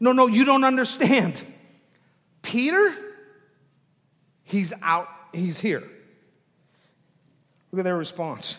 no, 0.00 0.12
no, 0.12 0.26
you 0.26 0.44
don't 0.44 0.64
understand. 0.64 1.44
Peter, 2.42 2.94
he's 4.44 4.72
out, 4.82 5.08
he's 5.32 5.58
here. 5.60 5.82
Look 7.70 7.80
at 7.80 7.84
their 7.84 7.96
response. 7.96 8.58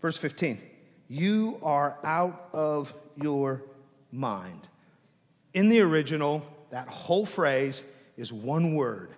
Verse 0.00 0.16
15 0.16 0.60
You 1.08 1.58
are 1.62 1.98
out 2.04 2.48
of 2.52 2.94
your 3.16 3.62
mind. 4.12 4.66
In 5.52 5.68
the 5.68 5.80
original, 5.80 6.46
that 6.70 6.88
whole 6.88 7.26
phrase 7.26 7.82
is 8.16 8.32
one 8.32 8.74
word 8.74 9.10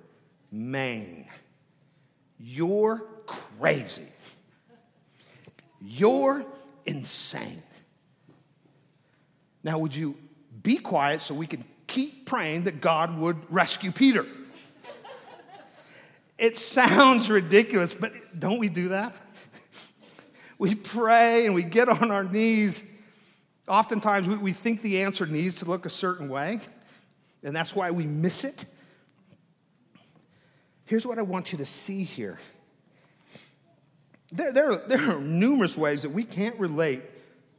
main. 0.51 1.27
You're 2.39 3.03
crazy. 3.27 4.12
You're 5.85 6.45
insane. 6.87 7.63
Now, 9.65 9.79
would 9.79 9.95
you 9.95 10.17
be 10.63 10.77
quiet 10.77 11.21
so 11.21 11.35
we 11.35 11.47
can 11.47 11.65
keep 11.87 12.27
praying 12.27 12.65
that 12.65 12.81
God 12.81 13.17
would 13.19 13.37
rescue 13.53 13.93
Peter? 13.93 14.27
it 16.39 16.57
sounds 16.57 17.31
ridiculous, 17.31 17.95
but 17.95 18.13
don't 18.39 18.59
we 18.59 18.69
do 18.69 18.89
that? 18.89 19.15
we 20.59 20.75
pray 20.75 21.47
and 21.47 21.55
we 21.55 21.63
get 21.63 21.89
on 21.89 22.11
our 22.11 22.25
knees 22.25 22.83
Oftentimes, 23.69 24.29
we, 24.29 24.37
we 24.37 24.53
think 24.53 24.83
the 24.83 25.03
answer 25.03 25.27
needs 25.27 25.57
to 25.57 25.65
look 25.65 25.87
a 25.87 25.91
certain 25.91 26.29
way, 26.29 26.61
and 27.43 27.55
that's 27.55 27.75
why 27.75 27.91
we 27.91 28.07
miss 28.07 28.45
it. 28.45 28.65
Here's 30.85 31.07
what 31.07 31.19
I 31.19 31.23
want 31.23 31.53
you 31.53 31.59
to 31.59 31.65
see 31.65 32.03
here 32.03 32.39
there, 34.33 34.53
there, 34.53 34.77
there 34.89 35.11
are 35.11 35.21
numerous 35.21 35.77
ways 35.77 36.03
that 36.03 36.11
we 36.11 36.25
can't 36.25 36.59
relate 36.59 37.03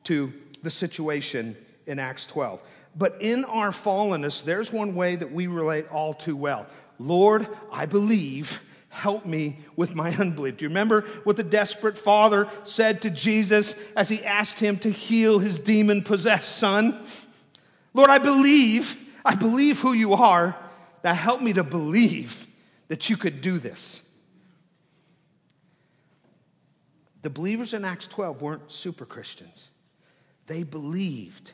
to 0.05 0.33
the 0.61 0.69
situation 0.69 1.55
in 1.85 1.99
Acts 1.99 2.25
12. 2.25 2.61
But 2.95 3.17
in 3.21 3.45
our 3.45 3.69
fallenness, 3.69 4.43
there's 4.43 4.71
one 4.71 4.95
way 4.95 5.15
that 5.15 5.31
we 5.31 5.47
relate 5.47 5.87
all 5.89 6.13
too 6.13 6.35
well. 6.35 6.67
Lord, 6.99 7.47
I 7.71 7.85
believe 7.85 8.61
Help 8.93 9.25
me 9.25 9.57
with 9.75 9.95
my 9.95 10.15
unbelief. 10.19 10.57
Do 10.57 10.65
you 10.65 10.69
remember 10.69 11.01
what 11.23 11.35
the 11.35 11.43
desperate 11.43 11.97
father 11.97 12.47
said 12.63 13.01
to 13.01 13.09
Jesus 13.09 13.75
as 13.95 14.07
he 14.07 14.23
asked 14.23 14.59
him 14.59 14.77
to 14.79 14.91
heal 14.91 15.39
his 15.39 15.57
demon 15.57 16.03
possessed 16.03 16.57
son? 16.57 17.03
Lord, 17.95 18.11
I 18.11 18.19
believe, 18.19 18.95
I 19.25 19.33
believe 19.33 19.81
who 19.81 19.93
you 19.93 20.13
are. 20.13 20.55
Now 21.03 21.15
help 21.15 21.41
me 21.41 21.53
to 21.53 21.63
believe 21.63 22.45
that 22.87 23.09
you 23.09 23.17
could 23.17 23.41
do 23.41 23.57
this. 23.57 24.03
The 27.23 27.29
believers 27.29 27.73
in 27.73 27.85
Acts 27.85 28.05
12 28.07 28.41
weren't 28.41 28.71
super 28.71 29.05
Christians. 29.05 29.69
They 30.45 30.63
believed 30.63 31.53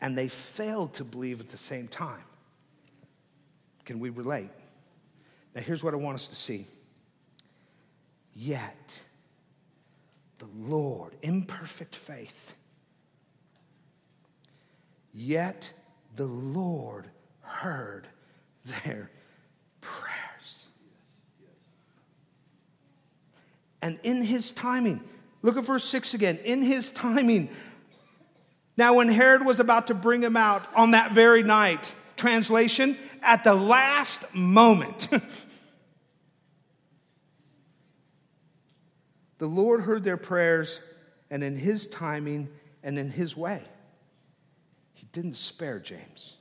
and 0.00 0.18
they 0.18 0.28
failed 0.28 0.94
to 0.94 1.04
believe 1.04 1.40
at 1.40 1.48
the 1.48 1.56
same 1.56 1.88
time. 1.88 2.24
Can 3.84 4.00
we 4.00 4.10
relate? 4.10 4.50
Now, 5.54 5.62
here's 5.62 5.84
what 5.84 5.94
I 5.94 5.96
want 5.96 6.16
us 6.16 6.26
to 6.28 6.34
see. 6.34 6.66
Yet, 8.34 9.00
the 10.38 10.48
Lord, 10.56 11.14
imperfect 11.22 11.94
faith, 11.94 12.54
yet 15.12 15.72
the 16.16 16.26
Lord 16.26 17.08
heard 17.42 18.08
their 18.64 19.10
prayers. 19.80 20.23
And 23.84 24.00
in 24.02 24.22
his 24.22 24.50
timing, 24.50 25.02
look 25.42 25.58
at 25.58 25.66
verse 25.66 25.84
6 25.84 26.14
again. 26.14 26.38
In 26.38 26.62
his 26.62 26.90
timing, 26.90 27.50
now 28.78 28.94
when 28.94 29.08
Herod 29.08 29.44
was 29.44 29.60
about 29.60 29.88
to 29.88 29.94
bring 29.94 30.22
him 30.22 30.38
out 30.38 30.66
on 30.74 30.92
that 30.92 31.12
very 31.12 31.42
night, 31.42 31.94
translation, 32.16 32.96
at 33.20 33.44
the 33.44 33.52
last 33.52 34.24
moment. 34.34 35.10
the 39.36 39.46
Lord 39.46 39.82
heard 39.82 40.02
their 40.02 40.16
prayers, 40.16 40.80
and 41.30 41.44
in 41.44 41.54
his 41.54 41.86
timing 41.86 42.48
and 42.82 42.98
in 42.98 43.10
his 43.10 43.36
way, 43.36 43.62
he 44.94 45.06
didn't 45.12 45.34
spare 45.34 45.78
James. 45.78 46.38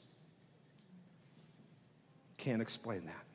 Can't 2.37 2.61
explain 2.61 3.05
that. 3.07 3.25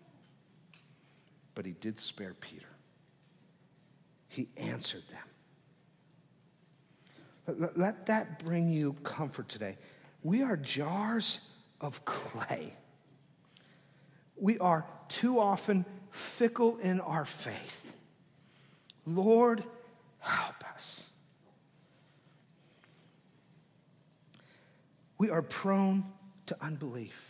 But 1.54 1.66
he 1.66 1.72
did 1.72 1.98
spare 1.98 2.32
Peter. 2.32 2.67
He 4.28 4.48
answered 4.56 5.02
them. 5.08 5.18
Let, 7.58 7.78
let 7.78 8.06
that 8.06 8.44
bring 8.44 8.68
you 8.68 8.92
comfort 9.02 9.48
today. 9.48 9.76
We 10.22 10.42
are 10.42 10.56
jars 10.56 11.40
of 11.80 12.04
clay. 12.04 12.74
We 14.36 14.58
are 14.58 14.86
too 15.08 15.40
often 15.40 15.84
fickle 16.10 16.78
in 16.78 17.00
our 17.00 17.24
faith. 17.24 17.92
Lord, 19.06 19.64
help 20.18 20.62
us. 20.74 21.04
We 25.16 25.30
are 25.30 25.42
prone 25.42 26.04
to 26.46 26.56
unbelief. 26.60 27.20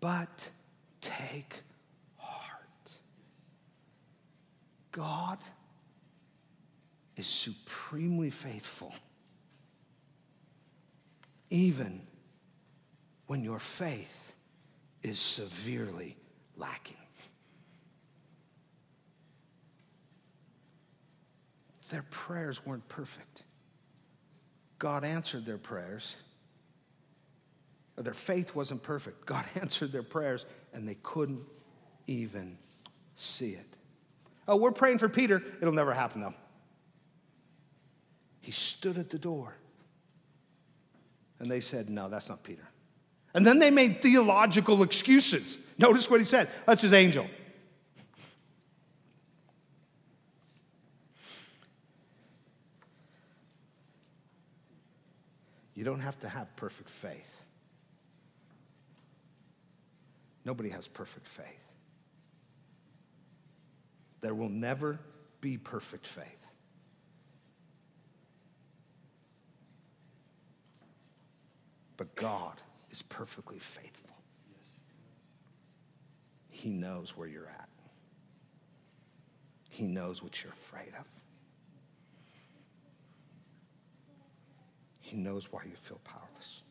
But 0.00 0.50
take 1.00 1.62
heart. 2.16 2.92
God 4.96 5.38
is 7.16 7.26
supremely 7.26 8.30
faithful, 8.30 8.94
even 11.50 12.00
when 13.26 13.44
your 13.44 13.58
faith 13.58 14.32
is 15.02 15.18
severely 15.18 16.16
lacking. 16.56 16.96
Their 21.90 22.04
prayers 22.08 22.64
weren't 22.64 22.88
perfect. 22.88 23.42
God 24.78 25.04
answered 25.04 25.44
their 25.44 25.58
prayers. 25.58 26.16
Or 27.98 28.02
their 28.02 28.14
faith 28.14 28.54
wasn't 28.54 28.82
perfect. 28.82 29.26
God 29.26 29.44
answered 29.60 29.92
their 29.92 30.02
prayers 30.02 30.46
and 30.72 30.88
they 30.88 30.96
couldn't 31.02 31.44
even 32.06 32.56
see 33.14 33.50
it. 33.50 33.75
Oh, 34.48 34.56
we're 34.56 34.72
praying 34.72 34.98
for 34.98 35.08
Peter. 35.08 35.42
It'll 35.60 35.74
never 35.74 35.92
happen 35.92 36.20
though. 36.20 36.34
He 38.40 38.52
stood 38.52 38.96
at 38.96 39.10
the 39.10 39.18
door. 39.18 39.54
And 41.38 41.50
they 41.50 41.60
said, 41.60 41.90
No, 41.90 42.08
that's 42.08 42.28
not 42.28 42.42
Peter. 42.42 42.66
And 43.34 43.46
then 43.46 43.58
they 43.58 43.70
made 43.70 44.00
theological 44.02 44.82
excuses. 44.82 45.58
Notice 45.78 46.08
what 46.08 46.20
he 46.20 46.24
said 46.24 46.48
that's 46.64 46.82
his 46.82 46.92
angel. 46.92 47.26
You 55.74 55.84
don't 55.84 56.00
have 56.00 56.18
to 56.20 56.28
have 56.28 56.56
perfect 56.56 56.88
faith. 56.88 57.44
Nobody 60.44 60.70
has 60.70 60.86
perfect 60.86 61.28
faith. 61.28 61.65
There 64.26 64.34
will 64.34 64.48
never 64.48 64.98
be 65.40 65.56
perfect 65.56 66.04
faith. 66.04 66.44
But 71.96 72.16
God 72.16 72.60
is 72.90 73.02
perfectly 73.02 73.60
faithful. 73.60 74.10
He 76.48 76.70
knows 76.70 77.16
where 77.16 77.28
you're 77.28 77.46
at, 77.46 77.68
He 79.68 79.84
knows 79.84 80.24
what 80.24 80.42
you're 80.42 80.52
afraid 80.52 80.92
of. 80.98 81.06
He 84.98 85.16
knows 85.16 85.52
why 85.52 85.62
you 85.66 85.76
feel 85.82 86.00
powerless. 86.02 86.64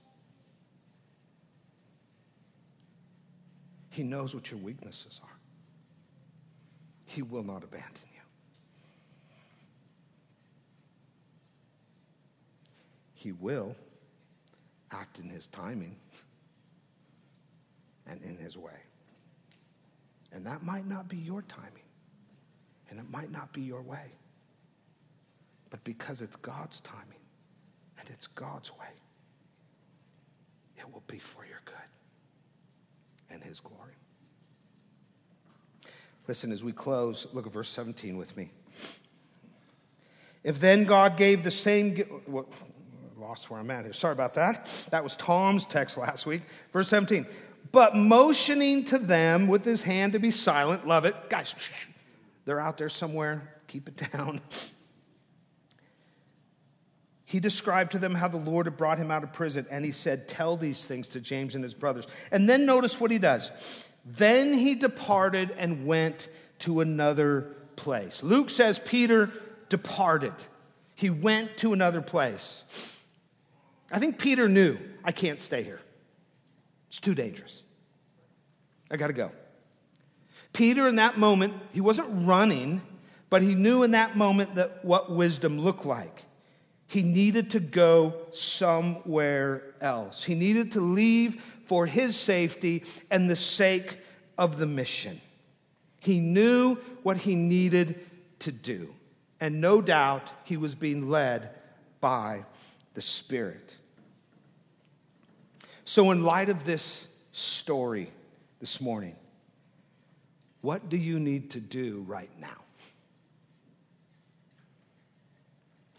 He 3.92 4.04
knows 4.04 4.36
what 4.36 4.52
your 4.52 4.60
weaknesses 4.60 5.22
are. 5.24 5.35
He 7.16 7.22
will 7.22 7.44
not 7.44 7.64
abandon 7.64 8.04
you. 8.14 8.20
He 13.14 13.32
will 13.32 13.74
act 14.92 15.20
in 15.20 15.30
His 15.30 15.48
timing 15.48 15.96
and 18.06 18.22
in 18.22 18.36
His 18.36 18.58
way. 18.58 18.82
And 20.34 20.46
that 20.46 20.64
might 20.64 20.86
not 20.86 21.08
be 21.08 21.16
your 21.16 21.42
timing, 21.44 21.88
and 22.90 23.00
it 23.00 23.10
might 23.10 23.32
not 23.32 23.54
be 23.54 23.62
your 23.62 23.82
way. 23.82 24.12
But 25.70 25.82
because 25.86 26.22
it's 26.22 26.36
God's 26.36 26.82
timing, 26.82 27.22
and 27.98 28.10
it's 28.10 28.28
God's 28.28 28.74
way, 28.74 28.94
it 30.78 30.92
will 30.92 31.04
be 31.08 31.20
for 31.20 31.46
your 31.46 31.62
good 31.64 31.76
and 33.30 33.42
His 33.42 33.62
glory. 33.62 33.96
Listen, 36.28 36.52
as 36.52 36.64
we 36.64 36.72
close, 36.72 37.28
look 37.34 37.46
at 37.46 37.54
verse 37.54 37.70
17 37.70 38.18
with 38.18 38.36
me. 38.36 38.50
If 40.44 40.60
then 40.60 40.84
God 40.86 41.18
gave 41.18 41.44
the 41.44 41.52
same, 41.52 41.98
what, 42.26 42.48
lost 43.18 43.50
where 43.50 43.60
I'm 43.60 43.72
at 43.72 43.84
here. 43.84 43.94
Sorry 43.94 44.14
about 44.14 44.36
that. 44.36 44.70
That 44.92 45.04
was 45.04 45.16
Tom's 45.16 45.66
text 45.66 45.98
last 45.98 46.26
week. 46.26 46.44
Verse 46.72 46.88
17. 46.90 47.26
But 47.72 47.96
motioning 47.96 48.86
to 48.86 48.98
them 48.98 49.48
with 49.48 49.66
his 49.66 49.82
hand 49.82 50.14
to 50.14 50.20
be 50.20 50.32
silent, 50.32 50.88
love 50.88 51.06
it. 51.06 51.16
Guys, 51.30 51.56
they're 52.46 52.60
out 52.60 52.78
there 52.78 52.90
somewhere. 52.90 53.52
Keep 53.68 53.88
it 53.90 54.12
down 54.14 54.42
he 57.26 57.40
described 57.42 57.92
to 57.92 58.00
them 58.00 58.16
how 58.16 58.30
the 58.30 58.38
Lord 58.38 58.66
had 58.66 58.78
brought 58.78 58.98
him 58.98 59.12
out 59.12 59.24
of 59.24 59.34
prison, 59.34 59.66
and 59.70 59.84
he 59.84 59.92
said, 59.92 60.28
Tell 60.28 60.56
these 60.56 60.86
things 60.86 61.10
to 61.10 61.20
James 61.20 61.56
and 61.56 61.64
his 61.64 61.74
brothers. 61.74 62.08
And 62.32 62.48
then 62.48 62.66
notice 62.66 62.98
what 62.98 63.12
he 63.12 63.18
does. 63.18 63.52
Then 64.06 64.54
he 64.54 64.76
departed 64.76 65.52
and 65.58 65.86
went 65.86 66.30
to 66.60 66.82
another 66.82 67.56
place. 67.76 68.22
Luke 68.22 68.50
says 68.50 68.80
Peter 68.80 69.32
departed, 69.70 70.34
he 70.94 71.10
went 71.10 71.58
to 71.58 71.74
another 71.74 72.02
place. 72.02 72.64
I 73.92 74.00
think 74.00 74.18
Peter 74.18 74.48
knew, 74.48 74.78
I 75.04 75.12
can't 75.12 75.42
stay 75.42 75.64
here. 75.64 75.82
It's 76.88 77.00
too 77.00 77.16
dangerous. 77.16 77.64
I 78.90 78.98
got 78.98 79.08
to 79.08 79.14
go. 79.14 79.32
Peter, 80.54 80.88
in 80.88 80.96
that 80.96 81.18
moment, 81.18 81.54
he 81.74 81.82
wasn't 81.82 82.08
running, 82.26 82.82
but 83.30 83.42
he 83.42 83.56
knew 83.56 83.84
in 83.84 83.92
that 83.92 84.16
moment 84.16 84.56
that 84.56 84.86
what 84.86 85.12
wisdom 85.12 85.60
looked 85.60 85.86
like. 85.86 86.24
He 86.88 87.02
needed 87.02 87.52
to 87.52 87.60
go 87.60 88.14
somewhere 88.32 89.75
else. 89.86 90.24
He 90.24 90.36
needed 90.36 90.74
to 90.74 90.82
leave 90.82 91.42
for 91.66 91.86
his 91.86 92.18
safety 92.18 92.84
and 93.10 93.30
the 93.30 93.36
sake 93.36 94.00
of 94.38 94.58
the 94.58 94.66
mission. 94.66 95.22
He 96.00 96.20
knew 96.20 96.76
what 97.04 97.18
he 97.18 97.36
needed 97.36 98.06
to 98.40 98.52
do. 98.52 98.94
And 99.40 99.62
no 99.62 99.82
doubt 99.82 100.32
he 100.44 100.58
was 100.58 100.76
being 100.76 101.10
led 101.10 101.50
by 102.02 102.46
the 102.94 103.02
Spirit. 103.02 103.76
So, 105.84 106.12
in 106.12 106.24
light 106.24 106.50
of 106.50 106.64
this 106.64 107.08
story 107.32 108.10
this 108.60 108.82
morning, 108.82 109.16
what 110.62 110.90
do 110.90 110.98
you 110.98 111.20
need 111.20 111.52
to 111.52 111.60
do 111.60 112.04
right 112.08 112.30
now? 112.40 112.48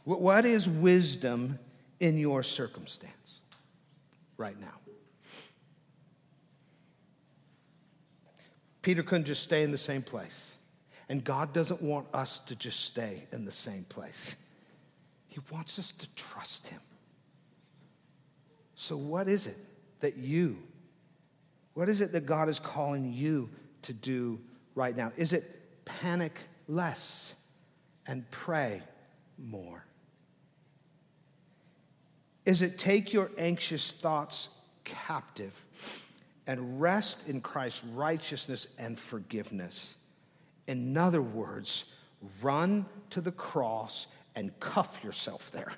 What 0.04 0.46
is 0.46 0.68
wisdom 0.68 1.58
in 1.98 2.16
your 2.16 2.42
circumstance 2.42 3.40
right 4.36 4.58
now? 4.60 4.80
Peter 8.82 9.02
couldn't 9.02 9.24
just 9.24 9.42
stay 9.42 9.62
in 9.62 9.72
the 9.72 9.78
same 9.78 10.02
place. 10.02 10.56
And 11.08 11.22
God 11.22 11.52
doesn't 11.52 11.82
want 11.82 12.06
us 12.12 12.40
to 12.40 12.56
just 12.56 12.84
stay 12.84 13.26
in 13.32 13.44
the 13.44 13.52
same 13.52 13.84
place. 13.84 14.36
He 15.28 15.40
wants 15.50 15.78
us 15.78 15.92
to 15.92 16.08
trust 16.14 16.66
Him. 16.68 16.80
So, 18.74 18.96
what 18.96 19.28
is 19.28 19.46
it 19.46 19.56
that 20.00 20.16
you, 20.16 20.58
what 21.74 21.88
is 21.88 22.00
it 22.00 22.12
that 22.12 22.26
God 22.26 22.48
is 22.48 22.58
calling 22.58 23.12
you 23.12 23.48
to 23.82 23.92
do 23.92 24.40
right 24.74 24.96
now? 24.96 25.12
Is 25.16 25.32
it 25.32 25.84
panic 25.84 26.38
less 26.68 27.34
and 28.06 28.28
pray 28.30 28.82
more? 29.38 29.85
Is 32.46 32.62
it 32.62 32.78
take 32.78 33.12
your 33.12 33.30
anxious 33.36 33.92
thoughts 33.92 34.48
captive 34.84 35.52
and 36.46 36.80
rest 36.80 37.24
in 37.26 37.40
Christ's 37.40 37.84
righteousness 37.84 38.68
and 38.78 38.98
forgiveness. 38.98 39.96
In 40.66 40.96
other 40.96 41.20
words, 41.20 41.84
run 42.40 42.86
to 43.10 43.20
the 43.20 43.32
cross 43.32 44.06
and 44.34 44.58
cuff 44.60 45.02
yourself 45.02 45.50
there. 45.50 45.72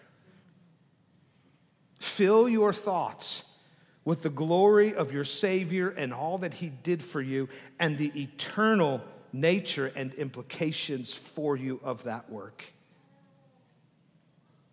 Fill 1.99 2.49
your 2.49 2.73
thoughts 2.73 3.45
with 4.05 4.23
the 4.23 4.31
glory 4.31 4.95
of 4.95 5.13
your 5.13 5.25
Savior 5.25 5.91
and 5.91 6.13
all 6.13 6.39
that 6.39 6.55
He 6.55 6.69
did 6.69 7.03
for 7.03 7.21
you 7.21 7.49
and 7.79 7.97
the 7.97 8.13
eternal 8.21 9.03
nature 9.33 9.93
and 9.97 10.15
implications 10.15 11.13
for 11.13 11.57
you 11.57 11.81
of 11.83 12.05
that 12.05 12.31
work. 12.31 12.65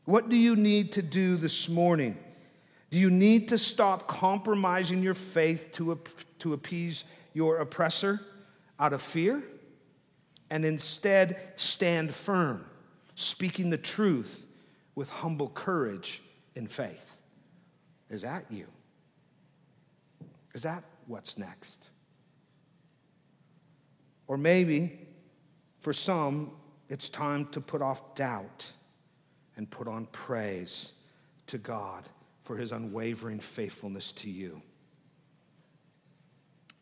What 0.06 0.30
do 0.30 0.38
you 0.38 0.56
need 0.56 0.93
to 0.93 1.01
do 1.01 1.36
this 1.36 1.68
morning? 1.68 2.18
Do 2.91 2.99
you 2.99 3.10
need 3.10 3.49
to 3.49 3.58
stop 3.58 4.08
compromising 4.08 5.01
your 5.01 5.16
faith 5.16 5.72
to, 5.74 5.99
to 6.39 6.53
appease 6.53 7.03
your 7.34 7.58
oppressor 7.58 8.22
out 8.80 8.93
of 8.93 9.01
fear? 9.01 9.43
And 10.51 10.64
instead 10.64 11.41
stand 11.56 12.14
firm, 12.14 12.66
speaking 13.16 13.72
the 13.72 13.78
truth 13.78 14.45
with 14.93 15.10
humble 15.10 15.49
courage 15.49 16.22
in 16.53 16.68
faith. 16.68 17.18
Is 18.10 18.22
that 18.22 18.45
you? 18.51 18.68
Is 20.53 20.62
that 20.62 20.84
what's 21.08 21.38
next? 21.38 21.89
Or 24.28 24.38
maybe 24.38 24.99
for 25.80 25.91
some, 25.91 26.51
it's 26.89 27.10
time 27.10 27.47
to 27.47 27.60
put 27.60 27.82
off 27.82 28.14
doubt 28.14 28.72
and 29.58 29.70
put 29.70 29.88
on 29.88 30.06
praise 30.08 30.91
to 31.47 31.58
God 31.58 32.03
for 32.43 32.58
his 32.58 32.72
unwavering 32.72 33.39
faithfulness 33.39 34.12
to 34.14 34.30
you, 34.30 34.62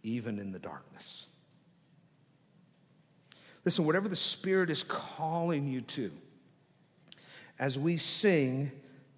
even 0.04 0.40
in 0.40 0.52
the 0.52 0.60
darkness. 0.60 1.28
Listen, 3.66 3.86
whatever 3.86 4.10
the 4.10 4.16
Spirit 4.16 4.70
is 4.70 4.84
calling 4.84 5.68
you 5.68 5.82
to, 5.82 6.12
as 7.60 7.80
we 7.80 7.98
sing, 7.98 8.72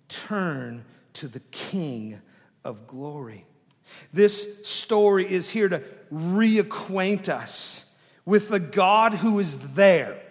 turn 0.07 0.85
to 1.13 1.27
the 1.27 1.39
King 1.51 2.21
of 2.63 2.85
glory. 2.85 3.45
This 4.13 4.47
story 4.63 5.31
is 5.31 5.49
here 5.49 5.69
to 5.69 5.81
reacquaint 6.13 7.29
us 7.29 7.85
with 8.25 8.49
the 8.49 8.59
God 8.59 9.13
who 9.13 9.39
is 9.39 9.57
there 9.57 10.21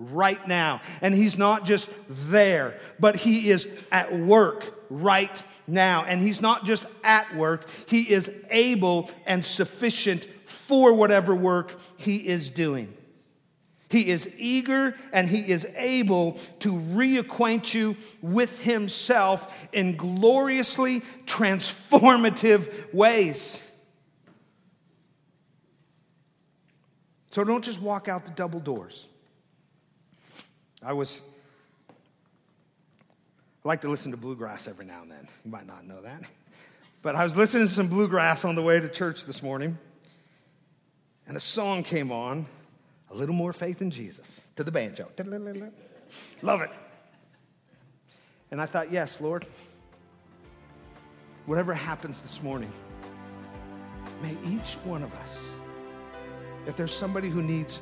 right 0.00 0.44
now. 0.48 0.80
And 1.00 1.14
He's 1.14 1.38
not 1.38 1.64
just 1.64 1.88
there, 2.08 2.80
but 2.98 3.16
He 3.16 3.50
is 3.50 3.68
at 3.92 4.12
work 4.12 4.74
right 4.90 5.42
now. 5.66 6.04
And 6.04 6.20
He's 6.20 6.40
not 6.40 6.64
just 6.64 6.86
at 7.04 7.36
work, 7.36 7.68
He 7.86 8.10
is 8.10 8.30
able 8.50 9.10
and 9.26 9.44
sufficient 9.44 10.26
for 10.46 10.94
whatever 10.94 11.34
work 11.34 11.78
He 11.96 12.26
is 12.26 12.50
doing. 12.50 12.96
He 13.90 14.06
is 14.06 14.30
eager 14.38 14.94
and 15.12 15.28
he 15.28 15.50
is 15.50 15.66
able 15.74 16.34
to 16.60 16.74
reacquaint 16.74 17.74
you 17.74 17.96
with 18.22 18.60
himself 18.60 19.68
in 19.72 19.96
gloriously 19.96 21.00
transformative 21.26 22.94
ways. 22.94 23.70
So 27.32 27.42
don't 27.42 27.64
just 27.64 27.80
walk 27.80 28.08
out 28.08 28.24
the 28.24 28.30
double 28.30 28.60
doors. 28.60 29.08
I 30.82 30.94
was, 30.94 31.20
I 31.90 33.68
like 33.68 33.82
to 33.82 33.90
listen 33.90 34.12
to 34.12 34.16
bluegrass 34.16 34.66
every 34.66 34.86
now 34.86 35.02
and 35.02 35.10
then. 35.10 35.28
You 35.44 35.50
might 35.50 35.66
not 35.66 35.86
know 35.86 36.00
that. 36.00 36.22
But 37.02 37.16
I 37.16 37.24
was 37.24 37.36
listening 37.36 37.66
to 37.66 37.72
some 37.72 37.88
bluegrass 37.88 38.44
on 38.44 38.54
the 38.54 38.62
way 38.62 38.80
to 38.80 38.88
church 38.88 39.26
this 39.26 39.42
morning, 39.42 39.78
and 41.26 41.36
a 41.36 41.40
song 41.40 41.82
came 41.82 42.10
on 42.10 42.46
a 43.10 43.14
little 43.14 43.34
more 43.34 43.52
faith 43.52 43.82
in 43.82 43.90
Jesus 43.90 44.40
to 44.56 44.64
the 44.64 44.70
banjo. 44.70 45.08
Love 46.42 46.62
it. 46.62 46.70
And 48.50 48.60
I 48.60 48.66
thought, 48.66 48.90
yes, 48.90 49.20
Lord, 49.20 49.46
whatever 51.46 51.74
happens 51.74 52.20
this 52.22 52.42
morning, 52.42 52.72
may 54.22 54.36
each 54.46 54.74
one 54.84 55.02
of 55.02 55.14
us, 55.14 55.38
if 56.66 56.76
there's 56.76 56.92
somebody 56.92 57.28
who 57.28 57.42
needs 57.42 57.80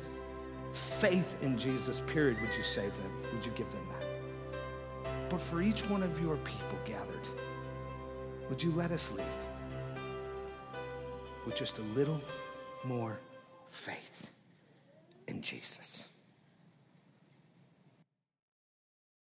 faith 0.73 1.37
in 1.41 1.57
Jesus, 1.57 2.01
period, 2.07 2.39
would 2.41 2.55
you 2.55 2.63
save 2.63 2.95
them? 2.97 3.11
Would 3.33 3.45
you 3.45 3.51
give 3.51 3.71
them 3.71 3.85
that? 3.89 5.29
But 5.29 5.41
for 5.41 5.61
each 5.61 5.81
one 5.89 6.03
of 6.03 6.19
your 6.21 6.37
people 6.37 6.77
gathered, 6.85 7.27
would 8.49 8.61
you 8.61 8.71
let 8.71 8.91
us 8.91 9.11
leave 9.11 9.25
with 11.45 11.55
just 11.55 11.77
a 11.77 11.83
little 11.95 12.21
more 12.83 13.19
faith? 13.69 14.29
in 15.29 15.41
Jesus. 15.41 16.09